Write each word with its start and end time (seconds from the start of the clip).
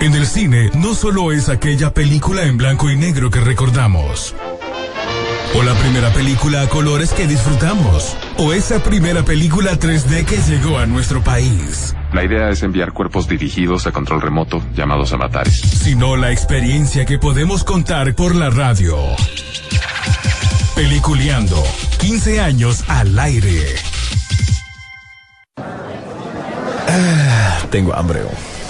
En 0.00 0.14
el 0.14 0.26
cine 0.26 0.70
no 0.76 0.94
solo 0.94 1.30
es 1.30 1.50
aquella 1.50 1.92
película 1.92 2.44
en 2.44 2.56
blanco 2.56 2.88
y 2.88 2.96
negro 2.96 3.30
que 3.30 3.38
recordamos. 3.38 4.34
O 5.54 5.62
la 5.62 5.74
primera 5.74 6.10
película 6.14 6.62
a 6.62 6.68
colores 6.68 7.12
que 7.12 7.26
disfrutamos. 7.26 8.16
O 8.38 8.54
esa 8.54 8.82
primera 8.82 9.22
película 9.24 9.72
3D 9.72 10.24
que 10.24 10.38
llegó 10.38 10.78
a 10.78 10.86
nuestro 10.86 11.22
país. 11.22 11.94
La 12.14 12.24
idea 12.24 12.48
es 12.48 12.62
enviar 12.62 12.92
cuerpos 12.92 13.28
dirigidos 13.28 13.86
a 13.86 13.92
control 13.92 14.22
remoto 14.22 14.62
llamados 14.74 15.12
avatares. 15.12 15.60
Sino 15.60 16.16
la 16.16 16.32
experiencia 16.32 17.04
que 17.04 17.18
podemos 17.18 17.62
contar 17.62 18.14
por 18.14 18.34
la 18.34 18.48
radio. 18.48 18.96
Peliculeando. 20.74 21.62
15 21.98 22.40
años 22.40 22.84
al 22.88 23.18
aire. 23.18 23.66
Ah, 26.88 27.58
tengo 27.70 27.94
hambre. 27.94 28.20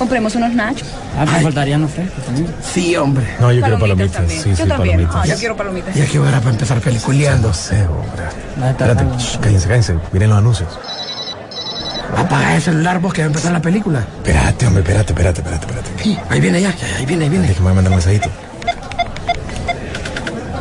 Compremos 0.00 0.34
unos 0.34 0.54
nachos. 0.54 0.88
Ah, 1.14 1.26
me 1.26 1.42
faltarían 1.42 1.82
los 1.82 1.90
frescos 1.90 2.24
también. 2.24 2.46
Sí, 2.72 2.96
hombre. 2.96 3.22
No, 3.38 3.52
yo 3.52 3.60
quiero 3.60 3.78
palomitas. 3.78 4.12
también. 4.12 4.42
Sí, 4.42 4.48
yo 4.48 4.56
sí, 4.56 4.62
también. 4.66 4.96
palomitas. 4.96 5.14
Ah, 5.14 5.26
yo 5.26 5.36
quiero 5.36 5.56
palomitas. 5.58 5.94
Ya 5.94 6.06
que 6.06 6.18
hora 6.18 6.38
para 6.38 6.52
empezar 6.52 6.80
peliculeando. 6.80 7.48
Hombre. 7.48 8.70
Está 8.70 8.70
Espérate, 8.70 9.04
shh, 9.18 9.38
cállense, 9.40 9.68
cállense. 9.68 9.94
Miren 10.10 10.30
los 10.30 10.38
anuncios. 10.38 10.70
Apaga 12.16 12.56
el 12.56 12.62
celular 12.62 12.98
vos 12.98 13.12
que 13.12 13.20
va 13.20 13.24
a 13.24 13.26
empezar 13.26 13.52
la 13.52 13.60
película. 13.60 13.98
Espérate, 14.16 14.66
hombre, 14.66 14.82
espérate, 14.82 15.12
espérate, 15.12 15.40
espérate, 15.42 15.66
espérate. 15.66 16.02
Sí, 16.02 16.18
ahí 16.30 16.40
viene 16.40 16.62
ya, 16.62 16.74
ya, 16.74 16.96
ahí 16.96 17.04
viene, 17.04 17.24
ahí 17.24 17.30
viene. 17.30 17.46
Déjame 17.48 17.74
mandar 17.74 17.92
un 17.92 17.96
mensajito. 17.96 18.30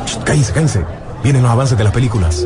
Shh, 0.05 0.17
Cállense, 0.25 0.51
cállense. 0.51 0.85
Vienen 1.23 1.43
los 1.43 1.51
avances 1.51 1.77
de 1.77 1.83
las 1.85 1.93
películas. 1.93 2.45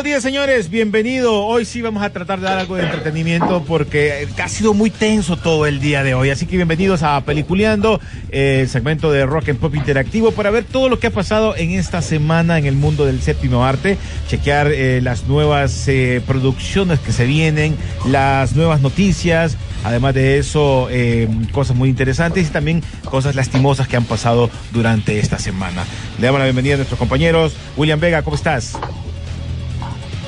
Buenos 0.00 0.12
días, 0.12 0.22
señores. 0.22 0.70
Bienvenido. 0.70 1.44
Hoy 1.44 1.66
sí 1.66 1.82
vamos 1.82 2.02
a 2.02 2.08
tratar 2.08 2.40
de 2.40 2.46
dar 2.46 2.58
algo 2.58 2.74
de 2.74 2.84
entretenimiento 2.84 3.62
porque 3.68 4.26
ha 4.42 4.48
sido 4.48 4.72
muy 4.72 4.88
tenso 4.88 5.36
todo 5.36 5.66
el 5.66 5.78
día 5.78 6.02
de 6.02 6.14
hoy. 6.14 6.30
Así 6.30 6.46
que 6.46 6.56
bienvenidos 6.56 7.02
a 7.02 7.20
Peliculeando, 7.20 8.00
eh, 8.30 8.60
el 8.62 8.68
segmento 8.70 9.12
de 9.12 9.26
Rock 9.26 9.50
and 9.50 9.58
Pop 9.58 9.74
Interactivo, 9.74 10.32
para 10.32 10.48
ver 10.48 10.64
todo 10.64 10.88
lo 10.88 10.98
que 10.98 11.08
ha 11.08 11.10
pasado 11.10 11.54
en 11.54 11.72
esta 11.72 12.00
semana 12.00 12.56
en 12.56 12.64
el 12.64 12.76
mundo 12.76 13.04
del 13.04 13.20
séptimo 13.20 13.62
arte, 13.62 13.98
chequear 14.26 14.68
eh, 14.68 15.02
las 15.02 15.26
nuevas 15.26 15.86
eh, 15.86 16.22
producciones 16.26 16.98
que 17.00 17.12
se 17.12 17.26
vienen, 17.26 17.76
las 18.06 18.56
nuevas 18.56 18.80
noticias. 18.80 19.58
Además 19.84 20.14
de 20.14 20.38
eso, 20.38 20.88
eh, 20.90 21.28
cosas 21.52 21.76
muy 21.76 21.90
interesantes 21.90 22.48
y 22.48 22.50
también 22.50 22.82
cosas 23.04 23.34
lastimosas 23.34 23.86
que 23.86 23.98
han 23.98 24.04
pasado 24.06 24.48
durante 24.72 25.18
esta 25.18 25.38
semana. 25.38 25.84
Le 26.18 26.24
damos 26.24 26.38
la 26.38 26.46
bienvenida 26.46 26.72
a 26.72 26.76
nuestros 26.78 26.98
compañeros. 26.98 27.52
William 27.76 28.00
Vega, 28.00 28.22
¿cómo 28.22 28.36
estás? 28.36 28.78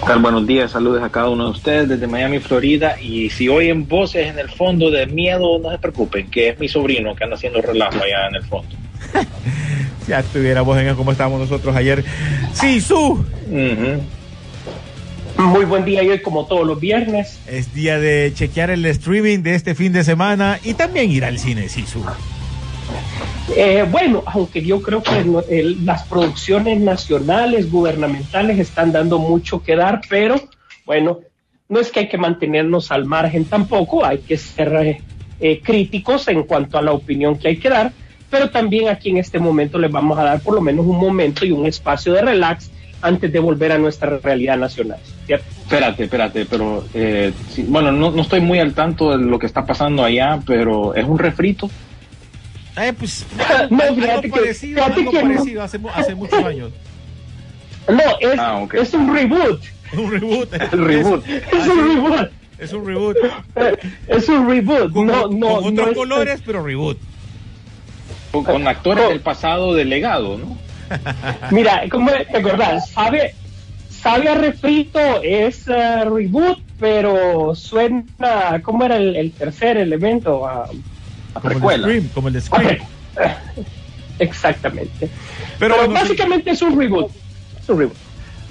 Buenos 0.05 0.47
días, 0.47 0.73
saludos 0.73 1.03
a 1.03 1.11
cada 1.11 1.31
uno 1.31 1.45
de 1.45 1.51
ustedes 1.51 1.89
desde 1.89 2.07
Miami, 2.07 2.39
Florida. 2.39 3.01
Y 3.01 3.31
si 3.31 3.49
oyen 3.49 3.89
voces 3.89 4.27
en 4.27 4.39
el 4.39 4.51
fondo 4.51 4.91
de 4.91 5.07
miedo, 5.07 5.59
no 5.59 5.71
se 5.71 5.79
preocupen, 5.79 6.31
que 6.31 6.49
es 6.49 6.59
mi 6.59 6.69
sobrino 6.69 7.15
que 7.15 7.25
anda 7.25 7.37
haciendo 7.37 7.63
relajo 7.63 7.97
allá 7.97 8.29
en 8.29 8.35
el 8.37 8.45
fondo. 8.45 8.77
Ya 10.09 10.19
estuviéramos 10.19 10.77
en 10.79 10.97
como 10.97 11.13
estábamos 11.13 11.39
nosotros 11.39 11.77
ayer. 11.77 12.05
Sí, 12.53 12.81
su. 12.81 13.25
Muy 15.39 15.65
buen 15.65 15.85
día 15.85 16.03
y 16.03 16.09
hoy 16.09 16.21
como 16.21 16.47
todos 16.47 16.67
los 16.67 16.81
viernes. 16.81 17.39
Es 17.47 17.73
día 17.73 18.01
de 18.01 18.33
chequear 18.35 18.71
el 18.71 18.85
streaming 18.87 19.45
de 19.45 19.55
este 19.55 19.77
fin 19.77 19.93
de 19.93 20.03
semana 20.03 20.59
y 20.65 20.75
también 20.75 21.09
ir 21.13 21.25
al 21.25 21.39
cine, 21.39 21.69
sí, 21.69 21.87
su. 21.87 22.05
Eh, 23.55 23.85
bueno, 23.91 24.23
aunque 24.27 24.63
yo 24.63 24.81
creo 24.81 25.03
que 25.03 25.25
las 25.83 26.05
producciones 26.05 26.81
nacionales, 26.81 27.71
gubernamentales 27.71 28.59
están 28.59 28.93
dando 28.93 29.19
mucho 29.19 29.63
que 29.63 29.77
dar, 29.77 30.01
pero 30.09 30.37
bueno, 30.87 31.21
no 31.69 31.81
es 31.81 31.91
que 31.91 32.01
hay 32.01 32.09
que 32.09 32.19
mantenernos 32.19 32.91
al 32.91 33.05
margen 33.05 33.45
tampoco, 33.45 34.05
hay 34.05 34.19
que 34.19 34.37
ser 34.37 34.75
eh, 34.75 35.01
eh, 35.41 35.61
críticos 35.63 36.29
en 36.29 36.45
cuanto 36.45 36.79
a 36.79 36.83
la 36.83 36.93
opinión 36.93 37.39
que 37.39 37.49
hay 37.49 37.57
que 37.57 37.69
dar, 37.69 37.93
pero 38.31 38.51
también 38.51 38.89
aquí 38.89 39.11
en 39.11 39.19
este 39.19 39.39
momento 39.39 39.79
les 39.79 39.91
vamos 39.91 40.19
a 40.19 40.25
dar 40.25 40.41
por 40.41 40.55
lo 40.55 40.61
menos 40.61 40.87
un 40.87 40.99
momento 40.99 41.45
y 41.45 41.51
un 41.51 41.67
espacio 41.67 42.13
de 42.13 42.23
relax 42.23 42.71
antes 43.03 43.33
de 43.33 43.39
volver 43.39 43.73
a 43.73 43.79
nuestra 43.79 44.19
realidad 44.19 44.57
nacional. 44.57 44.99
¿cierto? 45.27 45.47
Espérate, 45.63 46.05
espérate, 46.05 46.47
pero 46.47 46.85
eh, 46.95 47.33
sí, 47.51 47.65
bueno, 47.69 47.91
no, 47.91 48.11
no 48.11 48.23
estoy 48.23 48.41
muy 48.41 48.59
al 48.59 48.75
tanto 48.75 49.17
de 49.17 49.25
lo 49.25 49.39
que 49.39 49.47
está 49.47 49.67
pasando 49.67 50.05
allá, 50.05 50.41
pero 50.47 50.95
es 50.95 51.05
un 51.05 51.19
refrito. 51.19 51.69
Eh, 52.77 52.93
pues, 52.99 53.27
No, 53.71 53.83
algo 53.83 53.95
fíjate 53.97 54.23
que- 54.23 54.29
parecido, 54.31 54.83
fíjate 54.83 55.01
algo 55.01 55.11
que 55.13 55.23
no. 55.23 55.35
parecido 55.35 55.63
hace, 55.63 55.81
hace 55.95 56.15
muchos 56.15 56.45
años. 56.45 56.71
No, 57.89 58.03
es, 58.21 58.39
Ah, 58.39 58.59
ok. 58.59 58.75
es 58.75 58.95
un 58.95 59.13
reboot. 59.15 59.63
Un 59.97 60.11
reboot. 60.11 60.55
El 60.73 60.85
reboot. 60.87 61.27
Es 61.29 61.67
un 61.69 61.95
reboot. 61.95 62.31
Es 62.59 62.73
un 62.73 62.87
reboot. 62.87 63.17
Es 64.09 64.29
un 64.29 64.49
reboot. 64.49 64.93
Con, 64.93 65.07
no, 65.07 65.29
no, 65.29 65.29
con 65.29 65.75
no 65.75 65.83
otros 65.83 65.89
es- 65.91 65.97
colores, 65.97 66.43
pero 66.47 66.65
reboot. 66.65 66.99
Con, 68.31 68.45
con 68.45 68.67
actores 68.69 69.09
del 69.11 69.21
pasado 69.21 69.75
delegado, 69.75 70.39
¿no? 70.39 70.57
Mira, 71.51 71.83
¿cómo 71.91 72.11
te 72.11 72.37
acordás? 72.39 72.89
Sabe, 72.91 73.35
sabe 73.91 74.29
a 74.29 74.35
refrito, 74.35 74.99
es 75.23 75.67
eh, 75.69 76.05
reboot, 76.05 76.59
pero 76.81 77.55
suena. 77.55 78.05
¿Cómo 78.63 78.85
era 78.85 78.97
el, 78.97 79.17
el 79.17 79.33
tercer 79.33 79.77
elemento? 79.77 80.47
Ah, 80.47 80.69
La 81.35 81.41
Como 81.41 81.71
el. 81.71 81.81
Scream. 81.83 82.09
Como 82.15 82.29
el 82.29 82.35
de 82.35 82.41
Scream. 82.41 82.79
exactamente. 84.19 85.09
Pero, 85.59 85.75
Pero, 85.75 85.77
bueno, 85.77 85.95
sí. 85.95 86.03
básicamente 86.03 86.51
es 86.51 86.63
un 86.63 86.79
reboot. 86.79 87.11
Es 87.61 87.69
un 87.69 87.79
reboot. 87.79 87.97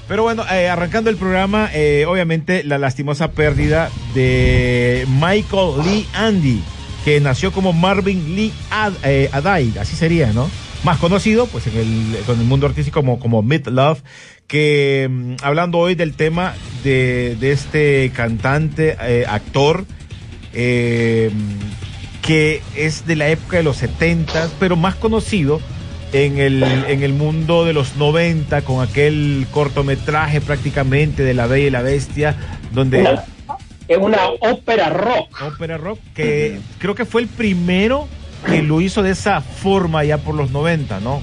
Pero 0.07 0.23
bueno, 0.23 0.43
eh, 0.51 0.67
arrancando 0.67 1.09
el 1.09 1.15
programa, 1.15 1.69
eh, 1.73 2.05
obviamente 2.05 2.63
la 2.65 2.77
lastimosa 2.77 3.31
pérdida 3.31 3.89
de 4.13 5.05
Michael 5.07 5.85
Lee 5.85 6.05
Andy, 6.13 6.61
que 7.05 7.21
nació 7.21 7.53
como 7.53 7.71
Marvin 7.71 8.35
Lee 8.35 8.51
Ad, 8.71 8.93
eh, 9.03 9.29
Adai, 9.31 9.71
así 9.79 9.95
sería, 9.95 10.33
¿no? 10.33 10.49
Más 10.83 10.97
conocido, 10.97 11.47
pues 11.47 11.67
en 11.67 11.77
el, 11.77 12.23
con 12.25 12.37
el 12.39 12.45
mundo 12.45 12.65
artístico 12.67 12.99
como, 12.99 13.19
como 13.19 13.41
Mid 13.41 13.67
Love, 13.67 14.01
que 14.47 15.07
mm, 15.09 15.35
hablando 15.43 15.77
hoy 15.77 15.95
del 15.95 16.13
tema 16.15 16.55
de, 16.83 17.37
de 17.39 17.51
este 17.53 18.11
cantante, 18.13 18.97
actor, 19.29 19.85
eh, 20.53 21.31
que 22.21 22.61
es 22.75 23.05
de 23.07 23.15
la 23.15 23.29
época 23.29 23.57
de 23.57 23.63
los 23.63 23.77
70, 23.77 24.49
pero 24.59 24.75
más 24.75 24.95
conocido 24.95 25.59
en 26.13 26.37
el, 26.39 26.61
en 26.63 27.03
el 27.03 27.13
mundo 27.13 27.65
de 27.65 27.73
los 27.73 27.95
90, 27.95 28.61
con 28.63 28.81
aquel 28.87 29.47
cortometraje 29.51 30.41
prácticamente 30.41 31.23
de 31.23 31.33
La 31.33 31.47
Bella 31.47 31.67
y 31.67 31.71
la 31.71 31.81
Bestia, 31.81 32.35
donde 32.73 32.99
Una- 33.01 33.23
es 33.87 33.97
una 33.97 34.17
ópera 34.41 34.89
rock. 34.89 35.41
ópera 35.41 35.77
rock, 35.77 35.99
que 36.13 36.59
creo 36.79 36.95
que 36.95 37.05
fue 37.05 37.21
el 37.21 37.27
primero 37.27 38.07
que 38.45 38.61
lo 38.61 38.81
hizo 38.81 39.03
de 39.03 39.11
esa 39.11 39.41
forma 39.41 40.03
ya 40.03 40.17
por 40.17 40.35
los 40.35 40.51
90, 40.51 40.99
¿no? 40.99 41.21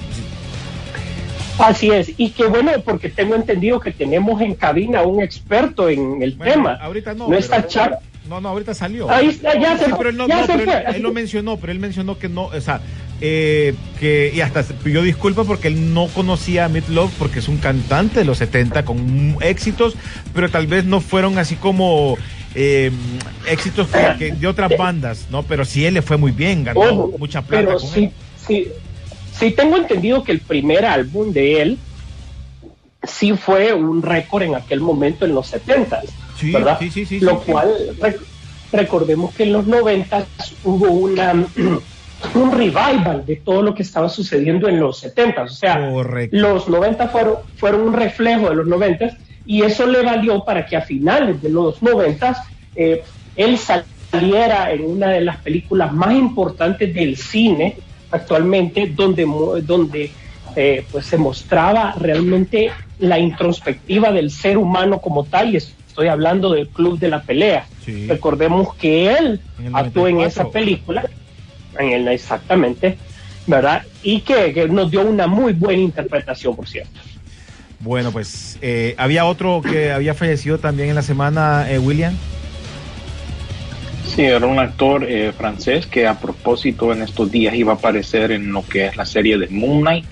Así 1.59 1.91
es. 1.91 2.13
Y 2.17 2.29
qué 2.29 2.45
bueno, 2.45 2.71
porque 2.85 3.09
tengo 3.09 3.35
entendido 3.35 3.79
que 3.81 3.91
tenemos 3.91 4.41
en 4.41 4.55
cabina 4.55 5.01
un 5.01 5.21
experto 5.21 5.89
en 5.89 6.21
el 6.23 6.35
Bueno, 6.35 6.53
tema. 6.53 6.73
ahorita 6.75 7.13
no. 7.15 7.27
No 7.27 7.37
está 7.37 7.67
Char. 7.67 7.99
No, 8.27 8.39
no, 8.41 8.49
ahorita 8.49 8.73
salió. 8.73 9.09
Ahí 9.09 9.27
está, 9.29 9.57
ya 9.59 9.77
se 9.77 9.85
Sí, 9.85 9.91
pero 9.97 10.09
él 10.09 10.17
no, 10.17 10.27
ya 10.27 10.41
no, 10.41 10.45
se 10.45 10.51
pero 10.57 10.63
él- 10.71 10.83
fue. 10.85 10.95
él, 10.97 11.01
lo 11.01 11.11
mencionó, 11.13 11.57
pero 11.57 11.71
él 11.71 11.79
mencionó 11.79 12.17
que 12.19 12.29
no, 12.29 12.45
o 12.45 12.61
sea, 12.61 12.81
eh, 13.21 13.73
que, 13.99 14.31
y 14.33 14.41
hasta 14.41 14.61
pidió 14.63 15.01
disculpas 15.01 15.47
porque 15.47 15.67
él 15.67 15.93
no 15.93 16.07
conocía 16.07 16.65
a 16.65 16.69
Love 16.69 17.11
porque 17.17 17.39
es 17.39 17.47
un 17.47 17.57
cantante 17.57 18.19
de 18.19 18.25
los 18.25 18.37
70 18.37 18.85
con 18.85 19.37
éxitos, 19.41 19.95
pero 20.33 20.49
tal 20.49 20.67
vez 20.67 20.85
no 20.85 21.01
fueron 21.01 21.37
así 21.37 21.55
como 21.55 22.17
eh, 22.55 22.91
éxitos 23.47 23.87
que- 23.87 24.15
que 24.17 24.31
de 24.33 24.47
otras 24.47 24.75
bandas, 24.77 25.27
¿no? 25.31 25.43
Pero 25.43 25.65
sí 25.65 25.85
él 25.85 25.93
le 25.95 26.01
fue 26.01 26.17
muy 26.17 26.31
bien, 26.31 26.63
ganó 26.63 26.79
Ojo, 26.81 27.13
mucha 27.17 27.41
plata 27.41 27.65
pero 27.67 27.79
con 27.79 27.89
sí, 27.89 28.03
él. 28.05 28.11
sí, 28.47 28.67
sí 29.37 29.51
tengo 29.51 29.77
entendido 29.77 30.23
que 30.23 30.31
el 30.33 30.39
primer 30.39 30.85
álbum 30.85 31.31
de 31.31 31.61
él 31.61 31.77
sí 33.03 33.33
fue 33.33 33.73
un 33.73 34.01
récord 34.01 34.43
en 34.43 34.55
aquel 34.55 34.81
momento 34.81 35.25
en 35.25 35.33
los 35.33 35.47
70 35.47 36.01
Sí, 36.39 36.51
¿verdad? 36.51 36.77
sí, 36.79 36.89
sí, 36.89 37.05
sí, 37.05 37.19
Lo 37.19 37.41
cual 37.41 37.73
re- 37.99 38.17
recordemos 38.71 39.33
que 39.33 39.43
en 39.43 39.53
los 39.53 39.67
90 39.67 40.27
hubo 40.63 40.89
una, 40.91 41.33
un 42.35 42.51
revival 42.51 43.23
de 43.25 43.37
todo 43.37 43.61
lo 43.61 43.73
que 43.73 43.83
estaba 43.83 44.09
sucediendo 44.09 44.67
en 44.67 44.79
los 44.79 44.99
70. 44.99 45.43
O 45.43 45.47
sea, 45.47 45.89
Correcto. 45.91 46.37
los 46.37 46.67
90 46.69 47.07
fueron, 47.09 47.35
fueron 47.55 47.81
un 47.81 47.93
reflejo 47.93 48.49
de 48.49 48.55
los 48.55 48.67
90 48.67 49.17
y 49.45 49.63
eso 49.63 49.85
le 49.87 50.03
valió 50.03 50.43
para 50.45 50.65
que 50.65 50.77
a 50.77 50.81
finales 50.81 51.41
de 51.41 51.49
los 51.49 51.81
90 51.81 52.37
eh, 52.75 53.03
él 53.35 53.57
saliera 53.57 54.71
en 54.71 54.85
una 54.85 55.09
de 55.09 55.21
las 55.21 55.37
películas 55.37 55.91
más 55.91 56.13
importantes 56.13 56.93
del 56.93 57.17
cine 57.17 57.77
actualmente, 58.11 58.91
donde, 58.93 59.25
donde 59.63 60.11
eh, 60.55 60.85
pues 60.91 61.05
se 61.05 61.17
mostraba 61.17 61.93
realmente 61.99 62.71
la 62.99 63.17
introspectiva 63.19 64.11
del 64.11 64.29
ser 64.29 64.57
humano 64.57 64.99
como 64.99 65.23
tal, 65.25 65.53
y 65.53 65.57
estoy 65.99 66.07
hablando 66.07 66.53
del 66.53 66.69
Club 66.69 66.97
de 66.97 67.09
la 67.09 67.21
Pelea. 67.21 67.67
Sí. 67.83 68.07
Recordemos 68.07 68.73
que 68.75 69.11
él 69.11 69.41
En 69.59 69.75
actuó 69.75 70.07
en 70.07 70.15
94. 70.15 70.27
esa 70.27 70.49
película, 70.49 71.09
en 71.77 71.91
el, 71.91 72.07
exactamente, 72.07 72.97
¿verdad? 73.45 73.83
Y 74.01 74.21
que, 74.21 74.53
que 74.53 74.69
nos 74.69 74.89
dio 74.89 75.01
una 75.01 75.27
muy 75.27 75.51
buena 75.51 75.81
interpretación, 75.81 76.55
por 76.55 76.69
cierto. 76.69 76.97
Bueno, 77.81 78.13
pues 78.13 78.57
eh, 78.61 78.95
había 78.97 79.25
otro 79.25 79.61
que 79.61 79.91
había 79.91 80.13
fallecido 80.13 80.57
también 80.57 80.87
en 80.87 80.95
la 80.95 81.01
semana, 81.01 81.69
eh, 81.69 81.79
William. 81.79 82.13
Sí, 84.05 84.21
era 84.21 84.45
un 84.45 84.57
actor 84.57 85.03
eh, 85.03 85.33
francés 85.37 85.85
que 85.85 86.07
a 86.07 86.17
propósito 86.17 86.93
en 86.93 87.01
estos 87.01 87.29
días 87.29 87.53
iba 87.55 87.73
a 87.73 87.75
aparecer 87.75 88.31
en 88.31 88.53
lo 88.53 88.65
que 88.65 88.85
es 88.85 88.95
la 88.95 89.05
serie 89.05 89.37
de 89.37 89.49
Moon 89.49 89.81
Knight. 89.81 90.07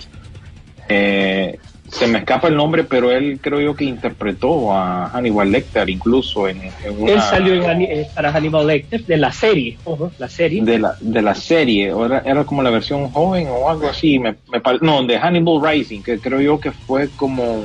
Se 1.90 2.06
me 2.06 2.18
escapa 2.18 2.48
el 2.48 2.56
nombre, 2.56 2.84
pero 2.84 3.10
él 3.10 3.38
creo 3.40 3.60
yo 3.60 3.74
que 3.74 3.84
interpretó 3.84 4.72
a 4.72 5.08
Hannibal 5.08 5.50
Lecter 5.50 5.88
incluso 5.88 6.46
en, 6.48 6.60
en 6.62 6.72
una 7.02 7.12
Él 7.12 7.20
salió 7.20 7.54
en, 7.54 7.82
eh, 7.82 8.08
para 8.14 8.30
Hannibal 8.30 8.66
Lecter 8.66 9.04
de 9.04 9.16
la 9.16 9.32
serie, 9.32 9.78
la 10.18 10.28
serie. 10.28 10.62
de 10.62 10.78
la, 10.78 10.96
de 11.00 11.22
la 11.22 11.34
serie, 11.34 11.92
o 11.92 12.04
era, 12.06 12.18
era 12.20 12.44
como 12.44 12.62
la 12.62 12.70
versión 12.70 13.10
joven 13.10 13.48
o 13.50 13.68
algo 13.70 13.88
así, 13.88 14.18
me, 14.18 14.36
no, 14.80 15.02
de 15.04 15.18
Hannibal 15.18 15.60
Rising, 15.62 16.02
que 16.02 16.18
creo 16.18 16.40
yo 16.40 16.60
que 16.60 16.72
fue 16.72 17.08
como... 17.16 17.64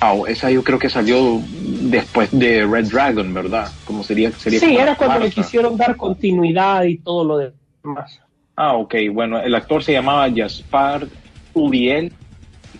Ah, 0.00 0.14
esa 0.28 0.48
yo 0.50 0.62
creo 0.62 0.78
que 0.78 0.88
salió 0.88 1.42
después 1.50 2.30
de 2.30 2.64
Red 2.64 2.86
Dragon, 2.86 3.34
¿verdad? 3.34 3.68
Como 3.84 4.04
sería, 4.04 4.30
sería 4.30 4.60
sí, 4.60 4.76
era 4.76 4.94
cuando 4.94 5.18
le 5.18 5.30
quisieron 5.30 5.76
dar 5.76 5.96
continuidad 5.96 6.84
y 6.84 6.98
todo 6.98 7.24
lo 7.24 7.38
demás. 7.38 8.20
Ah, 8.54 8.74
ok. 8.74 8.94
Bueno, 9.12 9.40
el 9.40 9.54
actor 9.54 9.82
se 9.82 9.92
llamaba 9.92 10.28
Jaspar 10.34 11.06
Uriel. 11.52 12.12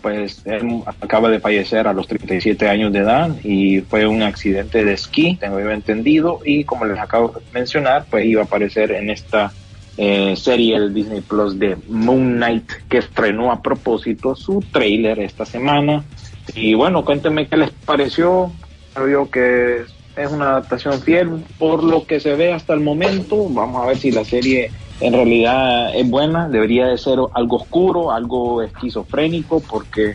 Pues 0.01 0.43
él 0.47 0.83
acaba 1.01 1.29
de 1.29 1.41
fallecer 1.41 1.89
a 1.89 1.93
los 1.93 2.07
37 2.07 2.69
años 2.69 2.93
de 2.93 3.01
edad 3.01 3.35
y 3.43 3.81
fue 3.81 4.07
un 4.07 4.23
accidente 4.23 4.85
de 4.85 4.93
esquí, 4.93 5.37
tengo 5.37 5.61
yo 5.61 5.71
entendido. 5.71 6.41
Y 6.45 6.65
como 6.65 6.85
les 6.85 6.99
acabo 6.99 7.29
de 7.29 7.41
mencionar, 7.53 8.07
pues 8.11 8.25
iba 8.25 8.43
a 8.43 8.45
aparecer 8.45 8.93
en 8.93 9.11
esta 9.11 9.53
eh, 9.97 10.37
serie 10.37 10.79
del 10.79 10.95
Disney 10.95 11.21
Plus 11.21 11.59
de 11.59 11.77
Moon 11.89 12.37
Knight, 12.37 12.71
que 12.89 12.99
estrenó 12.99 13.51
a 13.51 13.61
propósito 13.61 14.37
su 14.37 14.63
trailer 14.73 15.19
esta 15.19 15.45
semana. 15.45 16.05
Y 16.55 16.75
bueno, 16.75 17.05
cuéntenme 17.05 17.49
qué 17.49 17.57
les 17.57 17.71
pareció. 17.71 18.53
Creo 18.95 19.31
que 19.31 19.83
es 20.17 20.31
una 20.31 20.51
adaptación 20.51 21.01
fiel 21.03 21.45
por 21.59 21.83
lo 21.83 22.07
que 22.07 22.21
se 22.21 22.35
ve 22.35 22.53
hasta 22.53 22.75
el 22.75 22.81
momento. 22.81 23.49
Vamos 23.49 23.83
a 23.83 23.87
ver 23.87 23.99
si 23.99 24.13
la 24.13 24.25
serie 24.25 24.71
en 25.01 25.13
realidad 25.13 25.95
es 25.95 26.09
buena. 26.09 26.49
Debería 26.49 26.87
de 26.87 26.99
ser 26.99 27.19
algo 27.35 27.57
oscuro, 27.57 28.11
algo 28.13 28.63
esquizofrénico, 28.63 29.61
porque 29.61 30.15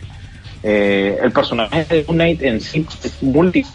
eh, 0.62 1.18
el 1.22 1.32
personaje 1.32 1.84
de 1.84 2.04
Moon 2.04 2.16
Knight 2.16 2.42
en 2.42 2.60
sí 2.60 2.86
es 3.02 3.22
múltiple. 3.22 3.70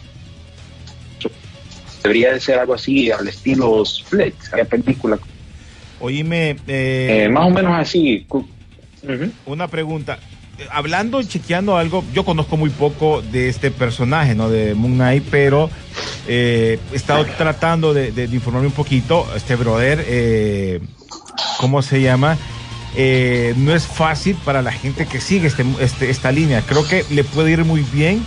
Debería 2.03 2.33
de 2.33 2.39
ser 2.39 2.57
algo 2.59 2.73
así 2.75 3.11
al 3.11 3.27
estilo 3.27 3.81
Split, 3.83 4.33
la 4.56 4.63
película. 4.65 5.19
Oíme, 6.00 6.51
eh, 6.67 7.25
Eh, 7.25 7.29
más 7.29 7.45
o 7.47 7.50
menos 7.50 7.73
así. 7.77 8.25
Una 9.45 9.67
pregunta. 9.67 10.17
Hablando 10.71 11.19
y 11.21 11.25
chequeando 11.25 11.77
algo, 11.77 12.03
yo 12.13 12.23
conozco 12.25 12.57
muy 12.57 12.69
poco 12.69 13.21
de 13.21 13.47
este 13.50 13.71
personaje, 13.71 14.33
¿no? 14.35 14.50
De 14.50 14.75
Moon 14.75 14.94
Knight, 14.95 15.23
pero 15.29 15.69
eh, 16.27 16.79
he 16.91 16.95
estado 16.95 17.25
tratando 17.38 17.94
de, 17.94 18.11
de- 18.11 18.27
de 18.27 18.35
informarme 18.35 18.67
un 18.67 18.73
poquito. 18.73 19.25
Este 19.35 19.56
brother, 19.56 20.03
eh, 20.07 20.79
¿cómo 21.59 21.81
se 21.81 22.01
llama? 22.01 22.38
Eh, 22.95 23.53
no 23.57 23.74
es 23.75 23.86
fácil 23.86 24.36
para 24.44 24.62
la 24.62 24.71
gente 24.71 25.06
que 25.06 25.21
sigue 25.21 25.47
este, 25.47 25.65
este- 25.80 26.09
esta 26.09 26.31
línea. 26.31 26.62
Creo 26.65 26.88
que 26.88 27.06
le 27.12 27.24
puede 27.24 27.51
ir 27.51 27.63
muy 27.65 27.81
bien. 27.94 28.24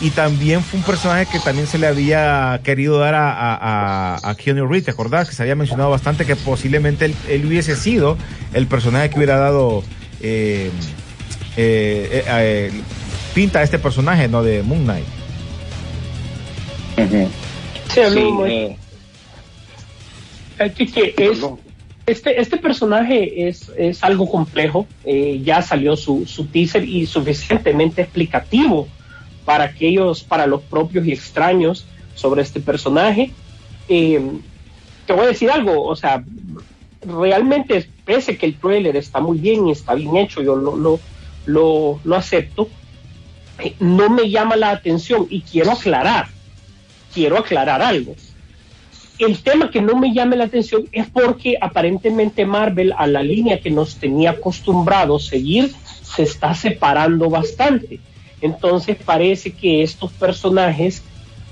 Y 0.00 0.10
también 0.10 0.62
fue 0.62 0.78
un 0.78 0.86
personaje 0.86 1.26
que 1.26 1.40
también 1.40 1.66
se 1.66 1.76
le 1.76 1.88
había 1.88 2.60
querido 2.62 3.00
dar 3.00 3.16
a, 3.16 3.32
a, 3.32 4.14
a, 4.14 4.30
a 4.30 4.34
Keanu 4.36 4.64
Reeves, 4.68 4.84
¿te 4.84 4.90
acordás? 4.92 5.28
Que 5.28 5.34
se 5.34 5.42
había 5.42 5.56
mencionado 5.56 5.90
bastante 5.90 6.24
que 6.24 6.36
posiblemente 6.36 7.06
él, 7.06 7.16
él 7.28 7.44
hubiese 7.44 7.74
sido 7.74 8.16
el 8.54 8.68
personaje 8.68 9.10
que 9.10 9.16
hubiera 9.16 9.38
dado 9.38 9.82
eh, 10.20 10.70
eh, 11.56 12.08
eh, 12.12 12.24
eh, 12.28 12.72
pinta 13.34 13.58
a 13.58 13.62
este 13.64 13.80
personaje, 13.80 14.28
¿no? 14.28 14.44
De 14.44 14.62
Moon 14.62 14.84
Knight. 14.84 15.04
Sí, 16.96 17.04
Sí, 17.92 18.00
eh, 18.46 18.76
eh, 20.60 20.72
que- 20.74 21.14
es. 21.18 21.38
Este, 22.10 22.40
este 22.40 22.56
personaje 22.56 23.48
es, 23.48 23.70
es 23.76 24.02
algo 24.02 24.30
complejo. 24.30 24.86
eh, 25.04 25.40
ya 25.44 25.62
salió 25.62 25.96
su, 25.96 26.26
su 26.26 26.46
teaser 26.46 26.84
y 26.84 27.06
suficientemente 27.06 28.02
explicativo 28.02 28.88
para 29.44 29.64
aquellos, 29.64 30.22
para 30.22 30.46
los 30.46 30.62
propios 30.62 31.06
y 31.06 31.12
extraños 31.12 31.86
sobre 32.14 32.42
este 32.42 32.60
personaje. 32.60 33.30
Eh, 33.88 34.20
te 35.06 35.12
voy 35.12 35.24
a 35.24 35.28
decir 35.28 35.50
algo, 35.50 35.84
o 35.84 35.96
sea, 35.96 36.22
realmente, 37.02 37.88
pese 38.04 38.36
que 38.36 38.46
el 38.46 38.58
trailer 38.58 38.96
está 38.96 39.20
muy 39.20 39.38
bien 39.38 39.66
y 39.66 39.72
está 39.72 39.94
bien 39.94 40.16
hecho, 40.16 40.42
yo 40.42 40.56
lo, 40.56 40.76
lo, 40.76 41.00
lo, 41.46 42.00
lo 42.04 42.16
acepto, 42.16 42.68
eh, 43.58 43.74
no 43.80 44.10
me 44.10 44.28
llama 44.28 44.56
la 44.56 44.70
atención 44.70 45.26
y 45.30 45.40
quiero 45.40 45.72
aclarar, 45.72 46.28
quiero 47.14 47.38
aclarar 47.38 47.80
algo. 47.80 48.14
El 49.18 49.42
tema 49.42 49.70
que 49.70 49.82
no 49.82 49.96
me 49.96 50.12
llame 50.14 50.36
la 50.36 50.44
atención 50.44 50.88
es 50.92 51.08
porque 51.08 51.58
aparentemente 51.60 52.46
Marvel 52.46 52.94
a 52.96 53.06
la 53.08 53.22
línea 53.22 53.60
que 53.60 53.70
nos 53.70 53.96
tenía 53.96 54.30
acostumbrados 54.30 55.26
seguir 55.26 55.72
se 56.02 56.22
está 56.22 56.54
separando 56.54 57.28
bastante. 57.28 57.98
Entonces 58.40 58.96
parece 59.04 59.50
que 59.50 59.82
estos 59.82 60.12
personajes 60.12 61.02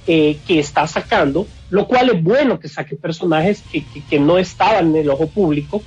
eh, 0.06 0.38
que 0.46 0.60
está 0.60 0.86
sacando, 0.86 1.48
lo 1.68 1.88
cual 1.88 2.10
es 2.10 2.22
bueno 2.22 2.60
que 2.60 2.68
saque 2.68 2.94
personajes 2.94 3.64
que, 4.08 4.20
no 4.20 4.38
estaban 4.38 4.90
en 4.90 4.96
el 5.02 5.10
ojo 5.10 5.26
público, 5.26 5.82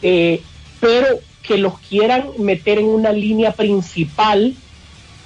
eh, 0.00 0.40
pero 0.80 1.18
que 1.42 1.58
los 1.58 1.80
quieran 1.80 2.28
meter 2.38 2.78
en 2.78 2.86
una 2.86 3.10
línea 3.10 3.50
principal 3.50 4.54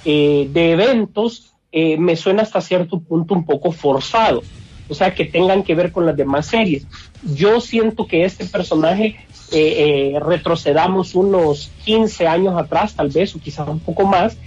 eh, 0.03 0.49
de 0.51 0.71
eventos, 0.71 1.53
me 1.71 2.15
suena 2.15 2.41
hasta 2.41 2.59
cierto 2.59 2.99
punto 2.99 3.35
un 3.35 3.45
poco 3.45 3.71
forzado. 3.71 4.41
O 4.89 4.95
sea, 4.95 5.13
que 5.13 5.25
tengan 5.25 5.63
que 5.63 5.75
ver 5.75 5.91
con 5.91 6.05
las 6.05 6.15
demás 6.15 6.47
series. 6.47 6.85
Yo 7.23 7.59
siento 7.59 8.07
que 8.07 8.23
este 8.23 8.45
personaje, 8.45 9.17
eh, 9.51 10.13
eh, 10.13 10.19
retrocedamos 10.19 11.15
unos 11.15 11.71
15 11.85 12.27
años 12.27 12.57
atrás, 12.57 12.95
tal 12.95 13.09
vez, 13.09 13.35
o 13.35 13.39
quizás 13.39 13.67
un 13.67 13.79
poco 13.79 14.05
más, 14.05 14.37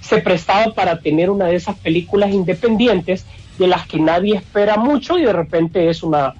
se 0.00 0.18
prestaba 0.18 0.74
para 0.74 1.00
tener 1.00 1.30
una 1.30 1.46
de 1.46 1.56
esas 1.56 1.76
películas 1.78 2.30
independientes 2.30 3.24
de 3.58 3.66
las 3.66 3.86
que 3.86 3.98
nadie 3.98 4.36
espera 4.36 4.76
mucho 4.76 5.18
y 5.18 5.24
de 5.24 5.32
repente 5.32 5.88
es 5.88 6.02
una, 6.02 6.34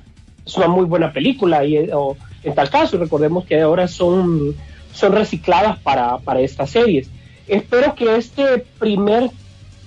es 0.45 0.57
una 0.57 0.69
muy 0.69 0.85
buena 0.85 1.13
película. 1.13 1.65
Y, 1.65 1.77
eh, 1.77 1.91
o, 1.93 2.17
en 2.43 2.55
tal 2.55 2.69
caso, 2.69 2.99
recordemos 2.99 3.47
que 3.47 3.61
ahora 3.61 3.89
son, 3.89 4.55
son 4.93 5.13
recicladas 5.13 5.79
para, 5.79 6.19
para 6.19 6.41
estas 6.41 6.71
series. 6.71 7.09
Espero 7.47 7.95
que 7.95 8.17
este 8.17 8.59
primer 8.79 9.31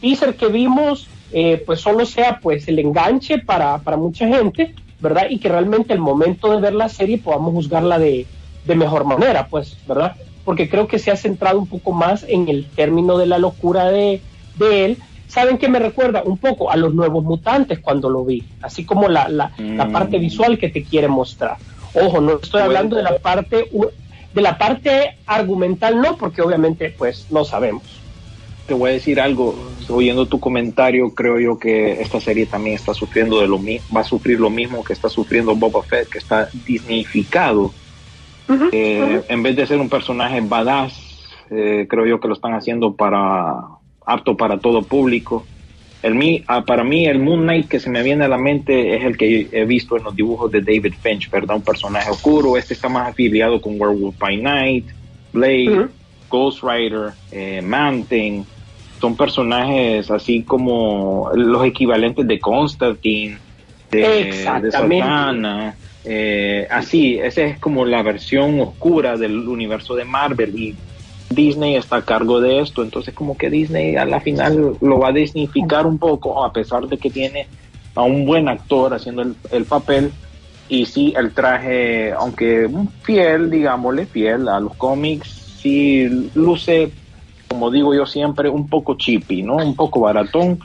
teaser 0.02 0.36
que 0.36 0.48
vimos 0.48 1.08
eh, 1.32 1.62
pues 1.66 1.82
solo 1.82 2.06
sea 2.06 2.40
pues 2.42 2.68
el 2.68 2.80
enganche 2.80 3.40
para, 3.40 3.84
para 3.84 3.98
mucha 3.98 4.28
gente, 4.28 4.74
¿verdad? 5.00 5.28
Y 5.30 5.40
que 5.40 5.50
realmente 5.50 5.94
el 5.94 6.00
momento 6.00 6.52
de 6.52 6.60
ver 6.62 6.74
la 6.74 6.90
serie 6.90 7.20
podamos 7.20 7.52
juzgarla 7.54 8.00
de, 8.00 8.30
de 8.64 8.76
mejor 8.76 9.06
manera, 9.06 9.48
pues, 9.50 9.82
¿verdad? 9.86 10.16
Porque 10.44 10.70
creo 10.70 10.88
que 10.88 11.00
se 11.00 11.12
ha 11.12 11.18
centrado 11.18 11.60
un 11.60 11.68
poco 11.68 11.92
más 11.92 12.26
en 12.28 12.48
el 12.48 12.72
término 12.74 13.18
de 13.18 13.26
la 13.28 13.38
locura 13.38 13.86
de, 13.92 14.24
de 14.54 14.86
él. 14.86 14.98
¿Saben 15.26 15.58
qué 15.58 15.68
me 15.68 15.80
recuerda? 15.80 16.24
Un 16.24 16.38
poco 16.38 16.72
a 16.72 16.78
los 16.78 16.94
nuevos 16.94 17.24
mutantes 17.24 17.80
cuando 17.80 18.10
lo 18.10 18.24
vi, 18.24 18.48
así 18.62 18.86
como 18.86 19.10
la, 19.10 19.28
la, 19.30 19.52
la 19.58 19.86
Mm. 19.86 19.92
parte 19.92 20.20
visual 20.20 20.58
que 20.58 20.70
te 20.70 20.86
quiere 20.86 21.08
mostrar. 21.10 21.58
Ojo, 21.94 22.22
no 22.22 22.40
estoy 22.42 22.62
hablando 22.62 22.96
de 22.96 23.04
la 23.04 23.18
parte 23.20 23.68
de 24.34 24.42
la 24.42 24.58
parte 24.58 25.16
argumental, 25.26 26.00
no, 26.02 26.18
porque 26.18 26.42
obviamente 26.42 26.94
pues 26.98 27.28
no 27.30 27.44
sabemos. 27.44 27.97
Te 28.68 28.74
voy 28.74 28.90
a 28.90 28.94
decir 28.94 29.20
algo, 29.20 29.78
oyendo 29.90 30.28
tu 30.28 30.40
comentario, 30.40 31.14
creo 31.16 31.40
yo 31.40 31.58
que 31.58 32.02
esta 32.02 32.20
serie 32.20 32.46
también 32.48 32.76
está 32.76 32.94
sufriendo 32.94 33.40
de 33.40 33.48
lo 33.48 33.60
mismo, 33.60 33.88
va 33.96 34.02
a 34.02 34.04
sufrir 34.04 34.40
lo 34.40 34.50
mismo 34.50 34.84
que 34.84 34.94
está 34.94 35.08
sufriendo 35.10 35.56
Boba 35.56 35.84
Fett, 35.84 36.10
que 36.10 36.18
está 36.18 36.50
disneyficado. 36.54 37.74
Eh, 38.72 39.24
En 39.30 39.42
vez 39.42 39.56
de 39.56 39.66
ser 39.66 39.80
un 39.80 39.90
personaje 39.90 40.42
badass, 40.42 40.94
eh, 41.50 41.88
creo 41.90 42.06
yo 42.06 42.20
que 42.20 42.28
lo 42.28 42.34
están 42.34 42.54
haciendo 42.54 42.96
para 42.96 43.56
apto 44.06 44.36
para 44.36 44.60
todo 44.60 44.88
público. 44.88 45.48
el 46.02 46.16
mí, 46.16 46.44
ah, 46.48 46.64
para 46.64 46.84
mí 46.84 47.06
el 47.06 47.20
Moon 47.20 47.42
Knight 47.42 47.68
que 47.70 47.80
se 47.80 47.90
me 47.90 48.04
viene 48.04 48.26
a 48.26 48.28
la 48.28 48.38
mente 48.38 48.96
es 48.96 49.04
el 49.04 49.18
que 49.18 49.50
he 49.52 49.66
visto 49.66 49.98
en 49.98 50.04
los 50.04 50.16
dibujos 50.16 50.52
de 50.52 50.62
David 50.62 50.94
Finch, 51.02 51.30
¿verdad? 51.32 51.56
Un 51.58 51.64
personaje 51.64 52.10
oscuro. 52.12 52.56
Este 52.58 52.74
está 52.74 52.88
más 52.90 53.10
afiliado 53.10 53.60
con 53.60 53.80
Werewolf 53.80 54.18
by 54.18 54.38
Night, 54.42 54.88
Blade, 55.32 55.70
Ujú. 55.70 55.90
Ghost 56.30 56.64
Rider, 56.64 57.14
eh, 57.32 57.62
Man-Thing. 57.62 58.46
Son 59.00 59.16
personajes 59.16 60.10
así 60.10 60.44
como 60.44 61.30
los 61.36 61.66
equivalentes 61.66 62.28
de 62.28 62.40
Constantine, 62.40 63.38
de, 63.92 64.00
de. 64.00 64.72
Satana. 64.72 65.76
eh, 66.04 66.68
así, 66.70 67.20
esa 67.20 67.42
es 67.42 67.60
como 67.60 67.86
la 67.86 68.02
versión 68.02 68.60
oscura 68.60 69.18
del 69.18 69.48
universo 69.48 69.96
de 69.96 70.06
Marvel 70.06 70.58
y 70.58 70.76
Disney 71.30 71.76
está 71.76 71.98
a 71.98 72.02
cargo 72.02 72.40
de 72.40 72.62
esto, 72.62 72.82
entonces 72.82 73.14
como 73.14 73.38
que 73.38 73.50
Disney 73.50 73.98
a 73.98 74.06
la 74.06 74.22
final 74.22 74.78
lo 74.82 75.00
va 75.00 75.10
a 75.10 75.12
dignificar 75.12 75.86
un 75.86 75.98
poco, 75.98 76.44
a 76.44 76.54
pesar 76.54 76.88
de 76.88 76.98
que 76.98 77.10
tiene 77.10 77.48
a 77.96 78.04
un 78.04 78.26
buen 78.26 78.48
actor 78.48 78.94
haciendo 78.94 79.22
el, 79.24 79.36
el 79.52 79.66
papel, 79.66 80.12
y 80.70 80.86
sí, 80.86 81.14
el 81.18 81.34
traje, 81.34 82.12
aunque 82.12 82.70
fiel, 83.04 83.50
digámosle, 83.50 84.06
fiel 84.06 84.48
a 84.48 84.60
los 84.60 84.76
cómics, 84.76 85.30
sí 85.62 86.30
luce, 86.36 86.92
como 87.48 87.72
digo 87.72 87.94
yo 87.96 88.06
siempre, 88.06 88.50
un 88.50 88.70
poco 88.70 88.96
chippy, 88.98 89.44
¿no? 89.44 89.56
Un 89.56 89.76
poco 89.76 90.02
baratón, 90.02 90.60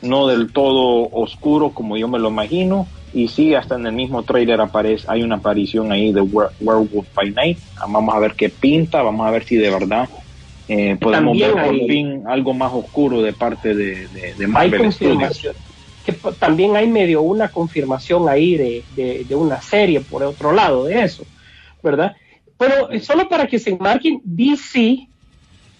no 0.00 0.26
del 0.28 0.52
todo 0.52 1.08
oscuro 1.10 1.74
como 1.74 1.96
yo 1.96 2.08
me 2.08 2.18
lo 2.18 2.28
imagino, 2.28 2.92
y 3.12 3.28
sí, 3.28 3.54
hasta 3.54 3.74
en 3.76 3.86
el 3.86 3.92
mismo 3.94 4.24
trailer 4.24 4.60
aparece, 4.60 5.06
hay 5.08 5.22
una 5.22 5.36
aparición 5.36 5.90
ahí 5.92 6.12
de 6.12 6.20
Were- 6.22 6.52
Werewolf 6.60 7.08
by 7.14 7.30
Night. 7.32 7.64
Ah, 7.76 7.86
Vamos 7.88 8.14
a 8.14 8.18
ver 8.20 8.34
qué 8.36 8.50
pinta, 8.50 9.02
vamos 9.02 9.26
a 9.26 9.30
ver 9.30 9.44
si 9.44 9.56
de 9.56 9.70
verdad 9.70 10.08
eh, 10.68 10.96
podemos 11.00 11.38
También 11.38 11.54
ver 11.54 11.64
por 11.64 11.74
fin 11.86 12.22
algo 12.26 12.52
más 12.54 12.72
oscuro 12.72 13.22
de 13.22 13.32
parte 13.32 13.74
de, 13.74 14.08
de, 14.08 14.34
de 14.36 14.46
hay 14.54 14.70
Marvel 14.70 14.92
Studios. 14.92 15.18
confirmación. 15.18 15.54
Que 16.04 16.12
también 16.38 16.76
hay 16.76 16.86
medio 16.88 17.22
una 17.22 17.50
confirmación 17.50 18.28
ahí 18.28 18.56
de, 18.56 18.86
de- 18.90 19.24
de 19.26 19.34
una 19.34 19.60
serie 19.62 20.02
por 20.02 20.22
otro 20.22 20.52
lado 20.52 20.84
de 20.84 21.02
eso, 21.02 21.26
¿verdad? 21.82 22.14
Pero 22.58 22.90
eh, 22.90 23.00
solo 23.00 23.28
para 23.28 23.46
que 23.46 23.58
se 23.58 23.70
enmarquen, 23.70 24.20
DC, 24.24 25.08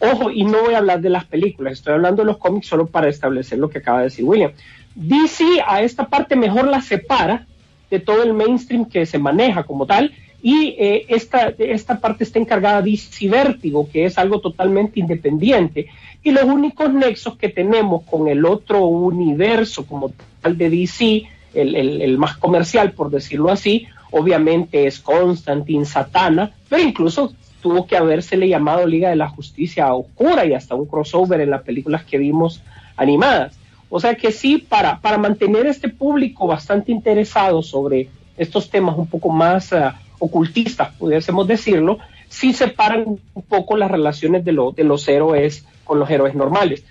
ojo, 0.01 0.31
y 0.31 0.45
no 0.45 0.63
voy 0.63 0.75
a 0.75 0.79
hablar 0.79 1.01
de 1.01 1.11
las 1.11 1.25
películas, 1.25 1.75
estoy 1.75 1.95
hablando 1.95 2.23
de 2.23 2.27
los 2.27 2.39
cómics 2.39 2.67
solo 2.67 2.87
para 2.87 3.09
establecer 3.09 3.59
lo 3.59 3.69
que 3.69 3.79
acaba 3.79 3.99
de 3.99 4.05
decir 4.05 4.25
William. 4.25 4.53
DC 4.95 5.45
a 5.67 5.83
esta 5.83 6.07
parte 6.09 6.35
mejor 6.37 6.67
la 6.69 6.81
separa 6.81 7.47
de 7.91 8.01
todo 8.01 8.23
el 8.23 8.35
mainstream 8.35 8.85
que 8.85 9.07
se 9.07 9.19
maneja 9.19 9.63
como 9.63 9.87
tal. 9.87 10.13
Y 10.41 10.77
eh, 10.79 11.05
esta, 11.09 11.49
esta 11.59 11.99
parte 12.01 12.23
está 12.23 12.39
encargada 12.39 12.81
de 12.81 12.91
DC 12.93 13.29
Vértigo, 13.29 13.89
que 13.91 14.05
es 14.05 14.19
algo 14.19 14.41
totalmente 14.41 15.01
independiente. 15.01 15.89
Y 16.23 16.31
los 16.31 16.45
únicos 16.45 16.93
nexos 16.93 17.37
que 17.37 17.49
tenemos 17.49 18.05
con 18.05 18.29
el 18.29 18.45
otro 18.45 18.85
universo 18.85 19.85
como 19.87 20.13
tal 20.41 20.57
de 20.57 20.71
DC, 20.71 21.25
el, 21.55 21.75
el- 21.75 22.03
el 22.03 22.19
más 22.19 22.37
comercial, 22.37 22.93
por 22.93 23.11
decirlo 23.11 23.51
así, 23.51 23.87
obviamente 24.13 24.87
es 24.87 25.01
Constantine, 25.01 25.85
Satana, 25.85 26.53
pero 26.69 26.83
incluso 26.83 27.33
tuvo 27.63 27.87
que 27.87 27.97
habérsele 27.97 28.49
llamado 28.49 28.87
Liga 28.87 29.11
de 29.11 29.17
la 29.17 29.29
Justicia 29.29 29.93
Oscura 29.93 30.45
y 30.47 30.55
hasta 30.55 30.75
un 30.75 30.87
crossover 30.87 31.41
en 31.41 31.51
las 31.51 31.63
películas 31.63 32.05
que 32.05 32.19
vimos 32.19 32.63
animadas. 32.97 33.59
O 33.91 34.01
sea 34.01 34.15
que 34.17 34.33
sí, 34.33 34.59
para, 34.59 35.01
para 35.01 35.19
mantener 35.19 35.67
este 35.67 35.89
público 35.89 36.47
bastante 36.47 36.93
interesado 36.93 37.63
sobre 37.63 38.09
estos 38.37 38.71
temas 38.71 38.97
un 38.99 39.07
poco 39.07 39.31
más 39.31 39.73
ah, 39.73 39.99
ocultistas, 40.19 40.91
pudiésemos 40.99 41.47
decirlo, 41.49 41.99
sí 42.29 42.53
separan 42.53 43.05
un 43.35 43.43
poco 43.43 43.77
las 43.77 43.91
relaciones 43.91 44.45
de, 44.45 44.53
lo- 44.53 44.73
de 44.73 44.85
los 44.85 45.09
héroes 45.09 45.65
con 45.85 45.99
los 45.99 46.09
héroes 46.11 46.35
normales. 46.35 46.85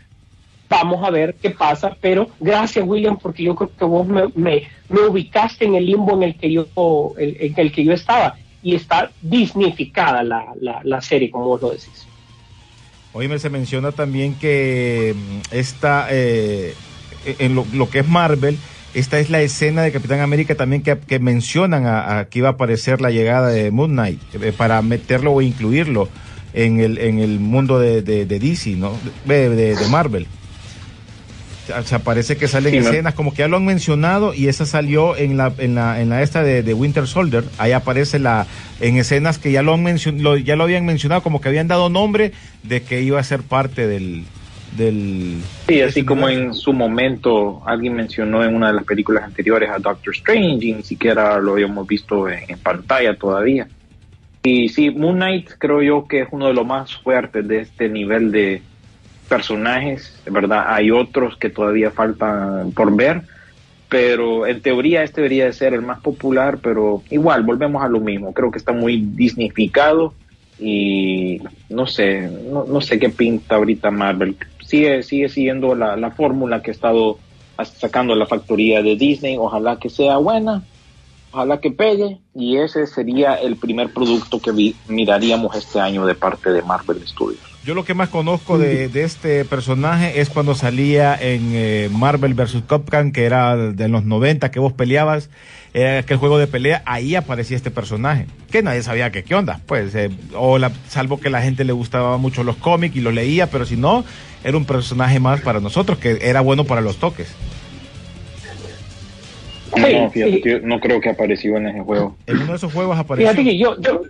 Vamos 0.70 1.06
a 1.08 1.12
ver 1.12 1.36
qué 1.42 1.52
pasa, 1.52 1.96
pero 2.02 2.28
gracias 2.42 2.86
William, 2.86 3.18
porque 3.18 3.44
yo 3.44 3.56
creo 3.56 3.72
que 3.78 3.86
vos 3.86 4.06
me, 4.06 4.24
me- 4.36 4.64
me 4.90 5.02
ubicaste 5.08 5.66
en 5.66 5.76
el 5.76 5.86
limbo 5.86 6.14
en 6.16 6.24
el 6.24 6.36
que 6.36 6.52
yo, 6.52 6.66
en 7.18 7.54
el 7.56 7.72
que 7.72 7.84
yo 7.86 7.94
estaba 7.94 8.36
y 8.64 8.76
está 8.76 9.12
disnificada 9.22 10.24
la, 10.24 10.46
la, 10.60 10.82
la 10.84 11.02
serie, 11.02 11.30
como 11.32 11.46
vos 11.46 11.62
lo 11.62 11.70
decís. 11.70 12.08
Oíme, 13.14 13.40
se 13.40 13.50
menciona 13.50 13.92
también 13.92 14.36
que 14.36 15.16
mm, 15.16 15.40
esta, 15.56 16.08
eh, 16.12 16.76
en 17.26 17.56
lo, 17.56 17.90
que 17.90 18.00
es 18.00 18.08
Marvel, 18.08 18.58
esta 18.94 19.20
es 19.20 19.30
la 19.30 19.42
escena 19.42 19.82
de 19.84 19.92
Capitán 19.92 20.20
América 20.20 20.56
también 20.56 20.84
que, 20.84 21.20
mencionan 21.20 21.86
a, 21.86 22.28
que 22.30 22.40
iba 22.40 22.50
a 22.50 22.52
aparecer 22.54 23.02
la 23.02 23.12
llegada 23.12 23.50
de 23.50 23.72
Moon 23.72 23.92
Knight, 23.92 24.22
eh, 24.42 24.54
para 24.56 24.82
meterlo 24.82 25.34
o 25.34 25.42
incluirlo 25.42 26.10
en 26.54 26.80
el, 26.80 26.98
en 26.98 27.20
el 27.20 27.40
mundo 27.40 27.80
de, 27.80 28.02
de, 28.02 28.26
DC, 28.26 28.72
¿no? 28.72 28.94
De- 29.26 29.50
de 29.76 29.88
Marvel. 29.90 30.28
O 31.78 31.84
sea, 31.84 32.00
parece 32.00 32.38
que 32.38 32.48
salen 32.48 32.72
Sí, 32.74 32.78
escenas 32.80 33.14
como 33.14 33.32
que 33.34 33.40
ya 33.40 33.48
lo 33.48 33.58
han 33.58 33.66
mencionado 33.66 34.34
y 34.34 34.48
esa 34.48 34.66
salió 34.66 35.16
en 35.18 35.38
la 35.38 35.54
en 35.58 35.76
la 35.76 36.02
en 36.02 36.10
la 36.10 36.22
esta 36.22 36.44
de, 36.44 36.64
de 36.64 36.74
Winter 36.74 37.08
Soldier. 37.08 37.44
Ahí 37.58 37.72
aparece 37.72 38.20
la 38.20 38.46
en 38.80 38.98
escenas 38.98 39.40
que 39.40 39.52
ya 39.52 39.62
lo 39.64 39.74
han 39.74 39.84
mencion- 39.84 40.20
lo- 40.22 40.38
ya 40.38 40.56
lo 40.56 40.64
habían 40.64 40.86
mencionado 40.86 41.22
como 41.24 41.42
que 41.42 41.50
habían 41.50 41.68
dado 41.68 41.90
nombre 41.90 42.32
de 42.64 42.82
que 42.84 43.02
iba 43.02 43.20
a 43.20 43.24
ser 43.24 43.42
parte 43.44 43.88
del 43.88 44.24
del 44.78 45.38
Sí, 45.68 45.82
así 45.82 46.04
como 46.04 46.30
en 46.30 46.54
su 46.54 46.74
momento 46.74 47.62
alguien 47.66 47.94
mencionó 47.96 48.44
en 48.44 48.54
una 48.56 48.68
de 48.68 48.74
las 48.74 48.84
películas 48.84 49.24
anteriores 49.24 49.70
a 49.70 49.80
Doctor 49.80 50.14
Strange 50.14 50.66
y 50.68 50.74
ni 50.74 50.84
siquiera 50.84 51.40
lo 51.40 51.54
habíamos 51.54 51.88
visto 51.88 52.30
en, 52.30 52.40
en 52.48 52.60
pantalla 52.60 53.16
todavía. 53.16 53.68
Y 54.44 54.70
sí, 54.70 54.92
Moon 54.92 55.16
Knight 55.16 55.52
creo 55.58 55.82
yo 55.82 56.08
que 56.08 56.22
es 56.22 56.28
uno 56.32 56.48
de 56.48 56.54
los 56.54 56.66
más 56.66 56.96
fuertes 56.98 57.48
de 57.48 57.62
este 57.62 57.90
nivel 57.90 58.32
de 58.32 58.62
personajes, 59.28 60.20
¿verdad? 60.30 60.66
Hay 60.68 60.92
otros 60.92 61.38
que 61.38 61.50
todavía 61.50 61.92
faltan 61.92 62.72
por 62.72 62.96
ver, 62.96 63.22
pero 63.90 64.48
en 64.48 64.62
teoría 64.62 65.04
este 65.04 65.22
debería 65.22 65.46
de 65.46 65.54
ser 65.54 65.74
el 65.74 65.82
más 65.82 66.00
popular, 66.00 66.60
pero 66.62 67.04
igual 67.10 67.44
volvemos 67.44 67.84
a 67.84 67.88
lo 67.88 68.00
mismo, 68.00 68.34
creo 68.34 68.52
que 68.52 68.58
está 68.58 68.74
muy 68.74 68.98
disnificado 68.98 70.14
y 70.60 71.40
no 71.70 71.86
sé, 71.86 72.30
no, 72.52 72.66
no 72.66 72.82
sé 72.82 72.98
qué 73.00 73.10
pinta 73.10 73.56
ahorita 73.56 73.92
Marvel. 73.92 74.36
Sigue, 74.66 75.04
sigue 75.04 75.30
siguiendo 75.30 75.76
la, 75.76 75.96
la 75.96 76.12
fórmula 76.12 76.62
que 76.62 76.72
ha 76.72 76.74
estado 76.74 77.20
sacando 77.66 78.16
la 78.16 78.26
factoría 78.26 78.82
de 78.82 78.96
Disney, 78.96 79.38
ojalá 79.38 79.78
que 79.78 79.90
sea 79.90 80.18
buena, 80.18 80.64
ojalá 81.32 81.60
que 81.60 81.72
pegue 81.72 82.20
y 82.34 82.58
ese 82.58 82.88
sería 82.88 83.36
el 83.36 83.56
primer 83.56 83.94
producto 83.94 84.40
que 84.40 84.74
miraríamos 84.88 85.56
este 85.56 85.80
año 85.80 86.06
de 86.06 86.16
parte 86.16 86.52
de 86.52 86.62
Marvel 86.62 87.06
Studios. 87.08 87.42
Yo 87.68 87.74
lo 87.74 87.84
que 87.84 87.94
más 87.94 88.08
conozco 88.08 88.58
de, 88.58 88.88
de 88.88 89.04
este 89.04 89.44
personaje 89.44 90.22
es 90.22 90.30
cuando 90.30 90.56
salía 90.56 91.16
en 91.20 91.52
eh, 91.54 91.90
Marvel 91.92 92.34
vs. 92.34 92.64
Capcom, 92.66 93.12
que 93.12 93.26
era 93.26 93.58
de 93.58 93.90
los 93.90 94.06
90, 94.06 94.52
que 94.52 94.60
vos 94.62 94.72
peleabas, 94.72 95.30
era 95.74 96.00
aquel 96.00 96.16
juego 96.16 96.38
de 96.38 96.48
pelea, 96.48 96.82
ahí 96.86 97.16
aparecía 97.16 97.58
este 97.58 97.70
personaje, 97.70 98.26
que 98.50 98.64
nadie 98.64 98.84
sabía 98.84 99.12
que 99.12 99.26
qué 99.26 99.36
onda, 99.36 99.60
pues, 99.66 99.94
eh, 99.96 100.10
o 100.34 100.58
la, 100.58 100.72
salvo 100.88 101.20
que 101.20 101.30
la 101.30 101.42
gente 101.42 101.66
le 101.66 101.74
gustaba 101.74 102.18
mucho 102.18 102.46
los 102.46 102.56
cómics 102.56 102.96
y 102.96 103.02
los 103.02 103.14
leía, 103.14 103.48
pero 103.50 103.66
si 103.66 103.76
no, 103.76 104.06
era 104.46 104.56
un 104.56 104.64
personaje 104.64 105.20
más 105.20 105.42
para 105.42 105.60
nosotros, 105.60 105.98
que 105.98 106.20
era 106.22 106.40
bueno 106.40 106.64
para 106.64 106.80
los 106.80 106.96
toques. 106.98 107.28
Sí, 109.90 109.96
no, 109.96 110.10
fíjate 110.12 110.32
sí. 110.34 110.42
que 110.42 110.50
yo 110.52 110.60
no 110.62 110.80
creo 110.80 111.00
que 111.02 111.10
apareció 111.10 111.58
en 111.58 111.68
ese 111.68 111.80
juego. 111.82 112.16
En 112.28 112.38
uno 112.38 112.48
de 112.52 112.56
esos 112.58 112.74
juegos 112.74 112.98
apareció. 112.98 113.30
Fíjate 113.32 113.50
que 113.50 113.58
yo, 113.58 113.80
yo, 113.82 114.02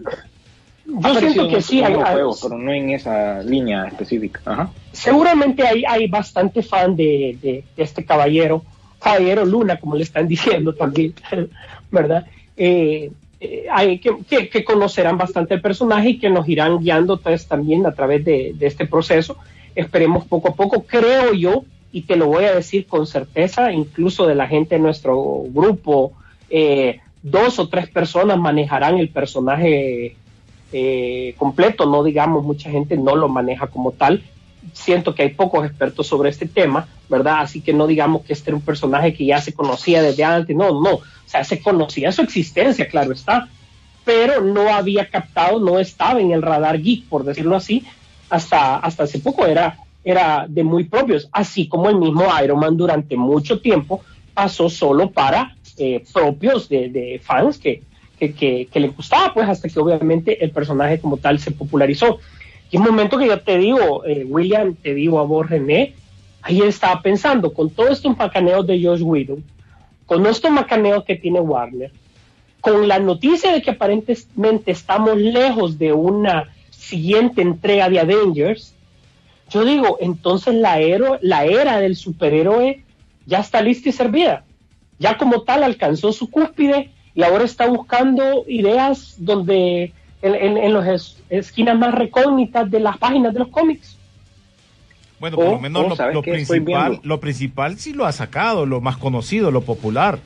yo 0.86 1.16
siento 1.20 1.44
en 1.46 1.50
que 1.50 1.62
sí, 1.62 1.84
hay- 1.84 1.94
juegos, 1.94 2.40
pero 2.42 2.58
no 2.58 2.72
en 2.74 2.90
esa 2.92 3.42
línea 3.44 3.88
específica. 3.88 4.40
Ajá. 4.46 4.70
seguramente 4.92 5.66
hay, 5.68 5.84
hay 5.88 6.08
bastante 6.08 6.62
fan 6.64 6.96
de, 6.96 7.38
de- 7.42 7.64
de 7.76 7.84
este 7.84 8.06
caballero, 8.06 8.64
caballero 9.00 9.46
Luna, 9.46 9.78
como 9.80 9.96
le 9.96 10.04
están 10.04 10.28
diciendo 10.64 10.74
también, 10.74 11.14
¿verdad? 11.92 12.26
Eh, 12.56 13.12
eh, 13.40 13.66
hay 13.72 14.00
que, 14.00 14.16
que- 14.28 14.50
que 14.50 14.64
conocerán 14.64 15.18
bastante 15.18 15.54
el 15.54 15.62
personaje 15.62 16.10
y 16.10 16.18
que 16.20 16.30
nos 16.30 16.48
irán 16.50 16.80
guiando 16.80 17.18
pues, 17.20 17.48
también 17.48 17.86
a 17.86 17.92
través 17.92 18.26
de, 18.26 18.54
de 18.58 18.66
este 18.68 18.86
proceso. 18.88 19.38
Esperemos 19.76 20.26
poco 20.26 20.50
a 20.50 20.56
poco, 20.56 20.84
creo 20.84 21.34
yo, 21.34 21.64
y 21.98 22.02
te 22.04 22.16
lo 22.16 22.28
voy 22.28 22.46
a 22.46 22.54
decir 22.54 22.86
con 22.86 23.08
certeza, 23.08 23.72
incluso 23.72 24.28
de 24.28 24.36
la 24.36 24.48
gente 24.48 24.76
de 24.76 24.82
nuestro 24.82 25.46
grupo, 25.50 26.14
eh, 26.48 27.00
dos 27.24 27.58
o 27.58 27.70
tres 27.70 27.90
personas 27.90 28.38
manejarán 28.38 29.00
el 29.00 29.10
personaje 29.10 30.16
eh, 30.72 31.34
completo, 31.38 31.88
no 31.88 32.04
digamos, 32.04 32.44
mucha 32.44 32.70
gente 32.70 32.98
no 32.98 33.16
lo 33.16 33.30
maneja 33.30 33.66
como 33.66 33.94
tal. 33.94 34.24
Siento 34.74 35.16
que 35.16 35.24
hay 35.24 35.30
pocos 35.30 35.66
expertos 35.66 36.06
sobre 36.06 36.30
este 36.30 36.46
tema, 36.46 36.88
¿verdad? 37.10 37.40
Así 37.40 37.62
que 37.62 37.74
no 37.74 37.88
digamos 37.88 38.24
que 38.24 38.34
este 38.34 38.52
era 38.52 38.58
un 38.58 38.62
personaje 38.62 39.16
que 39.16 39.26
ya 39.26 39.42
se 39.42 39.54
conocía 39.54 40.04
desde 40.04 40.24
antes, 40.24 40.56
no, 40.56 40.80
no, 40.80 40.98
o 40.98 41.04
sea, 41.26 41.44
se 41.44 41.60
conocía 41.60 42.12
su 42.12 42.22
existencia, 42.22 42.88
claro 42.88 43.12
está, 43.12 43.50
pero 44.06 44.42
no 44.42 44.72
había 44.72 45.10
captado, 45.10 45.60
no 45.60 45.80
estaba 45.80 46.22
en 46.22 46.32
el 46.32 46.44
radar 46.44 46.80
geek, 46.80 47.06
por 47.06 47.24
decirlo 47.24 47.56
así, 47.56 47.88
hasta, 48.30 48.76
hasta 48.76 49.06
hace 49.06 49.18
poco 49.18 49.48
era, 49.48 49.80
era 50.10 50.46
de 50.48 50.64
muy 50.64 50.86
propios, 50.86 51.28
así 51.34 51.68
como 51.68 51.90
el 51.90 51.98
mismo 51.98 52.26
Iron 52.42 52.60
Man 52.60 52.78
durante 52.78 53.18
mucho 53.18 53.60
tiempo 53.60 54.02
pasó 54.34 54.70
solo 54.70 55.12
para 55.12 55.56
eh, 55.78 56.02
propios 56.14 56.70
de, 56.70 56.90
de 56.90 57.20
fans 57.22 57.58
que, 57.58 57.82
que, 58.18 58.34
que, 58.34 58.68
que 58.72 58.80
le 58.80 58.88
gustaba, 58.88 59.34
pues 59.34 59.50
hasta 59.50 59.68
que 59.68 59.80
obviamente 59.80 60.44
el 60.44 60.52
personaje 60.52 61.00
como 61.00 61.18
tal 61.18 61.40
se 61.40 61.52
popularizó. 61.52 62.20
Y 62.72 62.78
un 62.78 62.84
momento 62.84 63.18
que 63.18 63.28
yo 63.28 63.40
te 63.42 63.58
digo, 63.58 64.06
eh, 64.06 64.26
William, 64.26 64.76
te 64.76 64.94
digo 64.94 65.20
a 65.20 65.24
vos, 65.24 65.50
René, 65.50 65.94
ahí 66.42 66.62
estaba 66.62 67.02
pensando, 67.02 67.54
con 67.54 67.70
todo 67.70 67.90
estos 67.90 68.18
macaneos 68.18 68.66
de 68.66 68.82
Josh 68.82 69.02
Whedon, 69.02 69.44
con 70.06 70.26
estos 70.26 70.52
macaneos 70.52 71.04
que 71.04 71.16
tiene 71.16 71.42
Warner, 71.42 71.92
con 72.62 72.88
la 72.88 73.00
noticia 73.00 73.52
de 73.52 73.62
que 73.62 73.72
aparentemente 73.72 74.72
estamos 74.72 75.18
lejos 75.18 75.78
de 75.78 75.92
una 75.92 76.50
siguiente 76.70 77.42
entrega 77.42 77.90
de 77.90 78.00
Avengers, 78.00 78.74
yo 79.50 79.66
digo, 79.66 79.98
entonces 80.02 80.56
la, 80.56 80.78
la 81.22 81.46
era 81.46 81.80
del 81.80 81.96
superhéroe 81.96 82.84
ya 83.26 83.40
está 83.40 83.62
lista 83.62 83.90
y 83.90 83.92
servida. 83.92 84.44
Ya 85.00 85.18
como 85.18 85.44
tal 85.44 85.64
alcanzó 85.64 86.12
su 86.12 86.30
cúspide 86.30 86.92
y 87.14 87.24
ahora 87.24 87.44
está 87.44 87.68
buscando 87.68 88.46
ideas 88.48 89.16
donde 89.20 89.94
en, 90.22 90.58
en, 90.58 90.74
las 90.74 91.18
esquinas 91.30 91.78
más 91.78 91.94
recógnitas 91.94 92.70
de 92.70 92.80
las 92.80 92.98
páginas 92.98 93.34
de 93.34 93.40
los 93.40 93.50
cómics. 93.50 93.98
Bueno, 95.20 95.36
por 95.36 95.46
lo 95.46 95.60
menos 95.60 95.98
lo, 96.14 96.22
principal, 96.22 97.00
lo 97.04 97.20
principal 97.20 97.78
sí 97.78 97.94
lo 97.94 98.06
ha 98.06 98.12
sacado, 98.12 98.66
lo 98.66 98.82
más 98.82 98.98
conocido, 98.98 99.50
lo 99.50 99.62
popular. 99.62 100.20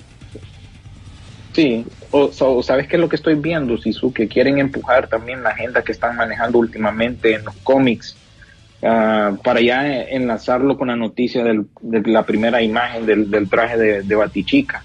Sí, 1.54 1.86
o, 2.12 2.64
sabes 2.64 2.88
qué 2.88 2.96
es 2.96 3.02
lo 3.02 3.10
que 3.10 3.16
estoy 3.18 3.36
viendo, 3.36 3.78
Sisu, 3.78 4.14
que 4.14 4.28
quieren 4.28 4.60
empujar 4.60 5.08
también 5.08 5.44
la 5.44 5.50
agenda 5.50 5.82
que 5.82 5.92
están 5.92 6.16
manejando 6.16 6.60
últimamente 6.60 7.36
en 7.36 7.46
los 7.46 7.56
cómics 7.58 8.18
Ah, 8.84 9.38
para 9.44 9.62
ya 9.62 10.02
enlazarlo 10.02 10.76
con 10.76 10.88
la 10.88 10.96
noticia 10.96 11.44
de 11.44 11.64
la 12.06 12.26
primera 12.26 12.64
imagen 12.64 13.06
del, 13.06 13.50
traje 13.50 13.78
de, 13.78 14.16
Batichica. 14.16 14.84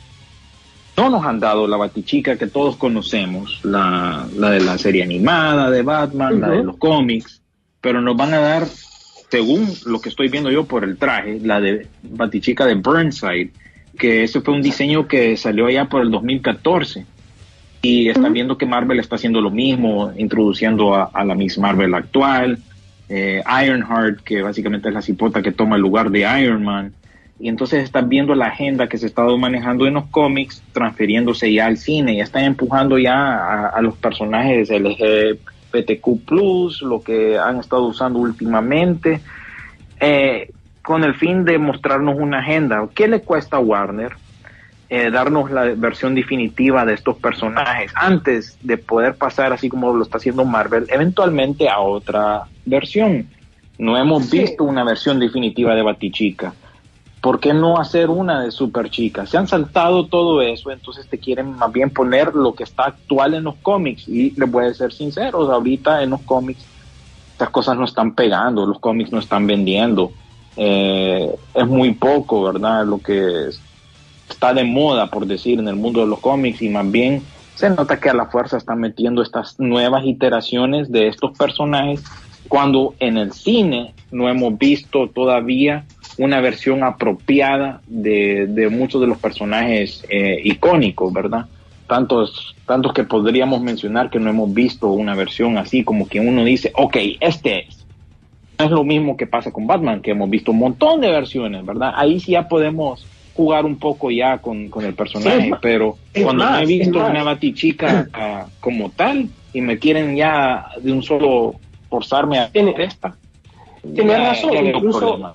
No 0.99 1.09
nos 1.09 1.25
han 1.25 1.41
dado 1.41 1.67
la 1.67 1.79
Batichica 1.79 2.37
que 2.37 2.47
todos 2.47 2.76
conocemos, 2.76 3.61
la, 3.65 4.26
de 4.31 4.61
la 4.61 4.76
serie 4.76 5.03
animada 5.03 5.71
de 5.71 5.83
Batman, 5.83 6.41
la 6.41 6.50
de 6.50 6.65
los 6.65 6.76
cómics, 6.76 7.41
pero 7.81 8.03
nos 8.03 8.17
van 8.17 8.35
a 8.35 8.38
dar, 8.38 8.67
según 9.31 9.67
lo 9.87 10.00
que 10.00 10.11
estoy 10.11 10.29
viendo 10.29 10.50
yo 10.50 10.65
por 10.65 10.85
el 10.85 10.99
traje, 10.99 11.41
la 11.43 11.61
de 11.61 11.87
Batichica 12.03 12.67
de 12.67 12.75
Burnside, 12.75 13.50
que 13.99 14.25
ese 14.25 14.43
fue 14.43 14.53
un 14.53 14.62
diseño 14.62 15.09
que 15.09 15.38
salió 15.38 15.67
allá 15.67 15.87
por 15.87 16.03
el 16.03 16.11
2014. 16.11 17.07
Y 17.81 18.09
están 18.09 18.33
viendo 18.33 18.59
que 18.59 18.67
Marvel 18.67 18.99
está 18.99 19.17
haciendo 19.17 19.41
lo 19.41 19.50
mismo, 19.50 20.12
introduciendo 20.17 20.95
a, 20.95 21.05
a 21.05 21.25
la 21.25 21.35
Miss 21.35 21.57
Marvel 21.57 21.95
actual, 21.95 22.59
eh, 23.08 23.42
Ironheart, 23.64 24.20
que 24.20 24.42
básicamente 24.42 24.88
es 24.88 24.94
la 24.94 25.02
cipota 25.02 25.42
que 25.42 25.52
toma 25.52 25.76
el 25.76 25.82
lugar 25.82 26.10
de 26.10 26.20
Iron 26.42 26.64
Man. 26.64 26.92
Y 27.38 27.48
entonces 27.48 27.84
están 27.84 28.08
viendo 28.08 28.34
la 28.34 28.46
agenda 28.46 28.88
que 28.88 28.96
se 28.96 29.06
ha 29.06 29.08
estado 29.08 29.36
manejando 29.36 29.86
en 29.86 29.94
los 29.94 30.06
cómics, 30.06 30.62
transfiriéndose 30.72 31.52
ya 31.52 31.66
al 31.66 31.76
cine, 31.76 32.16
ya 32.16 32.25
están 32.25 32.44
empujando 32.44 32.98
ya 32.98 33.68
a, 33.68 33.82
los 33.82 33.96
personajes 33.96 34.70
LGBTQ, 34.70 36.30
lo 36.82 37.02
que 37.02 37.38
han 37.38 37.60
estado 37.60 37.84
usando 37.84 38.20
últimamente, 38.20 39.20
eh, 40.00 40.50
con 40.80 41.04
el 41.04 41.14
fin 41.14 41.44
de 41.44 41.58
mostrarnos 41.58 42.16
una 42.18 42.38
agenda. 42.38 42.88
¿Qué 42.94 43.06
le 43.06 43.20
cuesta 43.20 43.58
a 43.58 43.60
Warner? 43.60 44.12
Eh, 44.88 45.11
darnos 45.11 45.50
la 45.50 45.64
versión 45.75 46.14
definitiva 46.14 46.85
de 46.85 46.95
estos 46.95 47.16
personajes 47.16 47.90
antes 47.97 48.57
de 48.62 48.78
poder 48.78 49.16
pasar, 49.16 49.52
así 49.52 49.69
como 49.69 49.93
lo 49.93 50.05
está 50.05 50.19
haciendo 50.19 50.45
Marvel, 50.45 50.87
eventualmente 50.88 51.69
a 51.69 51.81
otra 51.81 52.45
versión. 52.64 53.28
No 53.78 53.99
hemos 53.99 54.31
visto 54.31 54.62
una 54.62 54.85
versión 54.85 55.19
definitiva 55.19 55.75
de 55.75 55.83
Batichica. 55.83 56.55
¿Por 57.21 57.40
qué 57.40 57.52
no 57.52 57.81
hacer 57.81 58.09
una 58.11 58.43
de 58.43 58.52
Super 58.52 58.88
Chica? 58.88 59.26
Se 59.26 59.37
han 59.37 59.49
saltado 59.49 60.07
todo 60.07 60.40
eso, 60.40 60.71
entonces 60.71 61.09
te 61.09 61.19
quieren 61.19 61.57
más 61.57 61.73
bien 61.73 61.90
poner 61.90 62.33
lo 62.35 62.55
que 62.55 62.62
está 62.62 62.85
actual 62.85 63.35
en 63.35 63.43
los 63.43 63.57
cómics. 63.57 64.07
Y 64.07 64.31
les 64.38 64.49
voy 64.49 64.66
a 64.66 64.75
ser 64.75 64.93
sinceros, 64.93 65.50
ahorita 65.50 66.05
en 66.05 66.11
los 66.11 66.21
cómics 66.23 66.64
estas 67.33 67.50
cosas 67.50 67.76
no 67.76 67.85
están 67.85 68.14
pegando, 68.14 68.64
los 68.64 68.78
cómics 68.78 69.11
no 69.11 69.19
están 69.19 69.47
vendiendo. 69.47 70.12
Eh, 70.57 71.31
es 71.52 71.66
muy 71.66 71.93
poco, 71.93 72.45
¿verdad? 72.45 72.87
Lo 72.87 72.99
que 72.99 73.49
está 74.28 74.54
de 74.54 74.64
moda, 74.64 75.11
por 75.11 75.26
decir, 75.26 75.59
en 75.59 75.68
el 75.68 75.76
mundo 75.76 76.00
de 76.00 76.06
los 76.06 76.21
cómics 76.21 76.62
y 76.62 76.68
más 76.68 76.90
bien 76.90 77.23
se 77.54 77.71
nota 77.71 77.99
que 77.99 78.11
a 78.11 78.14
la 78.14 78.26
fuerza 78.26 78.59
están 78.59 78.80
metiendo 78.80 79.23
estas 79.23 79.59
nuevas 79.59 80.04
iteraciones 80.04 80.92
de 80.92 81.09
estos 81.09 81.37
personajes 81.37 82.04
cuando 82.49 82.95
en 83.00 83.17
el 83.17 83.32
cine 83.32 83.95
no 84.10 84.28
hemos 84.28 84.56
visto 84.58 85.08
todavía 85.08 85.84
una 86.19 86.41
versión 86.41 86.84
apropiada 86.84 87.80
de, 87.86 88.69
muchos 88.71 89.00
de 89.00 89.06
los 89.06 89.19
personajes 89.19 90.04
eh, 90.08 90.41
icónicos, 90.45 91.12
¿verdad? 91.12 91.47
Tantos, 91.86 92.54
tantos 92.67 92.93
que 92.93 93.04
podríamos 93.04 93.60
mencionar 93.60 94.10
que 94.10 94.19
no 94.19 94.30
hemos 94.30 94.52
visto 94.52 94.89
una 94.89 95.15
versión 95.15 95.58
así 95.58 95.84
como 95.84 96.08
que 96.08 96.21
uno 96.21 96.45
dice, 96.45 96.73
ok, 96.75 96.97
este 97.21 97.69
es. 97.69 97.86
No 98.58 98.65
es 98.65 98.71
lo 98.71 98.84
mismo 98.84 99.17
que 99.17 99.26
pasa 99.26 99.52
con 99.52 99.67
Batman, 99.67 100.00
que 100.00 100.12
hemos 100.12 100.30
visto 100.30 100.52
un 100.52 100.58
montón 100.58 101.00
de 101.00 101.10
versiones, 101.10 101.65
¿verdad? 101.65 101.93
Ahí 101.95 102.21
sí 102.21 102.32
ya 102.32 102.49
podemos 102.49 103.06
jugar 103.36 103.66
un 103.66 103.76
poco 103.78 104.10
ya 104.10 104.38
con, 104.38 104.70
el 104.80 104.94
personaje, 104.94 105.50
pero 105.60 105.99
cuando 106.22 106.44
no 106.44 106.58
he 106.58 106.66
visto 106.66 106.99
una 107.04 107.22
batichica 107.22 108.08
uh, 108.46 108.50
como 108.60 108.90
tal 108.90 109.28
y 109.52 109.60
me 109.60 109.78
quieren 109.78 110.16
ya 110.16 110.68
de 110.80 110.90
un 110.90 111.02
solo 111.02 111.56
forzarme 111.90 112.38
a 112.38 112.50
Tiene, 112.50 112.75
esta. 112.78 113.14
Tienes 113.94 114.18
razón, 114.18 114.66
incluso, 114.66 115.34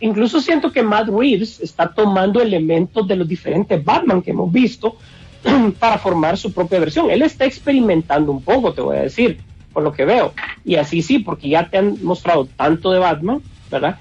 incluso 0.00 0.40
siento 0.40 0.72
que 0.72 0.82
Matt 0.82 1.08
Reeves 1.08 1.60
está 1.60 1.92
tomando 1.92 2.40
elementos 2.40 3.06
de 3.06 3.16
los 3.16 3.28
diferentes 3.28 3.84
Batman 3.84 4.22
que 4.22 4.30
hemos 4.30 4.50
visto 4.52 4.96
para 5.80 5.98
formar 5.98 6.38
su 6.38 6.52
propia 6.52 6.78
versión. 6.78 7.10
Él 7.10 7.22
está 7.22 7.44
experimentando 7.44 8.30
un 8.30 8.42
poco, 8.42 8.72
te 8.72 8.80
voy 8.80 8.96
a 8.96 9.02
decir, 9.02 9.40
por 9.72 9.82
lo 9.82 9.92
que 9.92 10.04
veo. 10.04 10.32
Y 10.64 10.76
así 10.76 11.02
sí, 11.02 11.18
porque 11.18 11.48
ya 11.48 11.68
te 11.68 11.78
han 11.78 12.02
mostrado 12.02 12.46
tanto 12.46 12.92
de 12.92 13.00
Batman, 13.00 13.42
¿verdad? 13.70 13.98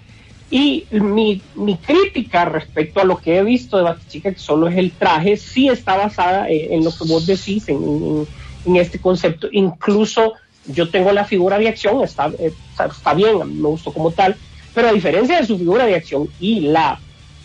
Y 0.50 0.86
mi, 0.92 1.42
mi, 1.56 1.76
crítica 1.76 2.46
respecto 2.46 3.02
a 3.02 3.04
lo 3.04 3.18
que 3.18 3.38
he 3.38 3.44
visto 3.44 3.76
de 3.76 3.84
Batichica, 3.84 4.32
que 4.32 4.40
solo 4.40 4.70
es 4.70 4.78
el 4.78 4.92
traje, 4.92 5.36
sí 5.36 5.68
está 5.68 5.98
basada 5.98 6.50
eh, 6.50 6.70
en, 6.72 6.86
lo 6.86 6.92
que 6.92 7.04
vos 7.06 7.26
decís, 7.26 7.68
en, 7.68 8.26
este 8.76 9.00
concepto. 9.00 9.50
Incluso 9.52 10.34
yo 10.68 10.90
tengo 10.90 11.12
la 11.12 11.26
figura 11.26 11.58
de 11.58 11.68
acción, 11.68 12.02
está, 12.02 12.32
eh, 12.40 12.54
está 12.80 13.14
bien, 13.14 13.62
me 13.62 13.68
gustó 13.68 13.92
como 13.92 14.12
tal, 14.12 14.38
pero 14.74 14.88
a 14.88 14.94
diferencia 14.94 15.40
de 15.40 15.46
su 15.46 15.58
figura 15.58 15.86
de 15.86 15.96
acción 15.96 16.30
y 16.40 16.62
la 16.62 17.00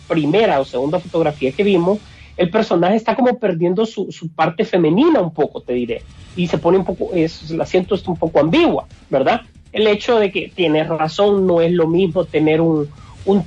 primera 0.07 0.61
o 0.61 0.65
segunda 0.65 0.99
fotografía 0.99 1.51
que 1.51 1.63
vimos, 1.63 1.99
el 2.37 2.49
personaje 2.49 2.95
está 2.95 3.15
como 3.15 3.37
perdiendo 3.37 3.85
su, 3.85 4.11
su 4.11 4.29
parte 4.29 4.65
femenina 4.65 5.21
un 5.21 5.33
poco, 5.33 5.61
te 5.61 5.73
diré, 5.73 6.03
y 6.35 6.47
se 6.47 6.57
pone 6.57 6.77
un 6.77 6.85
poco, 6.85 7.11
es, 7.13 7.51
la 7.51 7.65
siento 7.65 7.95
está 7.95 8.11
un 8.11 8.17
poco 8.17 8.39
ambigua, 8.39 8.87
¿verdad? 9.09 9.41
El 9.73 9.87
hecho 9.87 10.19
de 10.19 10.31
que 10.31 10.51
tienes 10.53 10.87
razón, 10.87 11.47
no 11.47 11.59
es 11.59 11.71
lo 11.71 11.87
mismo 11.87 12.25
tener 12.25 12.61
un, 12.61 12.89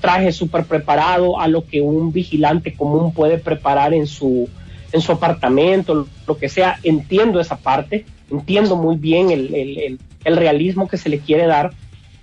traje 0.00 0.32
súper 0.32 0.64
preparado 0.64 1.38
a 1.40 1.46
lo 1.46 1.64
que 1.64 1.80
un 1.80 2.12
vigilante 2.12 2.74
común 2.74 3.12
puede 3.12 3.38
preparar 3.38 3.94
en 3.94 4.06
su, 4.06 4.48
en 4.92 5.00
su 5.00 5.12
apartamento, 5.12 6.06
lo 6.26 6.36
que 6.36 6.48
sea. 6.48 6.80
Entiendo 6.82 7.40
esa 7.40 7.56
parte, 7.56 8.04
entiendo 8.30 8.74
muy 8.76 8.96
bien 8.96 9.30
el, 9.30 9.98
realismo 10.24 10.88
que 10.88 10.96
se 10.96 11.08
le 11.08 11.20
quiere 11.20 11.46
dar, 11.46 11.72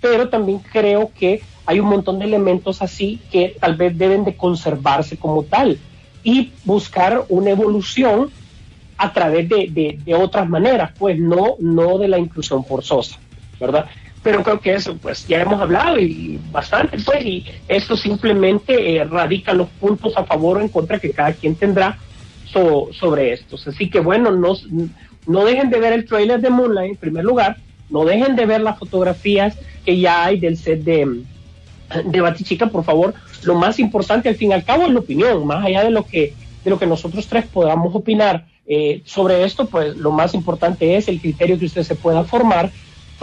pero 0.02 0.28
también 0.28 0.60
creo 0.60 1.10
que 1.18 1.42
hay 1.66 1.80
un 1.80 1.88
montón 1.88 2.20
de 2.20 2.26
elementos 2.26 2.82
así 2.82 3.22
que 3.32 3.56
tal 3.58 3.78
vez 3.78 3.98
deben 3.98 4.26
de 4.26 4.36
conservarse 4.36 5.16
como 5.16 5.44
tal 5.44 5.80
y 6.22 6.52
buscar 6.66 7.24
una 7.30 7.52
evolución 7.52 8.30
a 8.98 9.14
través 9.14 9.48
de, 9.48 9.98
de 10.04 10.16
otras 10.16 10.50
maneras, 10.50 10.92
pues 11.00 11.18
no, 11.18 11.56
no 11.60 11.98
de 11.98 12.10
la 12.10 12.18
inclusión 12.20 12.66
forzosa. 12.66 13.18
Pero 14.24 14.42
creo 14.42 14.60
que 14.60 14.74
eso, 14.74 14.96
pues 14.98 15.28
ya 15.28 15.42
hemos 15.42 15.60
hablado 15.60 16.00
y 16.00 16.40
bastante, 16.52 16.98
pues, 17.00 17.26
y 17.26 17.46
eso 17.68 17.98
simplemente 17.98 18.96
eh, 18.96 19.04
radica 19.04 19.54
los 19.54 19.68
puntos 19.68 20.14
a 20.16 20.24
favor 20.24 20.58
o 20.58 20.62
en 20.62 20.70
contra 20.70 21.00
que 21.00 21.12
cada 21.12 21.34
quien 21.34 21.56
tendrá 21.56 21.98
sobre 22.54 23.34
estos. 23.34 23.68
Así 23.68 23.90
que 23.90 24.00
bueno, 24.00 24.32
no, 24.32 24.54
no 25.28 25.46
dejen 25.46 25.70
de 25.70 25.80
ver 25.80 25.94
el 25.94 26.06
trailer 26.06 26.40
de 26.40 26.50
Moonlight 26.50 26.92
en 26.92 26.98
primer 26.98 27.26
lugar, 27.26 27.58
no 27.90 28.06
dejen 28.06 28.36
de 28.36 28.46
ver 28.46 28.62
las 28.62 28.78
fotografías 28.78 29.58
que 29.86 30.00
ya 30.00 30.26
hay 30.26 30.40
del 30.40 30.58
set 30.58 30.84
de, 30.84 31.24
de 32.06 32.22
Batichica, 32.22 32.68
por 32.68 32.84
favor. 32.84 33.14
Lo 33.44 33.56
más 33.56 33.80
importante 33.80 34.30
al 34.30 34.36
fin 34.36 34.52
y 34.52 34.54
al 34.54 34.64
cabo 34.64 34.86
es 34.86 34.94
la 34.94 35.00
opinión, 35.00 35.46
más 35.46 35.66
allá 35.66 35.84
de 35.84 35.92
lo 35.92 36.06
que, 36.06 36.34
de 36.64 36.70
lo 36.70 36.80
que 36.80 36.86
nosotros 36.86 37.28
tres 37.28 37.46
podamos 37.46 37.94
opinar 37.94 38.46
eh, 38.66 39.02
sobre 39.04 39.44
esto, 39.44 39.66
pues 39.66 39.98
lo 39.98 40.12
más 40.12 40.34
importante 40.34 40.96
es 40.96 41.08
el 41.08 41.20
criterio 41.20 41.60
que 41.60 41.66
usted 41.66 41.84
se 41.84 41.96
pueda 41.96 42.24
formar 42.24 42.72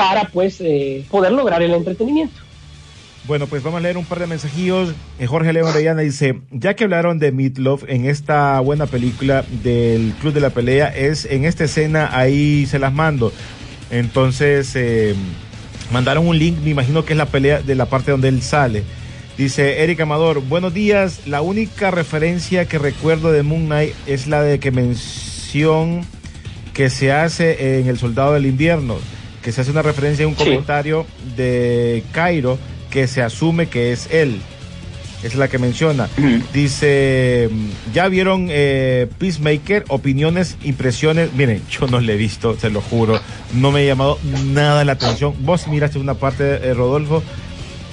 para 0.00 0.24
pues 0.24 0.62
eh, 0.62 1.04
poder 1.10 1.30
lograr 1.32 1.60
el 1.60 1.74
entretenimiento. 1.74 2.34
Bueno, 3.24 3.46
pues 3.46 3.62
vamos 3.62 3.80
a 3.80 3.82
leer 3.82 3.98
un 3.98 4.06
par 4.06 4.18
de 4.18 4.26
mensajillos. 4.26 4.94
Eh, 5.18 5.26
Jorge 5.26 5.52
León 5.52 5.68
Orellana 5.68 6.00
dice, 6.00 6.40
ya 6.50 6.74
que 6.74 6.84
hablaron 6.84 7.18
de 7.18 7.32
Meatloaf 7.32 7.84
en 7.86 8.06
esta 8.06 8.58
buena 8.60 8.86
película 8.86 9.44
del 9.62 10.14
Club 10.18 10.32
de 10.32 10.40
la 10.40 10.48
Pelea, 10.48 10.88
es 10.88 11.26
en 11.26 11.44
esta 11.44 11.64
escena, 11.64 12.16
ahí 12.18 12.64
se 12.64 12.78
las 12.78 12.94
mando. 12.94 13.30
Entonces, 13.90 14.74
eh, 14.74 15.14
mandaron 15.92 16.26
un 16.26 16.38
link, 16.38 16.56
me 16.64 16.70
imagino 16.70 17.04
que 17.04 17.12
es 17.12 17.18
la 17.18 17.26
pelea 17.26 17.60
de 17.60 17.74
la 17.74 17.84
parte 17.84 18.10
donde 18.10 18.28
él 18.28 18.40
sale. 18.40 18.84
Dice 19.36 19.82
Eric 19.82 20.00
Amador, 20.00 20.40
buenos 20.40 20.72
días, 20.72 21.26
la 21.26 21.42
única 21.42 21.90
referencia 21.90 22.64
que 22.64 22.78
recuerdo 22.78 23.32
de 23.32 23.42
Moon 23.42 23.66
Knight 23.66 23.94
es 24.06 24.28
la 24.28 24.42
de 24.42 24.60
que 24.60 24.70
mención 24.70 26.06
que 26.72 26.88
se 26.88 27.12
hace 27.12 27.80
en 27.80 27.86
El 27.86 27.98
Soldado 27.98 28.32
del 28.32 28.46
Invierno 28.46 28.96
que 29.42 29.52
se 29.52 29.60
hace 29.62 29.70
una 29.70 29.82
referencia 29.82 30.24
a 30.24 30.28
un 30.28 30.34
comentario 30.34 31.06
de 31.36 32.02
Cairo 32.12 32.58
que 32.90 33.06
se 33.06 33.22
asume 33.22 33.66
que 33.68 33.92
es 33.92 34.08
él. 34.12 34.40
es 35.22 35.34
la 35.34 35.48
que 35.48 35.58
menciona. 35.58 36.08
Dice, 36.54 37.50
¿ya 37.92 38.08
vieron 38.08 38.48
eh, 38.50 39.06
Peacemaker? 39.18 39.84
Opiniones, 39.88 40.56
impresiones. 40.64 41.32
Miren, 41.34 41.62
yo 41.70 41.86
no 41.88 42.00
le 42.00 42.14
he 42.14 42.16
visto, 42.16 42.56
se 42.58 42.70
lo 42.70 42.80
juro. 42.80 43.20
No 43.54 43.70
me 43.70 43.80
ha 43.80 43.84
llamado 43.84 44.18
nada 44.46 44.82
la 44.84 44.92
atención. 44.92 45.34
Vos 45.40 45.68
miraste 45.68 45.98
una 45.98 46.14
parte, 46.14 46.44
eh, 46.66 46.72
Rodolfo. 46.74 47.22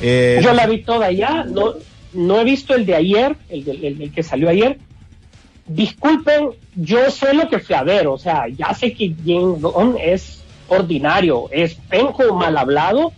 Eh, 0.02 0.40
Yo 0.42 0.54
la 0.54 0.68
vi 0.68 0.84
toda 0.84 1.12
ya, 1.12 1.44
no, 1.44 1.74
no 2.14 2.40
he 2.40 2.44
visto 2.46 2.76
el 2.76 2.86
de 2.86 2.96
ayer, 2.96 3.36
el, 3.50 3.66
del- 3.66 3.84
el- 3.84 4.02
el 4.04 4.12
que 4.12 4.24
salió 4.24 4.48
ayer. 4.50 4.78
Disculpen, 5.68 6.52
yo 6.76 7.12
sé 7.12 7.34
lo 7.34 7.50
que 7.50 7.60
fui 7.60 7.76
a 7.76 7.84
ver, 7.84 8.08
o 8.08 8.18
sea, 8.18 8.46
ya 8.48 8.74
sé 8.74 8.94
que 8.94 9.14
James 9.26 9.62
Gunn 9.62 9.98
es 10.02 10.42
ordinario, 10.68 11.48
es 11.52 11.76
penco 11.76 12.34
mal 12.34 12.58
hablado 12.58 13.12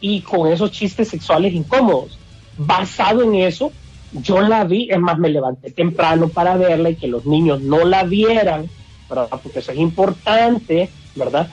y 0.00 0.20
con 0.20 0.50
esos 0.50 0.70
chistes 0.72 1.08
sexuales 1.08 1.54
incómodos. 1.54 2.18
Basado 2.56 3.22
en 3.22 3.34
eso, 3.36 3.72
yo 4.12 4.40
la 4.40 4.64
vi, 4.64 4.90
es 4.90 4.98
más, 4.98 5.18
me 5.18 5.30
levanté 5.30 5.70
temprano 5.70 6.28
para 6.28 6.56
verla 6.56 6.90
y 6.90 6.96
que 6.96 7.08
los 7.08 7.24
niños 7.24 7.62
no 7.62 7.84
la 7.84 8.04
vieran, 8.04 8.68
¿verdad? 9.08 9.28
Porque 9.42 9.60
eso 9.60 9.72
es 9.72 9.78
importante, 9.78 10.90
¿verdad? 11.14 11.48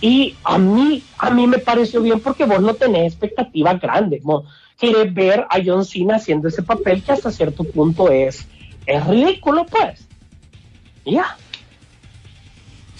Y 0.00 0.36
a 0.44 0.58
mí, 0.58 1.02
a 1.18 1.30
mí 1.30 1.46
me 1.46 1.58
pareció 1.58 2.00
bien 2.00 2.20
porque 2.20 2.46
vos 2.46 2.60
no 2.60 2.74
tenés 2.74 3.12
expectativas 3.12 3.80
grandes, 3.80 4.24
¿no? 4.24 4.44
Querés 4.78 5.12
ver 5.12 5.46
a 5.50 5.58
John 5.64 5.84
Cena 5.84 6.16
haciendo 6.16 6.48
ese 6.48 6.62
papel 6.62 7.02
que 7.02 7.12
hasta 7.12 7.30
cierto 7.30 7.64
punto 7.64 8.10
es, 8.10 8.48
es 8.86 9.06
ridículo, 9.06 9.66
pues. 9.66 10.06
Ya. 11.04 11.36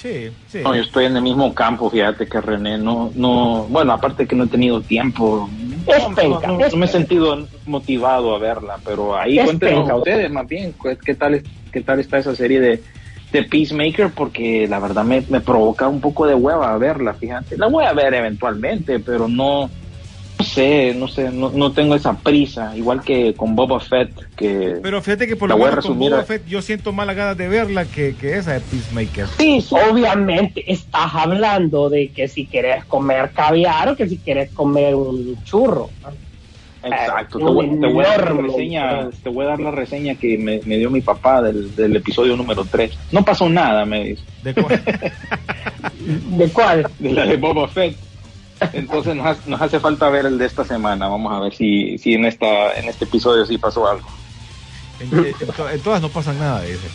Sí, 0.01 0.31
sí. 0.47 0.61
No, 0.65 0.75
yo 0.75 0.81
estoy 0.81 1.05
en 1.05 1.17
el 1.17 1.23
mismo 1.23 1.55
campo, 1.55 1.91
fíjate 1.91 2.27
que 2.27 2.41
René, 2.41 2.79
no, 2.79 3.13
no, 3.15 3.67
bueno, 3.69 3.93
aparte 3.93 4.27
que 4.27 4.35
no 4.35 4.45
he 4.45 4.49
tenido 4.49 4.83
tiempo, 4.83 5.51
Es 5.87 6.09
no, 6.09 6.15
penca, 6.15 6.47
no- 6.49 6.59
es 6.59 6.73
no 6.73 6.79
me 6.79 6.87
he 6.87 6.89
sentido 6.89 7.49
motivado 7.67 8.35
a 8.35 8.39
verla, 8.39 8.81
pero 8.83 9.15
ahí 9.15 9.39
cuéntenos 9.39 9.91
a 9.91 9.97
ustedes 9.97 10.31
más 10.31 10.49
bien, 10.49 10.75
¿qué, 10.83 10.97
qué 11.05 11.15
tal, 11.15 11.35
es- 11.35 11.45
qué 11.71 11.83
tal 11.83 12.01
está 12.01 12.17
esa 12.19 12.35
serie 12.35 12.61
de, 12.61 12.85
de 13.31 13.43
Peacemaker, 13.45 14.15
porque 14.15 14.67
la 14.69 14.81
verdad 14.81 15.05
me, 15.05 15.27
me 15.29 15.43
provoca 15.43 15.87
un 15.87 16.01
poco 16.01 16.27
de 16.27 16.35
hueva 16.35 16.77
verla, 16.79 17.15
fíjate, 17.15 17.59
la 17.59 17.69
voy 17.69 17.85
a 17.85 17.93
ver 17.93 18.15
eventualmente, 18.15 19.01
pero 19.01 19.29
no 19.29 19.71
sé, 20.55 20.95
no 20.95 21.09
sé, 21.09 21.31
no, 21.31 21.51
no 21.51 21.73
tengo 21.73 21.95
esa 21.95 22.17
prisa, 22.19 22.77
igual 22.77 23.03
que 23.03 23.35
con 23.35 23.55
Boba 23.57 23.81
Fett, 23.81 24.11
que... 24.37 24.79
Pero 24.83 25.01
fíjate 25.03 25.27
que 25.27 25.37
por 25.37 25.49
La 25.49 25.55
lo 25.55 25.59
voy 25.61 25.69
a 25.69 25.71
menos 25.71 25.87
con 25.87 25.99
Boba 25.99 26.23
Fett 26.25 26.47
yo 26.47 26.63
siento 26.63 26.93
más 26.93 27.07
la 27.07 27.15
ganas 27.15 27.37
de 27.37 27.49
verla 27.49 27.85
que, 27.85 28.15
que 28.15 28.37
esa 28.37 28.55
de 28.55 28.61
Peacemaker. 28.61 29.27
Sí, 29.39 29.65
obviamente 29.71 30.71
estás 30.71 31.15
hablando 31.15 31.89
de 31.89 32.09
que 32.09 32.29
si 32.29 32.47
quieres 32.47 32.85
comer 32.85 33.31
caviar 33.31 33.89
o 33.91 33.97
que 33.97 34.09
si 34.09 34.19
quieres 34.19 34.51
comer 34.53 34.95
un 34.95 35.37
churro. 35.45 35.91
Exacto, 36.83 37.39
Eh, 37.39 37.45
te 37.45 37.51
voy, 37.51 37.69
te 37.69 37.87
voy 37.87 38.05
a 38.05 38.09
dar 38.09 38.25
la 38.25 38.31
enorme 38.31 38.49
reseña, 38.49 39.11
te 39.23 39.29
voy 39.29 39.45
a 39.45 39.49
dar 39.49 39.61
la 39.61 39.71
reseña 39.71 40.15
que 40.15 40.39
me, 40.39 40.61
me 40.65 40.79
dio 40.79 40.91
mi 40.91 41.03
papá 41.03 41.43
del, 41.43 41.75
del 41.77 41.97
episodio 41.97 42.37
número 42.37 42.65
3. 42.65 42.91
No 43.13 43.23
pasó 43.25 43.49
nada, 43.49 43.85
me 43.85 44.05
dice, 44.05 44.23
¿De 44.43 44.55
cuál? 44.55 44.83
¿De 46.39 46.49
cuál? 46.49 46.87
de 46.99 47.13
la 47.13 47.27
de 47.27 47.37
Boba 47.37 47.69
Fett. 47.69 47.97
Entonces 48.73 49.15
nos, 49.17 49.27
hace- 49.27 49.49
nos 49.51 49.61
hace 49.61 49.81
falta 49.81 50.09
ver 50.11 50.27
el 50.27 50.39
de 50.39 50.47
esta 50.47 50.65
semana. 50.65 51.09
Vamos 51.09 51.33
a 51.33 51.41
ver 51.41 51.55
si, 51.55 51.99
si 51.99 52.15
en 52.15 52.25
esta 52.27 52.75
en 52.79 52.89
este 52.89 53.05
episodio 53.05 53.45
sí 53.47 53.59
pasó 53.59 53.89
algo. 53.89 54.09
En, 55.01 55.19
en 55.27 55.35
to- 55.57 55.71
en 55.71 55.81
todas 55.81 56.03
no 56.03 56.09
pasa 56.09 56.33
nada, 56.33 56.63
dice. 56.63 56.89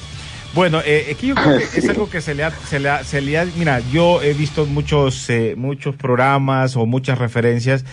Bueno, 0.54 0.80
eh, 0.86 1.08
es 1.10 1.17
que 1.17 1.28
yo 1.28 1.36
creo 1.36 1.58
que 1.58 1.63
es 1.80 1.89
algo 1.89 2.10
que 2.10 2.21
se 2.21 2.34
le 2.36 2.43
ha, 2.43 2.51
se 2.51 2.80
le 2.80 2.89
ha, 2.89 3.04
se 3.04 3.19
le 3.21 3.38
ha- 3.39 3.45
mira, 3.58 3.80
yo 3.91 4.21
he 4.21 4.34
visto 4.34 4.65
muchos, 4.65 5.30
eh, 5.30 5.56
muchos 5.58 5.95
programas 5.95 6.75
o 6.75 6.86
muchas 6.86 7.17
referencias 7.17 7.84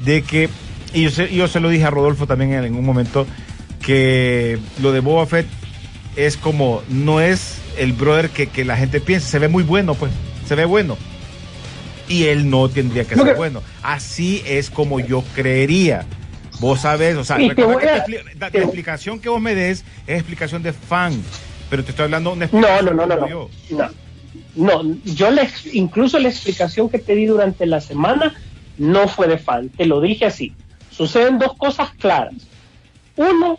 de 0.00 0.22
que, 0.22 0.48
y 0.94 1.02
yo, 1.04 1.10
se, 1.10 1.32
yo 1.34 1.46
se 1.48 1.60
lo 1.60 1.68
dije 1.68 1.84
a 1.84 1.90
Rodolfo 1.90 2.26
también 2.26 2.52
en 2.54 2.64
algún 2.64 2.84
momento, 2.84 3.26
que 3.84 4.58
lo 4.82 4.92
de 4.92 5.00
Boba 5.00 5.26
Fett 5.26 5.46
es 6.16 6.36
como, 6.36 6.82
no 6.88 7.20
es 7.20 7.58
el 7.76 7.92
brother 7.92 8.30
que, 8.30 8.48
que 8.48 8.64
la 8.64 8.76
gente 8.76 9.00
piensa, 9.00 9.28
se 9.28 9.38
ve 9.38 9.48
muy 9.48 9.62
bueno, 9.62 9.94
pues, 9.94 10.10
se 10.46 10.54
ve 10.56 10.64
bueno. 10.64 10.96
Y 12.08 12.24
él 12.24 12.48
no 12.48 12.68
tendría 12.68 13.04
que 13.04 13.14
ser 13.16 13.36
bueno. 13.36 13.62
Así 13.82 14.42
es 14.46 14.70
como 14.70 15.00
yo 15.00 15.22
creería. 15.34 16.06
Vos 16.60 16.80
sabés, 16.80 17.16
o 17.16 17.24
sea, 17.24 17.36
te 17.36 17.54
que 17.54 17.62
a- 17.62 18.04
te 18.04 18.24
la, 18.38 18.46
explicación 18.48 19.20
que 19.20 19.28
vos 19.28 19.40
me 19.40 19.54
des 19.54 19.84
es 20.06 20.16
explicación 20.16 20.62
de 20.62 20.72
fan, 20.72 21.22
pero 21.70 21.84
te 21.84 21.90
estoy 21.90 22.04
hablando 22.06 22.30
de 22.30 22.36
una 22.36 22.46
No, 22.50 22.58
explicación 22.58 22.96
no, 22.96 23.06
no, 23.06 23.16
no, 23.16 23.28
yo. 23.28 23.50
No, 23.70 24.82
no 24.82 24.96
yo 25.04 25.30
le, 25.30 25.48
incluso 25.72 26.18
la 26.18 26.28
explicación 26.28 26.88
que 26.88 26.98
te 26.98 27.14
di 27.14 27.26
durante 27.26 27.64
la 27.66 27.80
semana 27.80 28.34
no 28.76 29.06
fue 29.06 29.28
de 29.28 29.38
fan, 29.38 29.68
te 29.68 29.86
lo 29.86 30.00
dije 30.00 30.24
así. 30.26 30.52
Suceden 30.90 31.38
dos 31.38 31.54
cosas 31.56 31.90
claras. 31.92 32.34
Uno 33.16 33.58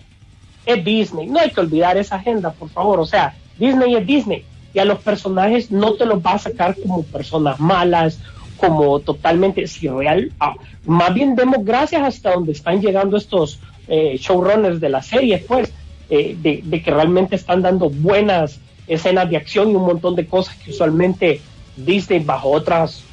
es 0.65 0.83
Disney, 0.83 1.27
no 1.27 1.39
hay 1.39 1.51
que 1.51 1.61
olvidar 1.61 1.97
esa 1.97 2.15
agenda, 2.17 2.51
por 2.51 2.69
favor. 2.69 2.99
O 2.99 3.05
sea, 3.05 3.33
Disney 3.57 3.95
es 3.95 4.05
Disney 4.05 4.43
y 4.73 4.79
a 4.79 4.85
los 4.85 4.99
personajes 4.99 5.71
no 5.71 5.93
te 5.93 6.05
los 6.05 6.19
va 6.19 6.33
a 6.33 6.39
sacar 6.39 6.75
como 6.81 7.03
personas 7.03 7.59
malas, 7.59 8.19
como 8.59 8.99
totalmente 8.99 9.65
si 9.67 9.87
real. 9.87 10.31
ah, 10.39 10.53
más 10.85 11.13
bien 11.13 11.35
demos 11.35 11.63
gracias 11.63 12.01
hasta 12.03 12.33
donde 12.33 12.51
están 12.51 12.81
llegando 12.81 13.17
estos 13.17 13.59
eh, 13.87 14.17
showrunners 14.19 14.79
de 14.79 14.89
la 14.89 15.01
serie, 15.01 15.43
pues, 15.47 15.73
eh, 16.09 16.35
de, 16.39 16.81
que 16.81 16.91
realmente 16.91 17.35
están 17.35 17.61
dando 17.61 17.89
buenas 17.89 18.59
escenas 18.87 19.29
de 19.29 19.37
acción 19.37 19.71
y 19.71 19.75
un 19.75 19.85
montón 19.85 20.15
de 20.15 20.25
cosas 20.25 20.55
que 20.55 20.71
usualmente 20.71 21.41
Disney 21.75 22.19
bajo 22.19 22.49
otros 22.49 23.03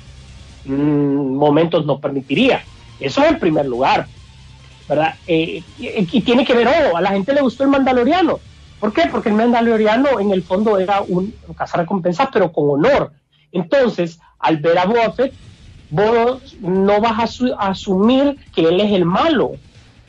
momentos 0.67 1.87
no 1.87 1.99
permitiría. 1.99 2.65
Eso 2.99 3.25
en 3.25 3.39
primer 3.39 3.67
lugar, 3.67 4.07
¿verdad? 4.89 5.15
Eh, 5.27 5.63
y, 5.79 6.21
tiene 6.23 6.45
que 6.45 6.55
ver, 6.55 6.69
oh, 6.69 6.97
a 6.97 7.01
la 7.01 7.11
gente 7.11 7.33
le 7.33 7.43
gustó 7.43 7.63
el 7.63 7.71
Mandaloriano. 7.71 8.41
¿Por 8.81 8.93
qué? 8.93 9.03
Porque 9.11 9.29
el 9.29 9.35
Mandaloriano 9.35 10.19
en 10.19 10.33
el 10.33 10.43
fondo 10.43 10.79
era 10.79 11.03
un, 11.03 11.35
un 11.47 11.55
cazarrecompensas, 11.55 12.29
pero 12.33 12.53
con 12.53 12.69
honor. 12.71 13.13
Entonces, 13.57 14.19
al 14.39 14.59
ver 14.59 14.79
a 14.79 14.85
Boba 14.87 15.13
Fett, 15.13 15.33
vos 15.91 16.57
no 16.61 17.01
vas 17.01 17.19
a, 17.23 17.27
su- 17.27 17.55
a 17.59 17.69
asumir 17.69 18.37
que 18.55 18.63
él 18.63 18.81
es 18.81 18.93
el 18.93 19.05
malo, 19.05 19.53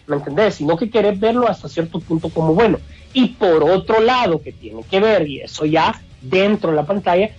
¿me 0.08 0.18
entendés? 0.18 0.56
Sino 0.56 0.76
que 0.78 0.90
querés 0.90 1.20
verlo 1.20 1.48
hasta 1.48 1.70
cierto 1.70 2.00
punto 2.00 2.30
como 2.30 2.54
bueno. 2.54 2.78
Y 3.14 3.30
por 3.30 3.64
otro 3.64 4.02
lado, 4.02 4.42
que 4.42 4.52
tiene 4.52 4.84
que 4.84 5.00
ver, 5.00 5.28
y 5.28 5.42
eso 5.42 5.66
ya 5.66 6.00
dentro 6.22 6.72
de 6.72 6.76
la 6.76 6.86
pantalla, 6.86 7.30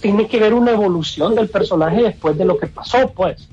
tiene 0.00 0.26
que 0.26 0.38
ver 0.40 0.54
una 0.54 0.72
evolución 0.72 1.34
del 1.34 1.48
personaje 1.48 2.02
después 2.02 2.36
de 2.36 2.44
lo 2.44 2.58
que 2.58 2.66
pasó, 2.66 3.10
pues, 3.14 3.48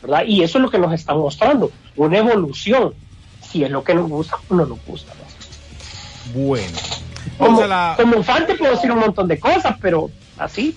¿verdad? 0.00 0.24
Y 0.26 0.42
eso 0.42 0.58
es 0.58 0.62
lo 0.62 0.70
que 0.70 0.78
nos 0.78 0.92
están 0.92 1.18
mostrando, 1.18 1.70
una 1.96 2.18
evolución. 2.18 2.94
Si 3.42 3.62
es 3.64 3.70
lo 3.70 3.84
que 3.84 3.94
nos 3.94 4.08
gusta 4.08 4.36
o 4.48 4.54
no 4.54 4.64
nos 4.64 4.78
gusta. 4.86 5.12
¿no? 5.14 6.40
Bueno, 6.40 6.78
Como, 7.36 7.64
la. 7.66 7.94
como 8.00 8.22
fan 8.22 8.46
te 8.46 8.54
puedo 8.54 8.72
decir 8.72 8.90
un 8.90 9.00
montón 9.00 9.28
de 9.28 9.38
cosas, 9.38 9.76
pero 9.80 10.10
así. 10.38 10.74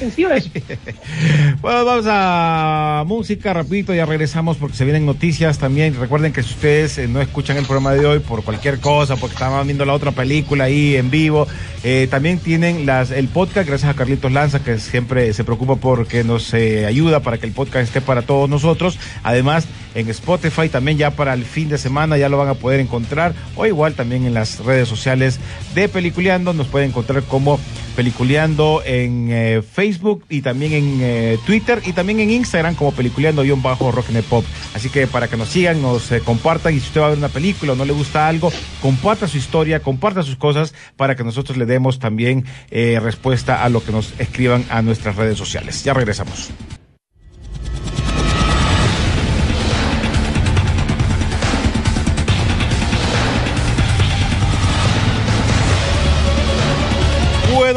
Bueno, 1.60 1.84
vamos 1.84 2.06
a 2.08 3.04
música 3.06 3.52
rapidito, 3.52 3.92
ya 3.92 4.06
regresamos 4.06 4.56
porque 4.56 4.76
se 4.76 4.84
vienen 4.84 5.04
noticias 5.04 5.58
también. 5.58 5.94
Recuerden 5.98 6.32
que 6.32 6.42
si 6.42 6.54
ustedes 6.54 6.98
eh, 6.98 7.08
no 7.08 7.20
escuchan 7.20 7.56
el 7.56 7.64
programa 7.64 7.92
de 7.92 8.06
hoy 8.06 8.18
por 8.20 8.42
cualquier 8.42 8.80
cosa, 8.80 9.16
porque 9.16 9.34
estaban 9.34 9.66
viendo 9.66 9.84
la 9.84 9.92
otra 9.92 10.12
película 10.12 10.64
ahí 10.64 10.96
en 10.96 11.10
vivo, 11.10 11.46
eh, 11.84 12.08
también 12.10 12.38
tienen 12.38 12.86
las 12.86 13.10
el 13.10 13.28
podcast, 13.28 13.68
gracias 13.68 13.90
a 13.90 13.94
Carlitos 13.94 14.32
Lanza, 14.32 14.62
que 14.62 14.78
siempre 14.78 15.32
se 15.32 15.44
preocupa 15.44 15.76
porque 15.76 16.24
nos 16.24 16.52
eh, 16.54 16.86
ayuda 16.86 17.20
para 17.20 17.38
que 17.38 17.46
el 17.46 17.52
podcast 17.52 17.84
esté 17.84 18.00
para 18.00 18.22
todos 18.22 18.48
nosotros. 18.48 18.98
Además, 19.22 19.66
en 19.94 20.08
Spotify 20.10 20.68
también 20.68 20.98
ya 20.98 21.10
para 21.10 21.34
el 21.34 21.44
fin 21.44 21.68
de 21.68 21.78
semana 21.78 22.16
ya 22.16 22.28
lo 22.28 22.38
van 22.38 22.48
a 22.48 22.54
poder 22.54 22.80
encontrar, 22.80 23.34
o 23.56 23.66
igual 23.66 23.94
también 23.94 24.26
en 24.26 24.34
las 24.34 24.58
redes 24.64 24.88
sociales 24.88 25.38
de 25.74 25.88
Peliculeando, 25.88 26.52
nos 26.52 26.66
pueden 26.66 26.90
encontrar 26.90 27.22
como 27.24 27.58
Peliculeando 27.96 28.82
en 28.84 29.28
eh, 29.30 29.62
Facebook 29.62 30.24
y 30.28 30.42
también 30.42 30.72
en 30.72 30.98
eh, 31.00 31.38
Twitter 31.44 31.82
y 31.84 31.92
también 31.92 32.20
en 32.20 32.30
Instagram 32.30 32.74
como 32.74 32.92
Peliculeando-Rock 32.92 34.06
and 34.08 34.22
Pop. 34.24 34.44
Así 34.74 34.88
que 34.88 35.06
para 35.06 35.28
que 35.28 35.36
nos 35.36 35.48
sigan, 35.48 35.82
nos 35.82 36.10
eh, 36.12 36.20
compartan 36.20 36.74
y 36.74 36.80
si 36.80 36.86
usted 36.86 37.00
va 37.00 37.06
a 37.06 37.10
ver 37.10 37.18
una 37.18 37.28
película 37.28 37.72
o 37.72 37.76
no 37.76 37.84
le 37.84 37.92
gusta 37.92 38.28
algo, 38.28 38.52
comparta 38.80 39.28
su 39.28 39.38
historia, 39.38 39.80
comparta 39.80 40.22
sus 40.22 40.36
cosas 40.36 40.74
para 40.96 41.16
que 41.16 41.24
nosotros 41.24 41.58
le 41.58 41.66
demos 41.66 41.98
también 41.98 42.44
respuesta 42.70 43.64
a 43.64 43.68
lo 43.68 43.84
que 43.84 43.92
nos 43.92 44.14
escriban 44.18 44.64
a 44.70 44.82
nuestras 44.82 45.16
redes 45.16 45.36
sociales. 45.36 45.84
Ya 45.84 45.92
regresamos. 45.92 46.50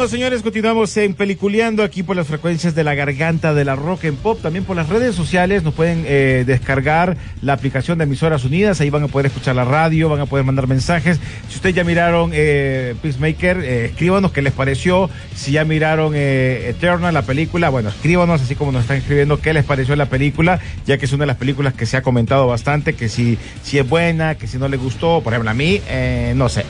Señores, 0.08 0.42
continuamos 0.42 0.94
en 0.98 1.14
Peliculeando 1.14 1.82
aquí 1.82 2.02
por 2.02 2.14
las 2.14 2.26
frecuencias 2.26 2.74
de 2.74 2.84
la 2.84 2.94
garganta 2.94 3.54
de 3.54 3.64
la 3.64 3.74
Rock 3.74 4.04
and 4.04 4.18
Pop. 4.18 4.38
También 4.42 4.64
por 4.64 4.76
las 4.76 4.90
redes 4.90 5.14
sociales 5.14 5.62
nos 5.62 5.72
pueden 5.72 6.04
eh, 6.06 6.44
descargar 6.46 7.16
la 7.40 7.54
aplicación 7.54 7.96
de 7.96 8.04
Emisoras 8.04 8.44
Unidas. 8.44 8.80
Ahí 8.80 8.90
van 8.90 9.04
a 9.04 9.08
poder 9.08 9.26
escuchar 9.26 9.56
la 9.56 9.64
radio, 9.64 10.10
van 10.10 10.20
a 10.20 10.26
poder 10.26 10.44
mandar 10.44 10.66
mensajes. 10.66 11.18
Si 11.48 11.56
ustedes 11.56 11.74
ya 11.74 11.84
miraron 11.84 12.32
eh, 12.34 12.94
Peacemaker, 13.00 13.58
eh, 13.60 13.84
escríbanos 13.86 14.30
qué 14.30 14.42
les 14.42 14.52
pareció. 14.52 15.08
Si 15.34 15.52
ya 15.52 15.64
miraron 15.64 16.12
eh, 16.14 16.68
Eternal, 16.68 17.14
la 17.14 17.22
película, 17.22 17.70
bueno, 17.70 17.88
escríbanos 17.88 18.42
así 18.42 18.54
como 18.56 18.72
nos 18.72 18.82
están 18.82 18.98
escribiendo 18.98 19.40
qué 19.40 19.54
les 19.54 19.64
pareció 19.64 19.96
la 19.96 20.06
película, 20.06 20.60
ya 20.86 20.98
que 20.98 21.06
es 21.06 21.12
una 21.12 21.22
de 21.22 21.28
las 21.28 21.38
películas 21.38 21.72
que 21.72 21.86
se 21.86 21.96
ha 21.96 22.02
comentado 22.02 22.46
bastante, 22.46 22.92
que 22.92 23.08
si, 23.08 23.38
si 23.62 23.78
es 23.78 23.88
buena, 23.88 24.34
que 24.34 24.48
si 24.48 24.58
no 24.58 24.68
les 24.68 24.80
gustó. 24.80 25.22
Por 25.22 25.32
ejemplo, 25.32 25.50
a 25.50 25.54
mí, 25.54 25.80
no 26.34 26.50
sé. 26.50 26.64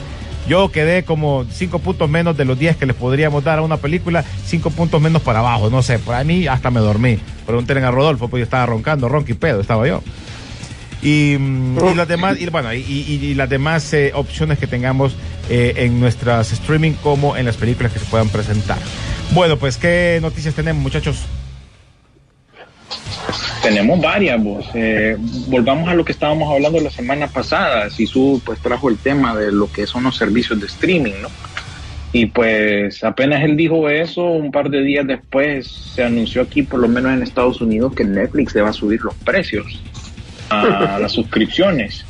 Yo 0.47 0.71
quedé 0.71 1.03
como 1.03 1.45
cinco 1.51 1.79
puntos 1.79 2.09
menos 2.09 2.37
de 2.37 2.45
los 2.45 2.57
10 2.57 2.77
que 2.77 2.85
les 2.85 2.95
podríamos 2.95 3.43
dar 3.43 3.59
a 3.59 3.61
una 3.61 3.77
película, 3.77 4.23
cinco 4.45 4.69
puntos 4.69 5.01
menos 5.01 5.21
para 5.21 5.39
abajo, 5.39 5.69
no 5.69 5.81
sé, 5.81 5.97
para 5.99 6.23
mí 6.23 6.47
hasta 6.47 6.69
me 6.69 6.79
dormí. 6.79 7.17
Pregunten 7.45 7.83
a 7.83 7.91
Rodolfo, 7.91 8.27
pues 8.27 8.41
yo 8.41 8.43
estaba 8.43 8.65
roncando, 8.65 9.09
ronqui 9.09 9.33
pedo, 9.33 9.61
estaba 9.61 9.87
yo. 9.87 10.01
Y, 11.01 11.37
mm, 11.39 11.77
y 11.91 11.95
las 11.95 12.07
demás, 12.07 12.39
y, 12.39 12.47
bueno, 12.47 12.73
y 12.73 13.33
las 13.35 13.49
demás 13.49 13.93
eh, 13.93 14.11
opciones 14.15 14.57
que 14.57 14.67
tengamos 14.67 15.15
eh, 15.49 15.73
en 15.77 15.99
nuestras 15.99 16.51
streaming 16.51 16.93
como 16.93 17.37
en 17.37 17.45
las 17.45 17.55
películas 17.55 17.91
que 17.91 17.99
se 17.99 18.05
puedan 18.05 18.29
presentar. 18.29 18.79
Bueno, 19.31 19.57
pues, 19.57 19.77
¿qué 19.77 20.17
noticias 20.21 20.55
tenemos, 20.55 20.81
muchachos? 20.81 21.25
Tenemos 23.61 23.99
varias, 23.99 24.41
vos. 24.41 24.65
Eh, 24.73 25.17
volvamos 25.47 25.89
a 25.89 25.93
lo 25.93 26.05
que 26.05 26.11
estábamos 26.11 26.53
hablando 26.53 26.79
la 26.79 26.91
semana 26.91 27.27
pasada. 27.27 27.89
Sisu 27.89 28.41
pues 28.45 28.59
trajo 28.59 28.89
el 28.89 28.97
tema 28.97 29.35
de 29.35 29.51
lo 29.51 29.71
que 29.71 29.87
son 29.87 30.03
los 30.03 30.17
servicios 30.17 30.59
de 30.59 30.67
streaming, 30.67 31.13
¿no? 31.21 31.29
Y 32.13 32.27
pues 32.27 33.03
apenas 33.03 33.43
él 33.43 33.57
dijo 33.57 33.89
eso, 33.89 34.23
un 34.23 34.51
par 34.51 34.69
de 34.69 34.81
días 34.83 35.05
después 35.05 35.67
se 35.67 36.03
anunció 36.03 36.43
aquí, 36.43 36.63
por 36.63 36.79
lo 36.79 36.87
menos 36.87 37.11
en 37.11 37.23
Estados 37.23 37.59
Unidos, 37.59 37.93
que 37.93 38.05
Netflix 38.05 38.55
le 38.55 38.61
va 38.61 38.69
a 38.69 38.73
subir 38.73 39.01
los 39.01 39.15
precios 39.15 39.81
a 40.49 40.97
las 41.01 41.11
suscripciones. 41.11 42.05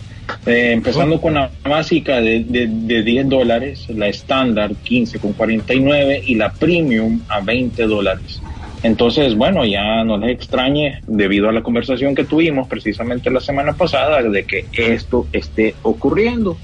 Eh, 0.45 0.71
empezando 0.73 1.19
con 1.21 1.35
la 1.35 1.49
básica 1.63 2.19
de, 2.19 2.43
de, 2.43 2.67
de 2.67 3.03
10 3.03 3.29
dólares, 3.29 3.87
la 3.89 4.07
estándar 4.07 4.75
15 4.75 5.19
con 5.19 5.33
49 5.33 6.21
y 6.25 6.35
la 6.35 6.51
premium 6.51 7.21
a 7.27 7.39
20 7.39 7.83
dólares. 7.87 8.41
Entonces, 8.85 9.35
bueno, 9.35 9.65
ya 9.65 10.03
no 10.03 10.17
les 10.17 10.29
extrañe, 10.35 10.99
debido 11.07 11.49
a 11.49 11.51
la 11.51 11.63
conversación 11.63 12.13
que 12.13 12.23
tuvimos 12.23 12.67
precisamente 12.67 13.31
la 13.31 13.39
semana 13.39 13.73
pasada, 13.73 14.21
de 14.21 14.45
que 14.45 14.67
esto 14.73 15.27
esté 15.31 15.73
ocurriendo. 15.81 16.55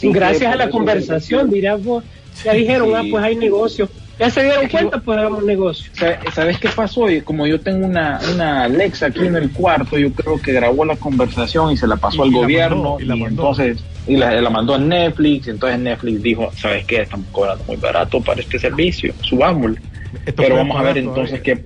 Que 0.00 0.08
Gracias 0.10 0.50
a 0.52 0.56
la 0.56 0.70
conversación, 0.70 1.50
dirás 1.50 1.82
vos. 1.84 2.02
Ya 2.44 2.54
dijeron, 2.54 2.88
Sí. 2.88 2.94
ah, 2.96 3.02
pues 3.10 3.24
hay 3.24 3.36
negocio. 3.36 3.90
Ya 4.18 4.30
se 4.30 4.42
dieron 4.42 4.68
cuenta, 4.68 5.00
pues 5.00 5.18
hagamos 5.18 5.44
negocio. 5.44 5.90
Sa- 5.94 6.18
¿Sabes 6.34 6.58
qué 6.58 6.68
pasó? 6.68 7.06
Como 7.24 7.46
yo 7.46 7.60
tengo 7.60 7.86
una, 7.86 8.20
una 8.34 8.64
Alexa 8.64 9.06
aquí 9.06 9.26
en 9.26 9.36
el 9.36 9.50
cuarto, 9.52 9.98
yo 9.98 10.12
creo 10.12 10.40
que 10.40 10.52
grabó 10.52 10.84
la 10.86 10.96
conversación 10.96 11.72
y 11.72 11.76
se 11.76 11.86
la 11.86 11.96
pasó 11.96 12.24
Y- 12.24 12.28
al 12.28 12.28
y 12.28 12.32
la 12.32 12.38
gobierno 12.40 12.82
mandó, 12.98 13.00
y 13.00 13.06
la 13.06 13.14
entonces 13.28 13.84
y 14.06 14.16
la, 14.16 14.40
la 14.40 14.50
mandó 14.50 14.74
a 14.74 14.78
Netflix. 14.78 15.48
Entonces 15.48 15.78
Netflix 15.78 16.22
dijo, 16.22 16.50
¿sabes 16.56 16.84
qué? 16.86 17.02
Estamos 17.02 17.26
cobrando 17.32 17.64
muy 17.66 17.76
barato 17.76 18.20
para 18.22 18.40
este 18.40 18.58
servicio, 18.58 19.12
subámosle. 19.22 19.78
Esto 20.26 20.42
Pero 20.42 20.56
vamos 20.56 20.78
a 20.78 20.82
ver 20.82 20.98
entonces 20.98 21.40
qué 21.40 21.64